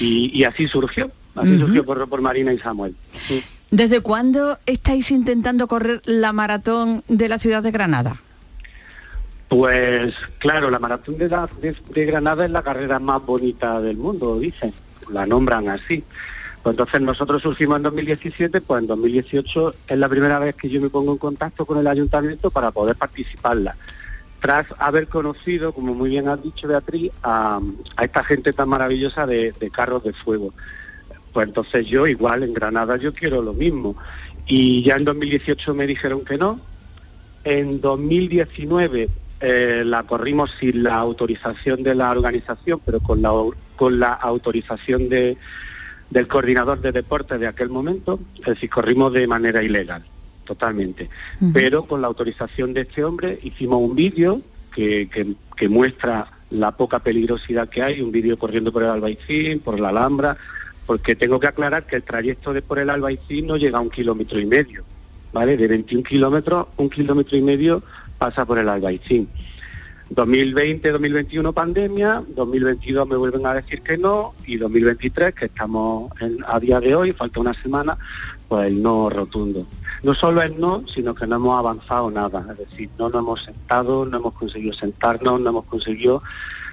Y, 0.00 0.30
y 0.32 0.44
así 0.44 0.66
surgió, 0.68 1.10
así 1.34 1.58
surgió 1.58 1.84
por, 1.84 2.08
por 2.08 2.20
Marina 2.20 2.52
y 2.52 2.58
Samuel. 2.58 2.94
Sí. 3.26 3.42
¿Desde 3.70 4.00
cuándo 4.00 4.58
estáis 4.64 5.10
intentando 5.10 5.66
correr 5.66 6.00
la 6.04 6.32
maratón 6.32 7.02
de 7.08 7.28
la 7.28 7.38
ciudad 7.38 7.62
de 7.64 7.72
Granada? 7.72 8.20
Pues 9.48 10.14
claro, 10.38 10.70
la 10.70 10.78
maratón 10.78 11.18
de, 11.18 11.28
la- 11.28 11.48
de- 11.60 11.76
de 11.94 12.04
Granada 12.04 12.44
es 12.44 12.50
la 12.50 12.62
carrera 12.62 12.98
más 12.98 13.24
bonita 13.24 13.80
del 13.80 13.96
mundo, 13.96 14.38
dicen, 14.40 14.72
la 15.10 15.24
nombran 15.26 15.68
así. 15.68 16.02
Pues 16.66 16.74
entonces 16.74 17.00
nosotros 17.00 17.42
surgimos 17.42 17.76
en 17.76 17.84
2017, 17.84 18.60
pues 18.60 18.80
en 18.80 18.88
2018 18.88 19.74
es 19.86 19.98
la 19.98 20.08
primera 20.08 20.40
vez 20.40 20.56
que 20.56 20.68
yo 20.68 20.80
me 20.80 20.90
pongo 20.90 21.12
en 21.12 21.18
contacto 21.18 21.64
con 21.64 21.78
el 21.78 21.86
ayuntamiento 21.86 22.50
para 22.50 22.72
poder 22.72 22.96
participarla. 22.96 23.76
Tras 24.40 24.66
haber 24.80 25.06
conocido, 25.06 25.72
como 25.72 25.94
muy 25.94 26.10
bien 26.10 26.26
has 26.26 26.42
dicho 26.42 26.66
Beatriz, 26.66 27.12
a, 27.22 27.60
esta 28.02 28.24
gente 28.24 28.52
tan 28.52 28.68
maravillosa 28.68 29.28
de, 29.28 29.54
carros 29.72 30.02
de 30.02 30.12
fuego. 30.12 30.52
Pues 31.32 31.46
entonces 31.46 31.86
yo 31.86 32.04
igual 32.08 32.42
en 32.42 32.52
Granada 32.52 32.96
yo 32.96 33.14
quiero 33.14 33.42
lo 33.42 33.52
mismo. 33.52 33.94
Y 34.48 34.82
ya 34.82 34.96
en 34.96 35.04
2018 35.04 35.72
me 35.72 35.86
dijeron 35.86 36.24
que 36.24 36.36
no, 36.36 36.60
en 37.44 37.80
2019 37.80 39.08
eh, 39.38 39.82
la 39.86 40.02
corrimos 40.02 40.50
sin 40.58 40.82
la 40.82 40.96
autorización 40.96 41.84
de 41.84 41.94
la 41.94 42.10
organización, 42.10 42.80
pero 42.84 42.98
con 42.98 43.22
la, 43.22 43.30
con 43.76 44.00
la 44.00 44.14
autorización 44.14 45.08
de, 45.08 45.38
del 46.10 46.26
coordinador 46.28 46.80
de 46.80 46.92
deportes 46.92 47.38
de 47.40 47.46
aquel 47.46 47.68
momento, 47.68 48.20
es 48.38 48.44
decir, 48.46 48.70
corrimos 48.70 49.12
de 49.12 49.26
manera 49.26 49.62
ilegal, 49.62 50.04
totalmente. 50.44 51.08
Pero 51.52 51.84
con 51.86 52.00
la 52.00 52.06
autorización 52.06 52.72
de 52.74 52.82
este 52.82 53.02
hombre 53.04 53.38
hicimos 53.42 53.80
un 53.80 53.94
vídeo 53.96 54.40
que, 54.74 55.08
que- 55.08 55.34
que 55.56 55.68
muestra 55.68 56.30
la 56.50 56.76
poca 56.76 57.00
peligrosidad 57.00 57.68
que 57.68 57.82
hay, 57.82 58.00
un 58.00 58.12
vídeo 58.12 58.38
corriendo 58.38 58.72
por 58.72 58.82
el 58.84 58.90
Albaicín, 58.90 59.58
por 59.60 59.80
la 59.80 59.88
Alhambra, 59.88 60.36
porque 60.86 61.16
tengo 61.16 61.40
que 61.40 61.48
aclarar 61.48 61.86
que 61.86 61.96
el 61.96 62.02
trayecto 62.04 62.52
de 62.52 62.62
por 62.62 62.78
el 62.78 62.90
Albaicín 62.90 63.46
no 63.48 63.56
llega 63.56 63.78
a 63.78 63.80
un 63.80 63.90
kilómetro 63.90 64.38
y 64.38 64.46
medio, 64.46 64.84
¿vale? 65.32 65.56
De 65.56 65.66
21 65.66 66.04
kilómetros, 66.04 66.66
un 66.76 66.88
kilómetro 66.88 67.36
y 67.36 67.42
medio 67.42 67.82
pasa 68.18 68.44
por 68.46 68.58
el 68.60 68.68
Albaicín. 68.68 69.28
2020, 70.10 70.92
2021 70.92 71.52
pandemia, 71.52 72.22
2022 72.34 73.08
me 73.08 73.16
vuelven 73.16 73.44
a 73.46 73.54
decir 73.54 73.82
que 73.82 73.98
no 73.98 74.34
y 74.46 74.56
2023, 74.56 75.34
que 75.34 75.46
estamos 75.46 76.12
en- 76.20 76.38
a 76.46 76.60
día 76.60 76.78
de 76.80 76.94
hoy, 76.94 77.12
falta 77.12 77.40
una 77.40 77.54
semana, 77.54 77.98
pues 78.48 78.68
el 78.68 78.80
no 78.82 79.10
rotundo. 79.10 79.66
No 80.04 80.14
solo 80.14 80.42
el 80.42 80.60
no, 80.60 80.84
sino 80.86 81.14
que 81.14 81.26
no 81.26 81.36
hemos 81.36 81.58
avanzado 81.58 82.10
nada, 82.10 82.46
es 82.52 82.58
decir, 82.70 82.88
no 82.98 83.08
nos 83.10 83.20
hemos 83.20 83.44
sentado, 83.44 84.06
no 84.06 84.16
hemos 84.18 84.34
conseguido 84.34 84.72
sentarnos, 84.72 85.40
no 85.40 85.50
hemos 85.50 85.64
conseguido 85.64 86.22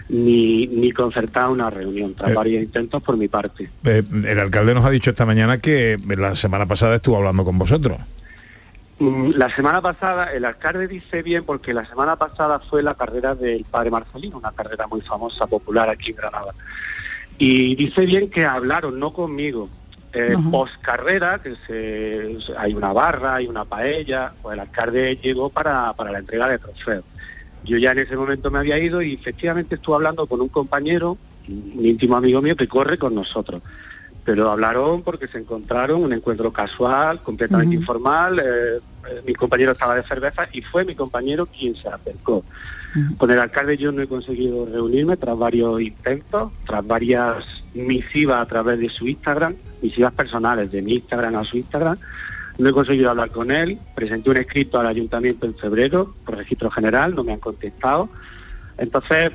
ni, 0.09 0.67
ni 0.67 0.91
concertar 0.91 1.49
una 1.49 1.69
reunión, 1.69 2.13
tras 2.13 2.31
Eh. 2.31 2.33
varios 2.35 2.61
intentos 2.63 3.01
por 3.01 3.17
mi 3.17 3.27
parte. 3.29 3.69
Eh, 3.85 4.03
el 4.25 4.39
alcalde 4.39 4.75
nos 4.75 4.85
ha 4.85 4.89
dicho 4.91 5.09
esta 5.09 5.25
mañana 5.25 5.59
que 5.59 5.97
la 6.17 6.35
semana 6.35 6.65
pasada 6.67 6.95
estuvo 6.95 7.17
hablando 7.17 7.43
con 7.43 7.57
vosotros. 7.57 7.97
Mm, 8.99 9.31
La 9.35 9.49
semana 9.55 9.81
pasada, 9.81 10.31
el 10.33 10.45
alcalde 10.45 10.87
dice 10.87 11.23
bien, 11.23 11.43
porque 11.45 11.73
la 11.73 11.85
semana 11.85 12.15
pasada 12.15 12.59
fue 12.59 12.83
la 12.83 12.93
carrera 12.95 13.35
del 13.35 13.65
padre 13.65 13.91
Marcelino, 13.91 14.37
una 14.37 14.51
carrera 14.51 14.87
muy 14.87 15.01
famosa, 15.01 15.47
popular 15.47 15.89
aquí 15.89 16.11
en 16.11 16.17
Granada. 16.17 16.53
Y 17.37 17.75
dice 17.75 18.05
bien 18.05 18.29
que 18.29 18.45
hablaron, 18.45 18.99
no 18.99 19.11
conmigo, 19.13 19.69
Eh, 20.15 20.35
Ajá. 20.37 20.51
post 20.51 20.75
carrera, 20.83 21.41
que 21.41 21.55
se, 21.65 22.37
hay 22.55 22.75
una 22.75 22.93
barra, 22.93 23.33
hay 23.37 23.47
una 23.47 23.65
paella, 23.65 24.31
pues 24.43 24.53
el 24.53 24.59
alcalde 24.59 25.15
llegó 25.15 25.49
para, 25.49 25.91
para 25.93 26.11
la 26.11 26.19
entrega 26.19 26.47
de 26.47 26.59
trofeos. 26.59 27.03
Yo 27.63 27.79
ya 27.79 27.93
en 27.93 27.97
ese 27.99 28.15
momento 28.15 28.51
me 28.51 28.59
había 28.59 28.77
ido 28.77 29.01
y 29.01 29.13
efectivamente 29.15 29.73
estuve 29.73 29.95
hablando 29.95 30.27
con 30.27 30.39
un 30.39 30.49
compañero, 30.49 31.17
un 31.47 31.83
íntimo 31.83 32.15
amigo 32.15 32.43
mío 32.43 32.55
que 32.55 32.67
corre 32.67 32.99
con 32.99 33.15
nosotros. 33.15 33.63
Pero 34.25 34.49
hablaron 34.49 35.01
porque 35.01 35.27
se 35.27 35.37
encontraron 35.37 36.03
un 36.03 36.13
encuentro 36.13 36.51
casual, 36.51 37.21
completamente 37.21 37.75
informal. 37.75 38.39
eh, 38.39 38.79
eh, 39.09 39.21
mi 39.25 39.33
compañero 39.33 39.73
estaba 39.73 39.95
de 39.95 40.03
cerveza 40.03 40.47
y 40.53 40.61
fue 40.61 40.85
mi 40.85 40.95
compañero 40.95 41.45
quien 41.45 41.75
se 41.75 41.89
acercó. 41.89 42.43
Con 43.17 43.31
el 43.31 43.39
alcalde 43.39 43.75
yo 43.75 43.91
no 43.91 44.03
he 44.03 44.07
conseguido 44.07 44.67
reunirme 44.67 45.17
tras 45.17 45.35
varios 45.35 45.81
intentos, 45.81 46.51
tras 46.65 46.85
varias 46.85 47.43
misivas 47.73 48.39
a 48.39 48.45
través 48.45 48.77
de 48.77 48.87
su 48.87 49.07
Instagram, 49.07 49.55
misivas 49.81 50.13
personales 50.13 50.71
de 50.71 50.83
mi 50.83 50.93
Instagram 50.95 51.35
a 51.35 51.43
su 51.43 51.57
Instagram. 51.57 51.97
No 52.59 52.69
he 52.69 52.71
conseguido 52.71 53.09
hablar 53.09 53.31
con 53.31 53.49
él, 53.49 53.79
presenté 53.95 54.29
un 54.29 54.37
escrito 54.37 54.79
al 54.79 54.85
ayuntamiento 54.85 55.47
en 55.47 55.55
febrero 55.55 56.13
por 56.23 56.37
registro 56.37 56.69
general, 56.69 57.15
no 57.15 57.23
me 57.23 57.33
han 57.33 57.39
contestado. 57.39 58.09
Entonces 58.77 59.31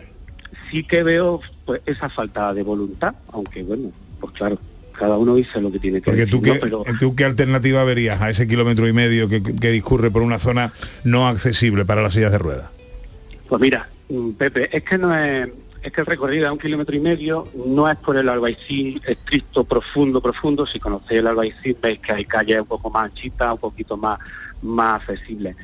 sí 0.70 0.84
que 0.84 1.02
veo 1.02 1.40
pues 1.64 1.80
esa 1.84 2.08
falta 2.08 2.54
de 2.54 2.62
voluntad, 2.62 3.16
aunque 3.32 3.64
bueno, 3.64 3.90
pues 4.20 4.34
claro, 4.34 4.58
cada 4.98 5.16
uno 5.16 5.34
dice 5.36 5.60
lo 5.60 5.70
que 5.70 5.78
tiene 5.78 6.00
que 6.00 6.06
Porque 6.06 6.26
decir, 6.26 6.32
tú 6.32 6.46
¿no? 6.46 6.52
qué, 6.52 6.58
pero 6.60 6.84
tú 6.98 7.14
qué 7.14 7.24
alternativa 7.24 7.84
verías 7.84 8.20
a 8.20 8.30
ese 8.30 8.46
kilómetro 8.46 8.88
y 8.88 8.92
medio 8.92 9.28
que, 9.28 9.42
que 9.42 9.70
discurre 9.70 10.10
por 10.10 10.22
una 10.22 10.38
zona 10.38 10.72
no 11.04 11.28
accesible 11.28 11.84
para 11.84 12.02
las 12.02 12.14
sillas 12.14 12.32
de 12.32 12.38
ruedas. 12.38 12.70
Pues 13.48 13.60
mira, 13.60 13.88
mm, 14.08 14.32
Pepe, 14.32 14.76
es 14.76 14.82
que 14.82 14.98
no 14.98 15.14
es, 15.16 15.48
es 15.82 15.92
que 15.92 16.00
el 16.00 16.06
recorrido 16.06 16.46
es 16.46 16.52
un 16.52 16.58
kilómetro 16.58 16.96
y 16.96 17.00
medio, 17.00 17.48
no 17.66 17.88
es 17.88 17.96
por 17.96 18.16
el 18.16 18.28
Albaicín 18.28 19.00
estricto, 19.06 19.64
profundo, 19.64 20.20
profundo. 20.20 20.66
Si 20.66 20.78
conocéis 20.78 21.20
el 21.20 21.28
Albaicín 21.28 21.76
veis 21.80 22.00
que 22.00 22.12
hay 22.12 22.24
calles 22.24 22.60
un 22.60 22.66
poco 22.66 22.90
más 22.90 23.06
anchitas, 23.06 23.52
un 23.52 23.58
poquito 23.58 23.96
más, 23.96 24.18
más 24.62 25.00
accesibles. 25.00 25.56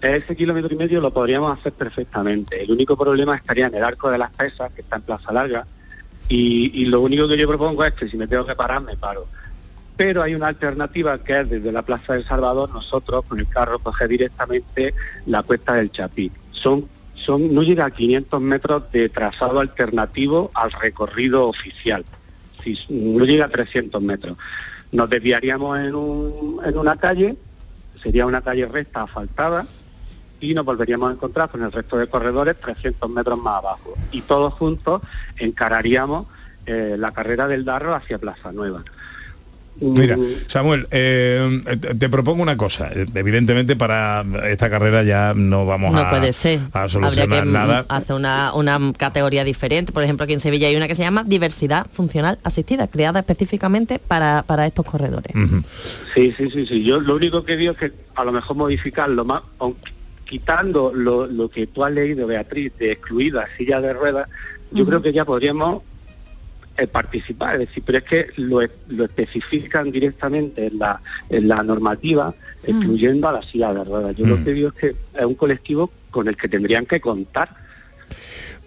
Ese 0.00 0.36
kilómetro 0.36 0.72
y 0.74 0.76
medio 0.76 1.00
lo 1.00 1.12
podríamos 1.12 1.58
hacer 1.58 1.72
perfectamente. 1.72 2.62
El 2.62 2.70
único 2.70 2.96
problema 2.96 3.36
estaría 3.36 3.66
en 3.66 3.74
el 3.74 3.82
arco 3.82 4.10
de 4.10 4.18
las 4.18 4.30
pesas, 4.30 4.70
que 4.72 4.82
está 4.82 4.96
en 4.96 5.02
Plaza 5.02 5.32
Larga, 5.32 5.66
y, 6.28 6.86
lo 6.86 7.00
único 7.00 7.28
que 7.28 7.36
yo 7.36 7.46
propongo 7.48 7.84
es 7.84 7.92
que 7.92 8.08
si 8.08 8.16
me 8.16 8.26
tengo 8.26 8.46
que 8.46 8.54
parar, 8.54 8.82
me 8.82 8.96
paro. 8.96 9.26
Pero 9.96 10.22
hay 10.22 10.34
una 10.34 10.48
alternativa 10.48 11.18
que 11.22 11.40
es 11.40 11.48
desde 11.50 11.70
la 11.70 11.82
Plaza 11.82 12.14
del 12.14 12.26
Salvador, 12.26 12.70
nosotros 12.70 13.24
con 13.28 13.38
el 13.38 13.48
carro 13.48 13.78
coger 13.78 14.08
directamente 14.08 14.94
la 15.26 15.42
cuesta 15.42 15.74
del 15.74 15.92
Chapí. 15.92 16.32
Son, 16.50 16.88
son, 17.14 17.54
no 17.54 17.62
llega 17.62 17.84
a 17.86 17.90
500 17.90 18.40
metros 18.40 18.90
de 18.92 19.08
trazado 19.08 19.60
alternativo 19.60 20.50
al 20.54 20.72
recorrido 20.72 21.46
oficial. 21.48 22.04
No 22.88 23.24
llega 23.24 23.44
a 23.44 23.48
300 23.50 24.00
metros. 24.02 24.36
Nos 24.90 25.08
desviaríamos 25.10 25.78
en, 25.78 25.94
un- 25.94 26.60
en 26.64 26.78
una 26.78 26.96
calle, 26.96 27.36
sería 28.02 28.26
una 28.26 28.40
calle 28.40 28.66
recta 28.66 29.02
asfaltada, 29.02 29.66
y 30.50 30.54
nos 30.54 30.64
volveríamos 30.64 31.10
a 31.10 31.14
encontrar 31.14 31.48
con 31.50 31.62
el 31.62 31.72
resto 31.72 31.96
de 31.98 32.06
corredores 32.06 32.56
300 32.60 33.08
metros 33.10 33.38
más 33.38 33.58
abajo. 33.58 33.94
Y 34.12 34.20
todos 34.22 34.54
juntos 34.54 35.02
encararíamos 35.38 36.26
eh, 36.66 36.96
la 36.98 37.12
carrera 37.12 37.46
del 37.48 37.64
Darro 37.64 37.94
hacia 37.94 38.18
Plaza 38.18 38.52
Nueva. 38.52 38.82
Mira, 39.80 40.16
Samuel, 40.46 40.86
eh, 40.92 41.60
te, 41.98 42.08
propongo 42.08 42.40
una 42.42 42.56
cosa. 42.56 42.90
Eh, 42.94 43.06
Evidentemente 43.12 43.74
para 43.74 44.24
esta 44.48 44.70
carrera 44.70 45.02
ya 45.02 45.34
no 45.34 45.66
vamos 45.66 45.92
No 45.92 45.98
a, 45.98 46.10
puede 46.10 46.32
ser. 46.32 46.60
a 46.72 46.82
Habría 46.82 46.88
solucionar 46.88 47.42
que 47.42 47.48
mm, 47.48 47.52
nada. 47.52 47.84
hacer 47.88 48.14
una, 48.14 48.54
una 48.54 48.78
categoría 48.96 49.42
diferente. 49.42 49.92
Por 49.92 50.04
ejemplo, 50.04 50.24
aquí 50.24 50.32
en 50.32 50.38
Sevilla 50.38 50.68
hay 50.68 50.76
una 50.76 50.86
que 50.86 50.94
se 50.94 51.02
llama 51.02 51.24
diversidad 51.24 51.88
funcional 51.92 52.38
asistida, 52.44 52.86
creada 52.86 53.18
específicamente 53.18 53.98
para, 53.98 54.44
para 54.46 54.64
estos 54.64 54.84
corredores. 54.86 55.32
Sí, 56.14 56.32
sí, 56.38 56.50
sí, 56.52 56.66
sí. 56.66 56.84
Yo 56.84 57.00
lo 57.00 57.16
único 57.16 57.44
que 57.44 57.56
digo 57.56 57.72
es 57.72 57.78
que 57.78 57.92
a 58.14 58.24
lo 58.24 58.30
mejor 58.30 58.56
modificarlo 58.56 59.24
más, 59.24 59.42
aunque 59.58 59.90
quitando 60.34 60.92
lo, 60.92 61.28
lo 61.28 61.48
que 61.48 61.68
tú 61.68 61.84
has 61.84 61.92
leído, 61.92 62.26
Beatriz, 62.26 62.72
de 62.76 62.90
excluida 62.90 63.46
silla 63.56 63.80
de 63.80 63.92
ruedas, 63.92 64.28
yo 64.72 64.84
creo 64.84 65.00
que 65.00 65.12
ya 65.12 65.24
podríamos 65.24 65.82
eh, 66.76 66.88
participar, 66.88 67.54
es 67.60 67.68
decir, 67.68 67.84
pero 67.86 67.98
es 67.98 68.04
que 68.04 68.26
lo, 68.38 68.58
lo 68.88 69.04
especifican 69.04 69.92
directamente 69.92 70.66
en 70.66 70.80
la, 70.80 71.00
en 71.30 71.46
la 71.46 71.62
normativa, 71.62 72.34
excluyendo 72.64 73.28
a 73.28 73.32
la 73.34 73.42
silla 73.42 73.72
de 73.72 73.84
ruedas. 73.84 74.16
Yo 74.16 74.26
lo 74.26 74.38
Mm. 74.38 74.44
que 74.44 74.52
digo 74.54 74.68
es 74.70 74.74
que 74.74 74.96
es 75.20 75.24
un 75.24 75.36
colectivo 75.36 75.92
con 76.10 76.26
el 76.26 76.36
que 76.36 76.48
tendrían 76.48 76.84
que 76.84 77.00
contar. 77.00 77.54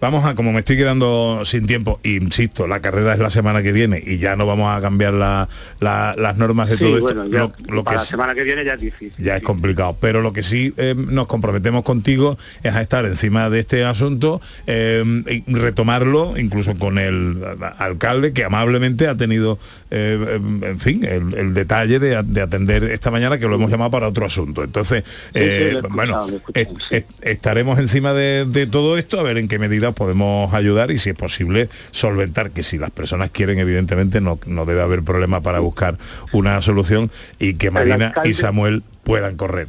Vamos 0.00 0.24
a, 0.24 0.36
como 0.36 0.52
me 0.52 0.60
estoy 0.60 0.76
quedando 0.76 1.40
sin 1.44 1.66
tiempo, 1.66 1.98
insisto, 2.04 2.68
la 2.68 2.80
carrera 2.80 3.14
es 3.14 3.18
la 3.18 3.30
semana 3.30 3.64
que 3.64 3.72
viene 3.72 4.00
y 4.04 4.18
ya 4.18 4.36
no 4.36 4.46
vamos 4.46 4.70
a 4.76 4.80
cambiar 4.80 5.12
la- 5.12 5.48
la- 5.80 6.14
las 6.16 6.36
normas 6.36 6.68
de 6.68 6.74
Sí, 6.78 6.84
todo 6.84 6.92
esto. 6.98 7.02
bueno, 7.02 7.26
ya 7.26 7.38
Lo- 7.40 7.52
lo 7.74 7.82
para 7.82 7.96
que 7.96 8.00
la 8.02 8.04
semana 8.06 8.34
que 8.36 8.44
viene 8.44 8.64
ya 8.64 8.74
es 8.74 8.80
difícil. 8.80 9.12
ya 9.24 9.36
es 9.38 9.42
complicado. 9.42 9.96
Pero 10.00 10.22
lo 10.22 10.32
que 10.32 10.44
sí 10.44 10.72
eh, 10.76 10.94
nos 10.96 11.26
comprometemos 11.26 11.82
contigo 11.82 12.38
es 12.62 12.72
a 12.74 12.80
estar 12.80 13.04
encima 13.06 13.50
de 13.50 13.58
este 13.58 13.84
asunto, 13.84 14.40
eh, 14.68 15.02
y 15.26 15.52
retomarlo 15.52 16.38
incluso 16.38 16.76
con 16.78 16.98
el 16.98 17.42
alcalde 17.78 18.32
que 18.32 18.44
amablemente 18.44 19.08
ha 19.08 19.16
tenido, 19.16 19.58
eh, 19.90 20.38
en 20.62 20.78
fin, 20.78 21.04
el, 21.04 21.34
el 21.34 21.54
detalle 21.54 21.98
de, 21.98 22.16
atender 22.16 22.84
esta 22.84 23.10
mañana 23.10 23.38
que 23.38 23.46
lo 23.48 23.56
hemos 23.56 23.68
llamado 23.70 23.90
para 23.90 24.06
otro 24.06 24.26
asunto. 24.26 24.62
Entonces, 24.62 25.02
sí, 25.04 25.10
eh, 25.34 25.70
escuchado, 25.74 25.94
bueno, 25.94 26.26
escuchado, 26.54 27.02
estaremos 27.22 27.78
encima 27.80 28.12
de, 28.12 28.44
de 28.46 28.66
todo 28.68 28.96
esto 28.96 29.18
a 29.18 29.24
ver 29.24 29.38
en 29.38 29.48
qué 29.48 29.58
medida 29.58 29.87
podemos 29.92 30.52
ayudar 30.54 30.90
y 30.90 30.98
si 30.98 31.10
es 31.10 31.16
posible 31.16 31.68
solventar 31.90 32.50
que 32.50 32.62
si 32.62 32.78
las 32.78 32.90
personas 32.90 33.30
quieren 33.30 33.58
evidentemente 33.58 34.20
no, 34.20 34.38
no 34.46 34.64
debe 34.64 34.82
haber 34.82 35.02
problema 35.02 35.40
para 35.40 35.60
buscar 35.60 35.98
una 36.32 36.60
solución 36.62 37.10
y 37.38 37.54
que 37.54 37.70
Marina 37.70 38.12
y 38.24 38.34
Samuel 38.34 38.82
puedan 39.04 39.36
correr. 39.36 39.68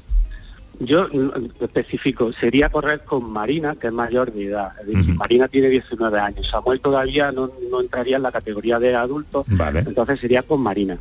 Yo 0.81 1.09
mm, 1.11 1.61
especifico, 1.63 2.31
sería 2.31 2.69
correr 2.69 3.01
con 3.03 3.29
Marina, 3.29 3.75
que 3.75 3.87
es 3.87 3.93
mayor 3.93 4.31
de 4.31 4.45
edad. 4.45 4.71
Es 4.79 4.87
decir, 4.87 5.13
Marina 5.15 5.47
tiene 5.49 5.67
19 5.67 6.17
años. 6.19 6.47
Samuel 6.49 6.79
todavía 6.79 7.31
no, 7.33 7.51
no 7.69 7.81
entraría 7.81 8.15
en 8.15 8.23
la 8.23 8.31
categoría 8.31 8.79
de 8.79 8.95
adulto, 8.95 9.43
Vale. 9.47 9.79
entonces 9.79 10.19
sería 10.21 10.41
con 10.43 10.61
Marina. 10.61 10.97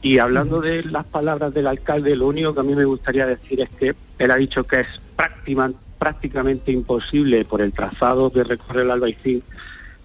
Y 0.00 0.18
hablando 0.18 0.60
de 0.62 0.82
las 0.84 1.04
palabras 1.04 1.52
del 1.52 1.66
alcalde, 1.66 2.16
lo 2.16 2.28
único 2.28 2.54
que 2.54 2.60
a 2.60 2.62
mí 2.62 2.74
me 2.74 2.84
gustaría 2.86 3.26
decir 3.26 3.60
es 3.60 3.68
que 3.78 3.94
él 4.18 4.30
ha 4.30 4.36
dicho 4.36 4.64
que 4.64 4.80
es 4.80 4.86
práctima- 5.16 5.72
prácticamente 5.98 6.72
imposible 6.72 7.44
por 7.44 7.60
el 7.60 7.72
trazado 7.72 8.30
que 8.32 8.44
recorre 8.44 8.82
el 8.82 8.90
Albaicín. 8.90 9.42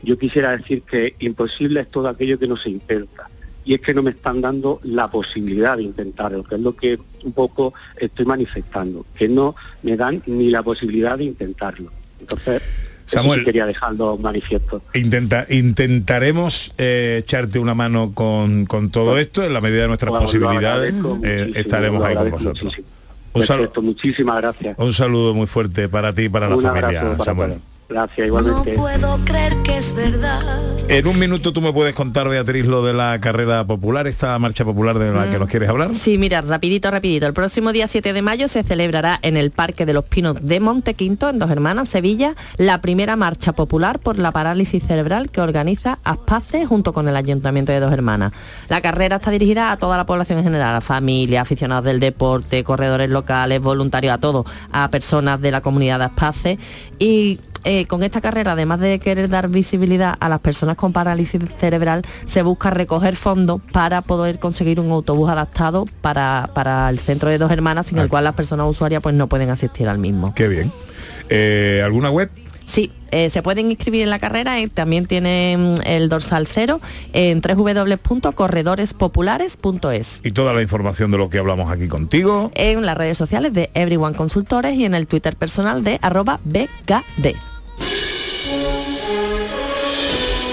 Yo 0.02 0.18
quisiera 0.18 0.58
decir 0.58 0.82
que 0.84 1.16
imposible 1.20 1.82
es 1.82 1.90
todo 1.90 2.10
aquello 2.10 2.38
que 2.38 2.48
no 2.48 2.58
se 2.58 2.70
intenta 2.70 3.30
y 3.66 3.76
es 3.76 3.82
que 3.82 3.94
no 3.94 4.04
me 4.04 4.12
están 4.12 4.42
dando 4.42 4.80
la 4.84 5.10
posibilidad 5.10 5.78
de 5.78 5.84
intentarlo, 5.84 6.44
que 6.44 6.56
es 6.56 6.62
lo 6.62 6.76
que 6.76 7.00
un 7.24 7.32
poco 7.32 7.74
estoy 7.96 8.26
manifestando, 8.26 9.06
que 9.16 9.30
no 9.30 9.56
me 9.84 9.96
dan 9.96 10.22
ni 10.26 10.50
la 10.50 10.64
posibilidad 10.64 11.18
de 11.18 11.26
intentarlo. 11.26 11.92
Entonces, 12.20 12.62
Samuel. 13.06 13.44
quería 13.46 13.66
dejarlo 13.66 14.18
manifiesto. 14.18 14.82
Intenta, 14.94 15.46
intentaremos 15.50 16.74
eh, 16.78 17.18
echarte 17.20 17.60
una 17.60 17.74
mano 17.74 18.14
con, 18.14 18.66
con 18.66 18.92
todo 18.92 19.18
esto 19.18 19.44
en 19.44 19.54
la 19.54 19.62
medida 19.62 19.84
de 19.84 19.88
nuestras 19.88 20.12
posibilidades. 20.12 20.94
eh, 21.24 21.52
estaremos 21.56 22.04
ahí 22.04 22.16
con 22.16 22.32
vosotros. 22.32 22.64
muchísimo. 22.64 22.88
Un, 23.34 23.42
Perfecto, 23.46 23.82
muchísimas 23.82 24.38
gracias. 24.38 24.78
un 24.78 24.94
saludo 24.94 25.34
muy 25.34 25.48
fuerte 25.48 25.90
para 25.90 26.14
ti 26.14 26.24
y 26.24 26.30
para 26.30 26.48
la 26.50 26.56
Un 26.56 26.62
familia, 26.62 26.88
abrazo 27.02 27.12
para 27.18 27.24
Samuel. 27.26 27.50
todos. 27.54 27.73
Gracias, 27.90 28.18
No 28.20 28.26
igualmente. 28.26 28.74
puedo 28.74 29.20
creer 29.26 29.56
que 29.64 29.78
es 29.78 29.94
verdad. 29.94 30.42
En 30.90 31.08
un 31.08 31.20
minuto 31.20 31.54
tú 31.54 31.62
me 31.62 31.72
puedes 31.72 31.96
contar, 31.96 32.28
Beatriz, 32.28 32.66
lo 32.66 32.84
de 32.84 32.94
la 32.94 33.20
carrera 33.22 33.66
popular, 33.66 34.08
esta 34.08 34.38
marcha 34.40 34.66
popular 34.66 34.98
de 35.00 35.12
la 35.12 35.30
que 35.30 35.38
nos 35.40 35.48
quieres 35.48 35.70
hablar. 35.70 35.94
Sí, 35.94 36.18
mira, 36.18 36.42
rapidito, 36.42 36.90
rapidito. 36.92 37.28
El 37.28 37.34
próximo 37.34 37.72
día 37.72 37.88
7 37.88 38.14
de 38.14 38.22
mayo 38.22 38.48
se 38.48 38.64
celebrará 38.64 39.20
en 39.22 39.38
el 39.38 39.52
Parque 39.52 39.86
de 39.86 39.94
los 39.94 40.06
Pinos 40.06 40.42
de 40.42 40.60
Montequinto, 40.60 41.30
en 41.30 41.40
Dos 41.40 41.52
Hermanas, 41.52 41.88
Sevilla, 41.90 42.36
la 42.58 42.80
primera 42.82 43.16
marcha 43.16 43.54
popular 43.54 44.00
por 44.00 44.18
la 44.20 44.32
parálisis 44.32 44.84
cerebral 44.84 45.30
que 45.30 45.42
organiza 45.42 46.00
Aspace 46.04 46.66
junto 46.66 46.94
con 46.94 47.08
el 47.08 47.16
Ayuntamiento 47.16 47.72
de 47.72 47.80
Dos 47.80 47.94
Hermanas. 47.94 48.34
La 48.70 48.82
carrera 48.82 49.18
está 49.18 49.32
dirigida 49.32 49.72
a 49.72 49.78
toda 49.78 49.98
la 49.98 50.06
población 50.06 50.40
en 50.40 50.44
general, 50.46 50.76
a 50.76 50.82
familias, 50.82 51.44
aficionados 51.44 51.86
del 51.86 52.00
deporte, 52.00 52.64
corredores 52.64 53.10
locales, 53.10 53.62
voluntarios, 53.62 54.14
a 54.14 54.18
todos, 54.18 54.46
a 54.72 54.90
personas 54.90 55.40
de 55.42 55.52
la 55.52 55.62
comunidad 55.62 56.00
de 56.00 56.06
Aspace 56.06 56.60
y 57.00 57.40
eh, 57.64 57.86
con 57.86 58.04
esta 58.04 58.22
carrera, 58.22 58.54
además 58.54 58.80
de 58.80 59.00
querer 59.00 59.30
dar 59.30 59.50
visibilidad 59.50 60.16
a 60.20 60.30
las 60.30 60.40
personas 60.40 60.78
con 60.78 60.94
parálisis 60.94 61.42
cerebral, 61.60 62.04
se 62.26 62.44
busca 62.44 62.70
recoger 62.70 63.16
fondos 63.16 63.62
para 63.72 64.02
poder 64.02 64.40
conseguir 64.40 64.80
un 64.80 64.92
autobús 64.92 65.30
adaptado 65.30 65.86
para, 66.02 66.50
para 66.54 66.90
el 66.90 67.00
centro 67.00 67.30
de 67.30 67.38
dos 67.38 67.52
hermanas, 67.52 67.88
sin 67.88 68.00
el 68.00 68.10
cual 68.10 68.24
las 68.24 68.36
personas 68.36 68.70
usuarias 68.70 69.02
pues 69.02 69.16
no 69.16 69.28
pueden 69.28 69.50
asistir 69.50 69.88
al 69.88 69.98
mismo. 69.98 70.34
Qué 70.34 70.48
bien. 70.48 70.72
Eh, 71.30 71.82
¿Alguna 71.84 72.10
web? 72.10 72.30
Sí, 72.66 72.92
eh, 73.12 73.30
se 73.30 73.44
pueden 73.44 73.70
inscribir 73.70 74.02
en 74.04 74.10
la 74.10 74.20
carrera, 74.20 74.60
eh, 74.60 74.68
también 74.68 75.06
tienen 75.06 75.76
el 75.86 76.10
dorsal 76.10 76.48
cero 76.48 76.82
en 77.12 77.42
www.corredorespopulares.es. 77.42 80.22
Y 80.24 80.32
toda 80.32 80.54
la 80.54 80.62
información 80.62 81.12
de 81.12 81.18
lo 81.18 81.30
que 81.30 81.38
hablamos 81.38 81.70
aquí 81.72 81.88
contigo. 81.88 82.52
En 82.56 82.86
las 82.86 82.98
redes 82.98 83.18
sociales 83.18 83.54
de 83.54 83.70
Everyone 83.74 84.16
Consultores 84.16 84.76
y 84.76 84.86
en 84.86 84.96
el 84.96 85.08
Twitter 85.08 85.36
personal 85.36 85.84
de 85.84 86.00
arroba 86.02 86.40
BKD. 86.46 87.53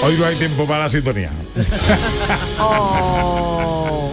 Hoy 0.02 0.16
no 0.18 0.24
hay 0.26 0.36
tiempo 0.36 0.66
para 0.66 0.80
la 0.84 0.88
sintonía. 0.88 1.30
Oh, 2.62 4.12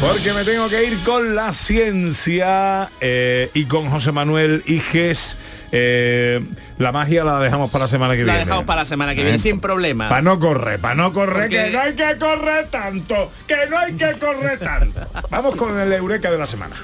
Porque 0.00 0.32
me 0.32 0.44
tengo 0.44 0.68
que 0.68 0.84
ir 0.84 0.98
con 1.04 1.34
la 1.34 1.52
ciencia 1.52 2.90
eh, 3.00 3.50
y 3.54 3.64
con 3.66 3.90
José 3.90 4.12
Manuel 4.12 4.62
Iges. 4.66 5.36
Eh, 5.72 6.40
la 6.78 6.90
magia 6.92 7.24
la 7.24 7.38
dejamos 7.40 7.70
para 7.70 7.84
la 7.84 7.88
semana 7.88 8.14
que 8.14 8.20
La 8.24 8.32
viene. 8.34 8.38
dejamos 8.44 8.64
para 8.64 8.82
la 8.82 8.86
semana 8.86 9.14
que 9.14 9.22
viene, 9.22 9.36
Eh, 9.36 9.40
sin 9.40 9.60
problema. 9.60 10.08
Para 10.08 10.22
no 10.22 10.38
correr, 10.38 10.78
para 10.80 10.94
no 10.94 11.12
correr, 11.12 11.44
Porque- 11.48 11.64
que 11.64 11.70
no 11.70 11.80
hay 11.80 11.94
que 11.94 12.16
correr 12.18 12.66
tanto, 12.70 13.30
que 13.46 13.56
no 13.70 13.78
hay 13.78 13.92
que 13.94 14.12
correr 14.18 14.58
tanto. 14.58 15.00
Vamos 15.30 15.54
con 15.56 15.78
el 15.78 15.92
eureka 15.92 16.30
de 16.30 16.38
la 16.38 16.46
semana. 16.46 16.76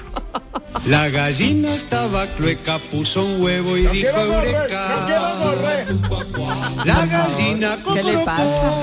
La 0.85 1.09
gallina 1.09 1.73
estaba 1.75 2.25
clueca, 2.25 2.79
puso 2.79 3.23
un 3.23 3.41
huevo 3.41 3.77
y 3.77 3.85
dijo 3.87 4.19
eureka. 4.19 5.87
La 6.85 7.05
gallina 7.05 7.77
¿Qué 7.93 8.03
le 8.03 8.17
pasa? 8.25 8.73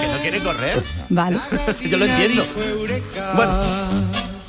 ¿Que 0.00 0.08
no 0.08 0.20
quiere 0.20 0.40
correr? 0.40 0.82
Vale. 1.08 1.38
Yo 1.88 1.96
lo 1.96 2.04
entiendo. 2.04 2.44
Bueno, 3.34 3.52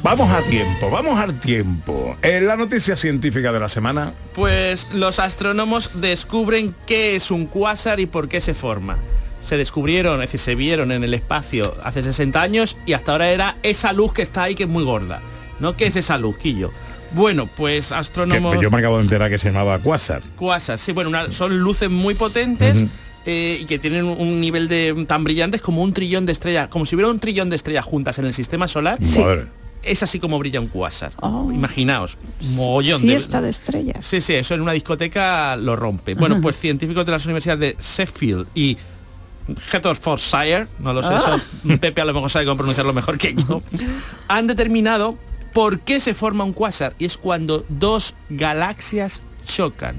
vamos 0.04 0.30
a 0.30 0.42
tiempo, 0.44 0.90
vamos 0.90 1.18
al 1.18 1.40
tiempo. 1.40 2.18
En 2.22 2.48
la 2.48 2.58
noticia 2.58 2.98
científica 2.98 3.54
de 3.54 3.62
la 3.62 3.70
semana, 3.70 4.14
Pues 4.34 4.90
los 4.92 5.20
astrónomos 5.20 5.92
descubren 5.96 6.76
qué 6.86 7.16
es 7.16 7.32
un 7.32 7.46
cuásar 7.46 8.02
y 8.02 8.08
por 8.08 8.28
qué 8.28 8.42
se 8.42 8.54
forma. 8.54 8.98
Se 9.40 9.56
descubrieron, 9.58 10.22
es 10.22 10.28
decir, 10.28 10.40
se 10.40 10.56
vieron 10.56 10.92
en 10.92 11.04
el 11.04 11.14
espacio 11.14 11.76
hace 11.84 12.04
60 12.04 12.42
años 12.42 12.78
y 12.86 12.94
hasta 12.94 13.14
ahora 13.14 13.30
era 13.30 13.58
esa 13.64 13.94
luz 13.94 14.14
que 14.14 14.22
está 14.22 14.44
ahí 14.44 14.56
que 14.56 14.64
es 14.64 14.70
muy 14.70 14.84
gorda. 14.84 15.22
¿No? 15.60 15.76
¿Qué 15.78 15.88
es 15.88 15.96
esa 15.96 16.18
luz, 16.18 16.38
Quillo? 16.38 16.72
Bueno, 17.14 17.48
pues 17.48 17.90
que 17.90 17.96
astrónomos... 17.96 18.58
yo 18.62 18.72
me 18.72 18.80
acabo 18.80 18.98
de 18.98 19.04
enterar 19.04 19.30
que 19.30 19.38
se 19.38 19.50
llamaba 19.50 19.78
Quasar. 19.80 20.22
Cuásar, 20.36 20.80
sí, 20.80 20.92
bueno, 20.94 21.10
una- 21.12 21.32
son 21.32 21.60
luces 21.60 21.90
muy 21.90 22.16
potentes 22.16 22.86
eh, 23.26 23.60
y 23.62 23.66
que 23.66 23.78
tienen 23.78 24.06
un 24.06 24.42
nivel 24.42 24.68
de 24.68 25.06
tan 25.08 25.24
brillantes 25.24 25.62
como 25.62 25.84
un 25.84 25.94
trillón 25.94 26.26
de 26.26 26.32
estrellas, 26.32 26.70
como 26.70 26.86
si 26.86 26.96
hubiera 26.96 27.12
un 27.12 27.20
trillón 27.20 27.50
de 27.52 27.56
estrellas 27.56 27.86
juntas 27.86 28.18
en 28.18 28.26
el 28.26 28.34
sistema 28.34 28.68
solar. 28.68 29.00
Madre. 29.00 29.46
Es 29.84 30.02
así 30.02 30.18
como 30.20 30.40
brilla 30.40 30.60
un 30.62 30.68
cuásar. 30.68 31.12
Oh. 31.22 31.52
Imaginaos, 31.52 32.18
mogollón 32.56 33.02
Fiesta 33.02 33.42
de 33.42 33.50
estrellas. 33.50 34.06
Sí, 34.06 34.22
sí, 34.22 34.34
eso 34.34 34.56
en 34.56 34.62
una 34.62 34.72
discoteca 34.72 35.56
lo 35.58 35.76
rompe. 35.76 36.16
Bueno, 36.16 36.40
pues 36.42 36.58
científicos 36.58 37.06
de 37.06 37.12
las 37.12 37.26
universidades 37.26 37.60
de 37.60 37.76
Sheffield 37.84 38.48
y 38.56 38.78
Hertfordshire, 39.72 40.68
no 40.80 40.94
lo 40.94 41.04
sé, 41.04 41.14
Ah. 41.14 41.18
eso 41.66 41.78
Pepe 41.80 42.02
a 42.02 42.06
lo 42.06 42.14
mejor 42.14 42.30
sabe 42.30 42.46
cómo 42.46 42.58
pronunciarlo 42.58 42.94
mejor 42.94 43.18
que 43.18 43.34
yo, 43.36 43.62
han 44.28 44.48
determinado 44.48 45.18
por 45.54 45.80
qué 45.82 46.00
se 46.00 46.14
forma 46.14 46.44
un 46.44 46.54
cuásar 46.54 46.96
y 46.98 47.06
es 47.06 47.18
cuando 47.18 47.66
dos 47.70 48.16
galaxias 48.30 49.22
chocan. 49.46 49.96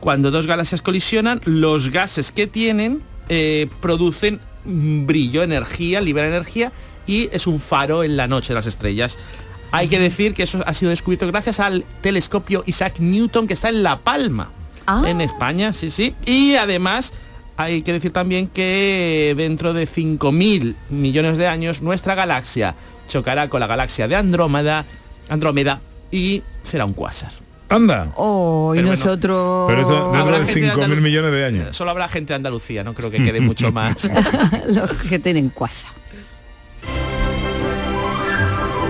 Cuando 0.00 0.30
dos 0.30 0.46
galaxias 0.46 0.82
colisionan, 0.82 1.40
los 1.44 1.90
gases 1.90 2.32
que 2.32 2.46
tienen 2.46 3.02
eh, 3.28 3.68
producen 3.80 4.40
brillo, 4.64 5.42
energía, 5.42 6.00
liberan 6.00 6.30
energía 6.30 6.72
y 7.06 7.28
es 7.32 7.46
un 7.46 7.60
faro 7.60 8.02
en 8.02 8.16
la 8.16 8.26
noche 8.26 8.48
de 8.48 8.54
las 8.54 8.66
estrellas. 8.66 9.18
Hay 9.72 9.88
que 9.88 9.98
decir 9.98 10.32
que 10.32 10.44
eso 10.44 10.62
ha 10.64 10.74
sido 10.74 10.90
descubierto 10.90 11.26
gracias 11.26 11.60
al 11.60 11.84
telescopio 12.00 12.62
Isaac 12.66 12.94
Newton 12.98 13.46
que 13.46 13.54
está 13.54 13.68
en 13.68 13.82
La 13.82 13.98
Palma, 14.00 14.50
en 15.04 15.20
España, 15.20 15.72
sí, 15.72 15.90
sí. 15.90 16.14
Y 16.24 16.54
además 16.54 17.12
hay 17.56 17.82
que 17.82 17.92
decir 17.92 18.12
también 18.12 18.48
que 18.48 19.34
dentro 19.36 19.72
de 19.72 19.88
5.000 19.88 20.74
millones 20.90 21.36
de 21.36 21.48
años 21.48 21.82
nuestra 21.82 22.14
galaxia 22.14 22.74
chocará 23.08 23.48
con 23.48 23.60
la 23.60 23.66
galaxia 23.66 24.08
de 24.08 24.16
Andrómeda, 24.16 24.84
Andrómeda 25.28 25.80
y 26.10 26.42
será 26.64 26.84
un 26.84 26.92
cuásar. 26.94 27.32
Anda. 27.68 28.08
Oh, 28.14 28.72
y 28.74 28.78
Pero 28.78 28.88
bueno. 28.88 29.04
nosotros... 29.04 29.64
Pero 29.68 29.80
esto 29.82 30.12
dentro 30.12 30.38
de 30.38 30.46
gente 30.46 30.60
de 30.60 30.72
5.000 30.74 30.84
Andalu- 30.84 31.00
millones 31.00 31.32
de 31.32 31.44
años. 31.44 31.76
Solo 31.76 31.90
habrá 31.90 32.06
gente 32.08 32.32
de 32.32 32.36
Andalucía, 32.36 32.84
no 32.84 32.94
creo 32.94 33.10
que 33.10 33.22
quede 33.22 33.40
mucho 33.40 33.72
más. 33.72 34.08
Los 34.68 34.90
que 34.92 35.18
tienen 35.18 35.48
cuasa. 35.50 35.88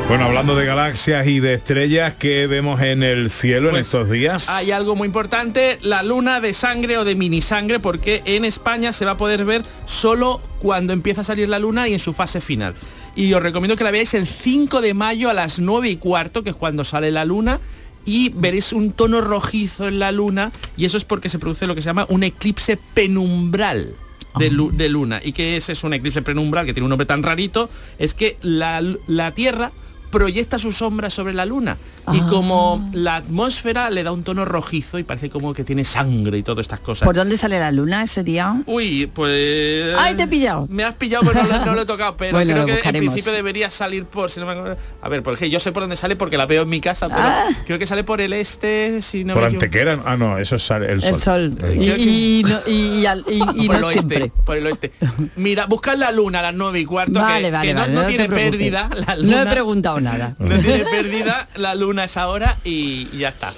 Bueno, 0.08 0.26
hablando 0.26 0.54
de 0.54 0.64
galaxias 0.66 1.26
y 1.26 1.40
de 1.40 1.54
estrellas 1.54 2.14
que 2.14 2.46
vemos 2.46 2.80
en 2.80 3.02
el 3.02 3.28
cielo 3.28 3.68
en 3.68 3.72
Pues, 3.72 3.86
estos 3.86 4.08
días. 4.08 4.48
Hay 4.48 4.70
algo 4.70 4.94
muy 4.94 5.06
importante, 5.06 5.78
la 5.82 6.04
luna 6.04 6.40
de 6.40 6.54
sangre 6.54 6.96
o 6.96 7.04
de 7.04 7.16
minisangre, 7.16 7.80
porque 7.80 8.22
en 8.24 8.44
España 8.44 8.92
se 8.92 9.04
va 9.04 9.12
a 9.12 9.16
poder 9.16 9.44
ver 9.44 9.62
solo 9.84 10.40
cuando 10.60 10.92
empieza 10.92 11.22
a 11.22 11.24
salir 11.24 11.48
la 11.48 11.58
luna 11.58 11.88
y 11.88 11.94
en 11.94 11.98
su 11.98 12.12
fase 12.12 12.40
final. 12.40 12.74
Y 13.16 13.32
os 13.32 13.42
recomiendo 13.42 13.76
que 13.76 13.84
la 13.84 13.90
veáis 13.90 14.12
el 14.14 14.26
5 14.26 14.82
de 14.82 14.92
mayo 14.92 15.30
a 15.30 15.34
las 15.34 15.58
9 15.58 15.88
y 15.88 15.96
cuarto, 15.96 16.42
que 16.44 16.50
es 16.50 16.56
cuando 16.56 16.84
sale 16.84 17.10
la 17.10 17.24
luna, 17.24 17.60
y 18.04 18.28
veréis 18.28 18.72
un 18.72 18.92
tono 18.92 19.22
rojizo 19.22 19.88
en 19.88 19.98
la 19.98 20.12
luna, 20.12 20.52
y 20.76 20.84
eso 20.84 20.98
es 20.98 21.04
porque 21.04 21.30
se 21.30 21.38
produce 21.38 21.66
lo 21.66 21.74
que 21.74 21.82
se 21.82 21.86
llama 21.86 22.06
un 22.10 22.22
eclipse 22.22 22.78
penumbral. 22.94 23.94
De, 24.38 24.50
de 24.50 24.90
luna 24.90 25.18
y 25.24 25.32
que 25.32 25.56
ese 25.56 25.72
es 25.72 25.82
un 25.82 25.94
eclipse 25.94 26.20
penumbral 26.20 26.66
que 26.66 26.74
tiene 26.74 26.84
un 26.84 26.90
nombre 26.90 27.06
tan 27.06 27.22
rarito 27.22 27.70
es 27.98 28.12
que 28.12 28.36
la, 28.42 28.82
la 29.06 29.32
Tierra 29.32 29.72
proyecta 30.10 30.58
su 30.58 30.72
sombra 30.72 31.08
sobre 31.08 31.32
la 31.32 31.46
luna 31.46 31.78
y 32.12 32.20
Ah. 32.20 32.26
como 32.28 32.88
la 32.92 33.16
atmósfera 33.16 33.90
le 33.90 34.02
da 34.02 34.12
un 34.12 34.22
tono 34.22 34.44
rojizo 34.44 34.98
y 34.98 35.02
parece 35.02 35.28
como 35.30 35.52
que 35.54 35.64
tiene 35.64 35.84
sangre 35.84 36.38
y 36.38 36.42
todas 36.42 36.62
estas 36.62 36.80
cosas. 36.80 37.04
¿Por 37.06 37.14
dónde 37.16 37.36
sale 37.36 37.58
la 37.58 37.72
luna 37.72 38.02
ese 38.02 38.22
día? 38.22 38.62
Uy, 38.66 39.10
pues... 39.12 39.94
¡Ay, 39.98 40.14
te 40.14 40.24
he 40.24 40.28
pillado! 40.28 40.66
Me 40.70 40.84
has 40.84 40.94
pillado, 40.94 41.24
pero 41.30 41.42
no, 41.44 41.48
lo- 41.58 41.64
no 41.66 41.74
lo 41.74 41.82
he 41.82 41.86
tocado, 41.86 42.16
pero 42.16 42.32
Bueno, 42.32 42.52
creo 42.52 42.66
que 42.66 42.88
en 42.88 42.96
principio 42.96 43.32
debería 43.32 43.70
salir 43.70 44.04
por... 44.04 44.30
Si 44.30 44.40
no 44.40 44.46
me 44.46 44.52
acuerdo- 44.52 44.76
a 45.02 45.08
ver, 45.08 45.22
porque 45.22 45.50
yo 45.50 45.60
sé 45.60 45.72
por 45.72 45.82
dónde 45.82 45.96
sale 45.96 46.16
porque 46.16 46.36
la 46.36 46.46
veo 46.46 46.62
en 46.62 46.68
mi 46.68 46.80
casa, 46.80 47.08
pero 47.08 47.20
Ah. 47.20 47.46
creo 47.66 47.78
que 47.78 47.86
sale 47.86 48.04
por 48.04 48.20
el 48.20 48.32
este, 48.32 49.02
si 49.02 49.24
no 49.24 49.34
por 49.34 49.42
me. 49.42 49.48
Antequera. 49.48 49.98
Ah, 50.04 50.16
no, 50.16 50.38
eso 50.38 50.56
es 50.56 50.70
el 50.70 51.00
sol. 51.02 51.12
El 51.14 51.20
sol. 51.20 51.58
Eh, 51.62 51.76
Y, 51.98 52.40
y 52.40 52.42
no, 52.44 52.58
y- 52.66 53.00
y 53.00 53.06
al- 53.06 53.24
y- 53.28 53.34
y 53.64 53.66
por 53.66 53.76
no 53.76 53.78
el 53.78 53.84
oeste, 53.84 54.00
siempre. 54.16 54.32
por 54.44 54.56
el 54.56 54.66
oeste. 54.66 54.92
Mira, 55.36 55.66
buscad 55.66 55.96
la 55.96 56.12
luna 56.12 56.38
a 56.40 56.42
las 56.42 56.54
9 56.54 56.80
y 56.80 56.84
cuarto, 56.84 57.14
Vale, 57.20 57.46
que, 57.46 57.50
vale, 57.50 57.68
que 57.68 57.74
no, 57.74 57.80
vale, 57.80 57.92
no 57.94 58.02
no 58.02 58.08
tiene 58.08 58.28
pérdida 58.28 58.88
la 58.94 59.16
No 59.16 59.22
luna. 59.22 59.42
he 59.42 59.46
preguntado 59.46 60.00
nada. 60.00 60.36
No 60.38 60.58
tiene 60.58 60.84
pérdida, 60.84 61.48
la 61.56 61.74
luna 61.74 61.95
es 62.02 62.16
ahora 62.16 62.56
y, 62.64 63.08
y 63.12 63.18
ya 63.18 63.28
está. 63.30 63.52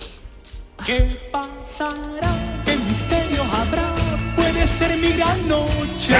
¿Qué 0.86 1.30
pasará? 1.32 2.30
¿Qué 2.64 2.76
misterios 2.76 3.46
habrá? 3.52 3.97
Puede 4.38 4.66
ser 4.68 4.96
mi 4.98 5.12
gran 5.12 5.48
noche. 5.48 6.16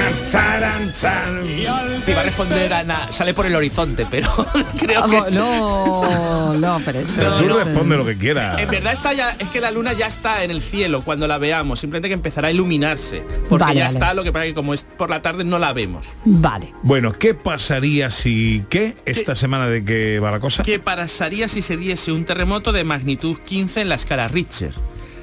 Y 1.57 1.65
al 1.65 2.03
Te 2.03 2.11
iba 2.11 2.19
a 2.19 2.23
responder 2.23 2.73
Ana, 2.73 3.11
sale 3.11 3.33
por 3.33 3.45
el 3.45 3.55
horizonte, 3.55 4.05
pero 4.09 4.29
creo 4.77 5.07
que... 5.07 5.31
No, 5.31 6.53
no, 6.55 6.81
pero 6.83 6.99
eso... 6.99 7.21
Tú 7.39 7.47
responde 7.47 7.95
lo 7.95 8.05
que 8.05 8.17
quieras. 8.17 8.59
En 8.59 8.69
verdad 8.69 8.91
está 8.91 9.13
ya, 9.13 9.31
es 9.39 9.49
que 9.49 9.61
la 9.61 9.71
luna 9.71 9.93
ya 9.93 10.07
está 10.07 10.43
en 10.43 10.51
el 10.51 10.61
cielo 10.61 11.01
cuando 11.03 11.27
la 11.27 11.37
veamos, 11.37 11.79
simplemente 11.79 12.09
que 12.09 12.13
empezará 12.13 12.49
a 12.49 12.51
iluminarse. 12.51 13.23
Porque 13.47 13.63
Vale, 13.63 13.79
ya 13.79 13.85
vale. 13.85 13.93
está, 13.97 14.13
lo 14.13 14.23
que 14.23 14.33
pasa 14.33 14.45
que 14.45 14.53
como 14.53 14.73
es 14.73 14.83
por 14.83 15.09
la 15.09 15.21
tarde 15.21 15.45
no 15.45 15.57
la 15.57 15.71
vemos. 15.71 16.17
Vale. 16.25 16.73
Bueno, 16.83 17.13
¿qué 17.13 17.33
pasaría 17.33 18.11
si 18.11 18.65
qué 18.69 18.95
esta 19.05 19.35
semana 19.35 19.67
de 19.67 19.85
qué 19.85 20.19
va 20.19 20.31
la 20.31 20.41
cosa? 20.41 20.63
¿Qué 20.63 20.79
pasaría 20.79 21.47
si 21.47 21.61
se 21.61 21.77
diese 21.77 22.11
un 22.11 22.25
terremoto 22.25 22.73
de 22.73 22.83
magnitud 22.83 23.37
15 23.37 23.81
en 23.81 23.89
la 23.89 23.95
escala 23.95 24.27
Richter? 24.27 24.73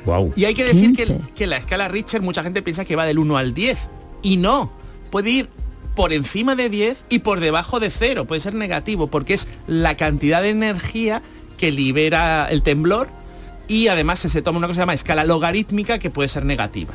Wow. 0.07 0.33
Y 0.37 0.45
hay 0.47 0.55
que 0.55 0.65
decir 0.65 0.93
que, 0.95 1.05
15. 1.07 1.33
que 1.35 1.47
la 1.47 1.59
escala 1.59 1.89
Richter 1.89 2.23
mucha 2.23 2.43
gente 2.43 2.63
piensa 2.63 2.85
que 2.87 2.97
va 2.97 3.05
del 3.05 3.19
1 3.19 3.37
al 3.37 3.53
10. 3.53 3.89
Y 4.23 4.39
no, 4.39 4.73
puede 5.11 5.31
ir 5.31 5.49
por 5.95 6.13
encima 6.13 6.55
de 6.57 6.69
10 6.71 7.05
y 7.11 7.19
por 7.21 7.41
debajo 7.41 7.81
de 7.81 7.91
0. 7.91 8.27
Puede 8.27 8.41
ser 8.41 8.55
negativo 8.55 9.09
porque 9.09 9.35
es 9.35 9.49
la 9.67 9.97
cantidad 9.97 10.41
de 10.43 10.51
energía 10.51 11.23
que 11.59 11.71
libera 11.73 12.47
el 12.51 12.63
temblor 12.63 13.09
y 13.69 13.89
además 13.89 14.21
se 14.21 14.43
toma 14.43 14.59
una 14.59 14.69
cosa 14.69 14.75
que 14.75 14.81
se 14.81 14.83
llama 14.83 14.95
escala 14.95 15.25
logarítmica 15.25 15.99
que 15.99 16.11
puede 16.11 16.29
ser 16.29 16.45
negativa. 16.45 16.95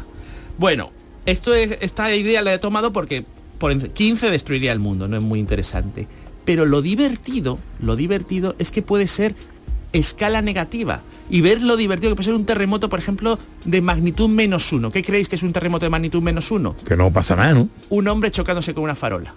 Bueno, 0.57 0.91
esto 1.25 1.53
es- 1.53 1.77
esta 1.81 2.13
idea 2.15 2.41
la 2.41 2.53
he 2.53 2.59
tomado 2.59 2.93
porque 2.93 3.25
por 3.57 3.71
en- 3.71 3.81
15 3.91 4.29
destruiría 4.29 4.71
el 4.71 4.79
mundo, 4.79 5.07
no 5.07 5.17
es 5.17 5.23
muy 5.23 5.39
interesante. 5.39 6.07
Pero 6.45 6.65
lo 6.65 6.81
divertido, 6.81 7.59
lo 7.81 7.95
divertido 7.95 8.55
es 8.57 8.71
que 8.71 8.81
puede 8.81 9.07
ser 9.07 9.35
escala 9.93 10.41
negativa 10.41 11.01
y 11.29 11.41
ver 11.41 11.61
lo 11.61 11.77
divertido 11.77 12.11
que 12.11 12.15
puede 12.15 12.25
ser 12.25 12.35
un 12.35 12.45
terremoto, 12.45 12.89
por 12.89 12.99
ejemplo, 12.99 13.39
de 13.65 13.81
magnitud 13.81 14.29
menos 14.29 14.71
uno. 14.71 14.91
¿Qué 14.91 15.01
creéis 15.01 15.29
que 15.29 15.35
es 15.35 15.43
un 15.43 15.53
terremoto 15.53 15.85
de 15.85 15.89
magnitud 15.89 16.21
menos 16.21 16.51
uno? 16.51 16.75
Que 16.75 16.95
no 16.97 17.11
pasa 17.11 17.35
nada, 17.35 17.53
¿no? 17.53 17.69
Un 17.89 18.07
hombre 18.07 18.31
chocándose 18.31 18.73
con 18.73 18.83
una 18.83 18.95
farola. 18.95 19.33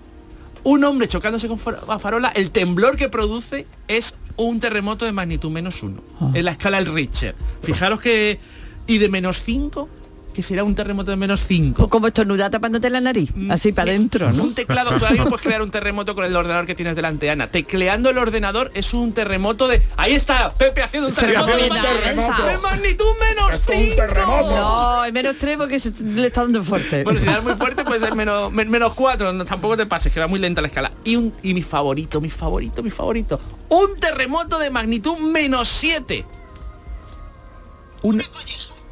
Un 0.64 0.82
hombre 0.84 1.08
chocándose 1.08 1.46
con 1.46 1.58
una 1.64 1.98
farola, 1.98 2.28
el 2.28 2.50
temblor 2.50 2.96
que 2.96 3.08
produce 3.08 3.66
es 3.86 4.16
un 4.36 4.60
terremoto 4.60 5.04
de 5.04 5.12
magnitud 5.12 5.50
menos 5.50 5.82
uno. 5.82 6.02
En 6.32 6.44
la 6.44 6.52
escala 6.52 6.78
del 6.78 6.92
Richter. 6.92 7.34
Fijaros 7.62 8.00
que... 8.00 8.38
Y 8.86 8.98
de 8.98 9.08
menos 9.08 9.42
5, 9.42 9.88
que 10.34 10.42
será 10.42 10.62
un 10.64 10.74
terremoto 10.74 11.10
de 11.10 11.16
menos 11.16 11.42
5. 11.46 11.88
Como 11.88 12.06
estornudar 12.08 12.50
tapándote 12.50 12.90
la 12.90 13.00
nariz, 13.00 13.30
así 13.48 13.72
para 13.72 13.90
adentro, 13.90 14.30
¿no? 14.32 14.42
Un 14.42 14.54
teclado, 14.54 14.90
todavía 14.98 15.24
puedes 15.24 15.40
crear 15.40 15.62
un 15.62 15.70
terremoto 15.70 16.14
con 16.14 16.24
el 16.26 16.36
ordenador 16.36 16.66
que 16.66 16.74
tienes 16.74 16.94
delante, 16.96 17.30
Ana. 17.30 17.46
Tecleando 17.46 18.10
el 18.10 18.18
ordenador 18.18 18.70
es 18.74 18.92
un 18.92 19.12
terremoto 19.14 19.66
de... 19.68 19.80
Ahí 19.96 20.12
está, 20.14 20.52
Pepe 20.52 20.82
haciendo 20.82 21.08
un 21.08 21.14
terremoto, 21.14 21.56
de, 21.56 21.68
magnitud, 21.70 21.88
esa. 22.06 22.42
de 22.46 22.58
magnitud 22.58 23.06
menos 23.20 23.62
5. 23.66 24.02
No, 24.50 25.00
hay 25.00 25.12
menos 25.12 25.36
tres 25.38 25.56
porque 25.56 25.78
se 25.80 25.90
le 26.02 26.26
está 26.26 26.42
dando 26.42 26.62
fuerte. 26.62 27.04
Bueno, 27.04 27.20
si 27.20 27.28
es 27.28 27.42
muy 27.42 27.54
fuerte 27.54 27.84
puede 27.84 28.00
ser 28.00 28.14
menos, 28.14 28.52
men- 28.52 28.70
menos 28.70 28.92
4, 28.94 29.44
tampoco 29.46 29.76
te 29.76 29.86
pases, 29.86 30.12
que 30.12 30.20
va 30.20 30.26
muy 30.26 30.40
lenta 30.40 30.60
la 30.60 30.66
escala. 30.68 30.92
Y, 31.04 31.16
un, 31.16 31.32
y 31.42 31.54
mi 31.54 31.62
favorito, 31.62 32.20
mi 32.20 32.28
favorito, 32.30 32.82
mi 32.82 32.90
favorito. 32.90 33.40
Un 33.68 33.96
terremoto 34.00 34.58
de 34.58 34.70
magnitud 34.70 35.16
menos 35.18 35.68
7. 35.68 36.26
Un, 38.02 38.22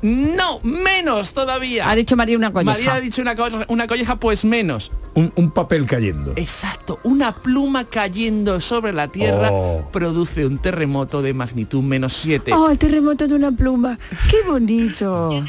No, 0.03 0.61
menos 0.65 1.33
todavía. 1.33 1.89
Ha 1.89 1.95
dicho 1.95 2.17
María 2.17 2.37
una 2.37 2.53
colleja. 2.53 2.73
María 2.77 2.95
ha 2.95 3.01
dicho 3.01 3.23
una, 3.23 3.35
co- 3.37 3.49
una 3.69 3.87
colleja, 3.87 4.17
pues 4.19 4.45
menos. 4.45 4.91
Un, 5.15 5.33
un 5.37 5.51
papel 5.53 5.87
cayendo. 5.87 6.33
Exacto, 6.37 6.99
una 7.05 7.35
pluma 7.37 7.85
cayendo 7.85 8.61
sobre 8.61 8.93
la 8.93 9.09
Tierra 9.09 9.51
Oh. 9.53 9.89
produce 9.93 10.45
un 10.47 10.59
terremoto 10.59 11.23
de 11.23 11.35
magnitud 11.35 11.83
menos 11.83 12.15
7. 12.15 12.53
Oh, 12.53 12.69
el 12.71 12.79
terremoto 12.79 13.29
de 13.29 13.35
una 13.35 13.53
pluma. 13.53 13.97
Qué 14.31 14.39
bonito. 14.47 15.45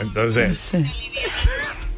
Entonces, 0.00 0.72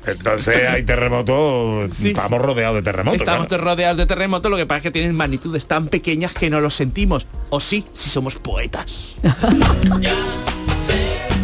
entonces 0.06 0.68
hay 0.68 0.84
terremotos, 0.84 1.90
estamos 2.04 2.40
rodeados 2.40 2.76
de 2.76 2.82
terremotos. 2.82 3.20
Estamos 3.20 3.48
claro. 3.48 3.64
rodeados 3.64 3.96
de 3.98 4.06
terremotos, 4.06 4.48
lo 4.50 4.56
que 4.56 4.66
pasa 4.66 4.78
es 4.78 4.82
que 4.84 4.90
tienen 4.92 5.16
magnitudes 5.16 5.66
tan 5.66 5.88
pequeñas 5.88 6.32
que 6.32 6.50
no 6.50 6.60
los 6.60 6.74
sentimos. 6.74 7.26
O 7.50 7.58
sí, 7.58 7.84
si 7.92 8.10
somos 8.10 8.36
poetas. 8.36 9.16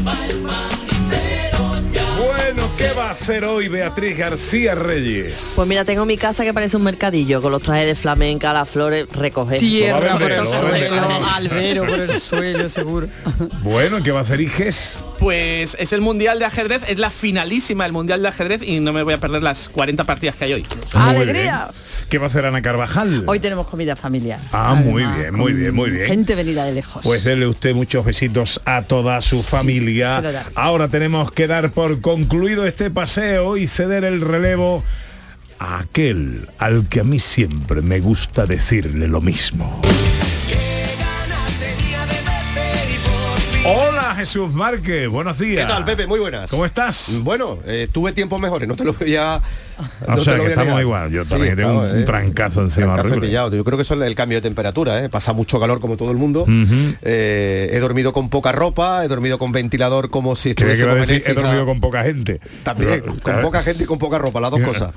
Bueno, 0.04 0.81
¿qué 2.82 2.92
va 2.92 3.08
a 3.08 3.10
hacer 3.12 3.44
hoy 3.44 3.68
Beatriz 3.68 4.18
García 4.18 4.74
Reyes? 4.74 5.52
Pues 5.54 5.68
mira, 5.68 5.84
tengo 5.84 6.04
mi 6.04 6.16
casa 6.16 6.42
que 6.42 6.52
parece 6.52 6.76
un 6.76 6.82
mercadillo, 6.82 7.40
con 7.40 7.52
los 7.52 7.62
trajes 7.62 7.86
de 7.86 7.94
flamenca, 7.94 8.52
las 8.52 8.68
flores, 8.68 9.06
recoger. 9.12 9.60
Tierra 9.60 10.18
por 10.18 10.32
el 10.32 10.46
suelo, 10.46 11.24
albero 11.32 11.86
por 11.86 12.00
el 12.00 12.12
suelo, 12.20 12.68
seguro. 12.68 13.08
Bueno, 13.62 14.02
¿qué 14.02 14.10
va 14.10 14.18
a 14.18 14.22
hacer 14.22 14.40
Iges? 14.40 14.98
Pues 15.20 15.76
es 15.78 15.92
el 15.92 16.00
Mundial 16.00 16.40
de 16.40 16.46
Ajedrez, 16.46 16.82
es 16.88 16.98
la 16.98 17.10
finalísima 17.10 17.84
del 17.84 17.92
Mundial 17.92 18.20
de 18.22 18.28
Ajedrez 18.28 18.62
y 18.62 18.80
no 18.80 18.92
me 18.92 19.04
voy 19.04 19.14
a 19.14 19.18
perder 19.18 19.42
las 19.42 19.68
40 19.68 20.02
partidas 20.02 20.34
que 20.34 20.46
hay 20.46 20.54
hoy. 20.54 20.66
Bien. 21.24 21.52
¿Qué 22.08 22.18
va 22.18 22.24
a 22.24 22.26
hacer 22.26 22.44
Ana 22.44 22.60
Carvajal? 22.62 23.22
Hoy 23.26 23.38
tenemos 23.38 23.68
comida 23.68 23.94
familiar. 23.94 24.40
Ah, 24.50 24.74
muy 24.74 25.04
bien, 25.04 25.34
muy 25.34 25.52
bien, 25.52 25.74
muy 25.74 25.90
bien. 25.90 26.06
Gente 26.06 26.34
venida 26.34 26.64
de 26.64 26.72
lejos. 26.72 27.02
Pues 27.04 27.22
dele 27.22 27.46
usted 27.46 27.74
muchos 27.74 28.04
besitos 28.04 28.60
a 28.64 28.82
toda 28.82 29.20
su 29.20 29.42
familia. 29.44 30.20
Ahora 30.56 30.88
tenemos 30.88 31.30
que 31.30 31.46
dar 31.46 31.70
por 31.70 32.00
concluido 32.00 32.66
este 32.72 32.90
paseo 32.90 33.58
y 33.58 33.68
ceder 33.68 34.02
el 34.02 34.22
relevo 34.22 34.82
a 35.58 35.80
aquel 35.80 36.48
al 36.56 36.88
que 36.88 37.00
a 37.00 37.04
mí 37.04 37.18
siempre 37.18 37.82
me 37.82 38.00
gusta 38.00 38.46
decirle 38.46 39.08
lo 39.08 39.20
mismo. 39.20 39.82
Hola 43.66 43.91
Jesús 44.22 44.52
Márquez, 44.52 45.08
buenos 45.08 45.36
días. 45.40 45.66
¿Qué 45.66 45.72
tal, 45.72 45.84
Pepe? 45.84 46.06
Muy 46.06 46.20
buenas. 46.20 46.48
¿Cómo 46.48 46.64
estás? 46.64 47.18
Bueno, 47.24 47.58
eh, 47.66 47.88
tuve 47.90 48.12
tiempos 48.12 48.40
mejores, 48.40 48.68
no 48.68 48.76
te 48.76 48.84
lo 48.84 48.92
voy 48.92 49.16
a... 49.16 49.40
No 50.06 50.20
sea, 50.20 50.36
que 50.36 50.42
estamos 50.50 50.66
negar. 50.66 50.80
igual. 50.82 51.10
Yo 51.10 51.24
Sí, 51.24 51.30
también 51.30 51.56
tengo 51.56 51.80
un, 51.80 51.98
eh, 51.98 52.02
trancazo 52.04 52.62
encima 52.62 52.94
horrible. 52.94 53.26
pillado. 53.26 53.56
Yo 53.56 53.64
creo 53.64 53.76
que 53.76 53.82
eso 53.82 53.94
es 53.94 54.02
el 54.02 54.14
cambio 54.14 54.38
de 54.38 54.42
temperatura, 54.42 55.02
¿eh? 55.04 55.08
pasa 55.08 55.32
mucho 55.32 55.58
calor 55.58 55.80
como 55.80 55.96
todo 55.96 56.12
el 56.12 56.18
mundo. 56.18 56.46
Eh, 57.02 57.70
he 57.72 57.78
dormido 57.80 58.12
con 58.12 58.28
poca 58.28 58.52
ropa, 58.52 59.04
he 59.04 59.08
dormido 59.08 59.40
con 59.40 59.50
ventilador 59.50 60.08
como 60.08 60.36
si 60.36 60.54
que 60.54 60.70
estuviese 60.72 60.86
con 60.86 61.00
decir, 61.00 61.20
he 61.26 61.34
dormido 61.34 61.66
con 61.66 61.80
poca 61.80 62.04
gente. 62.04 62.38
También, 62.62 62.90
Pero, 63.00 63.06
con 63.14 63.22
¿sabes? 63.22 63.44
poca 63.44 63.62
gente 63.64 63.82
y 63.82 63.86
con 63.86 63.98
poca 63.98 64.18
ropa, 64.18 64.40
las 64.40 64.52
dos 64.52 64.60
cosas. 64.64 64.92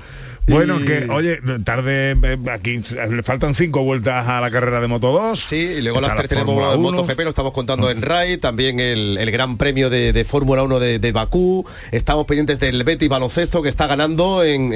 Bueno, 0.48 0.78
Y- 0.80 0.84
que, 0.84 1.08
oye, 1.10 1.40
tarde, 1.64 2.12
eh, 2.12 2.38
aquí 2.52 2.80
le 3.10 3.22
faltan 3.24 3.52
cinco 3.54 3.82
vueltas 3.82 4.28
a 4.28 4.40
la 4.40 4.50
carrera 4.50 4.80
de 4.80 4.86
Moto 4.86 5.10
2. 5.12 5.38
Sí, 5.40 5.56
y 5.56 5.80
luego 5.82 6.00
las 6.00 6.10
la 6.10 6.16
tres 6.16 6.28
tenemos 6.28 6.54
el 6.72 6.78
1. 6.78 6.92
MotoGP, 6.92 7.20
lo 7.24 7.30
estamos 7.30 7.52
contando 7.52 7.90
en 7.90 8.00
RAI, 8.00 8.38
también 8.38 8.78
el, 8.78 9.18
el 9.18 9.30
Gran 9.32 9.56
Premio 9.56 9.90
de, 9.90 10.12
de 10.12 10.24
Fórmula 10.24 10.62
1 10.62 10.78
de, 10.78 10.98
de 11.00 11.12
Bakú, 11.12 11.66
estamos 11.90 12.26
pendientes 12.26 12.60
del 12.60 12.84
Betty 12.84 13.08
Baloncesto 13.08 13.60
que 13.62 13.68
está 13.68 13.86
ganando 13.88 14.44
en, 14.44 14.62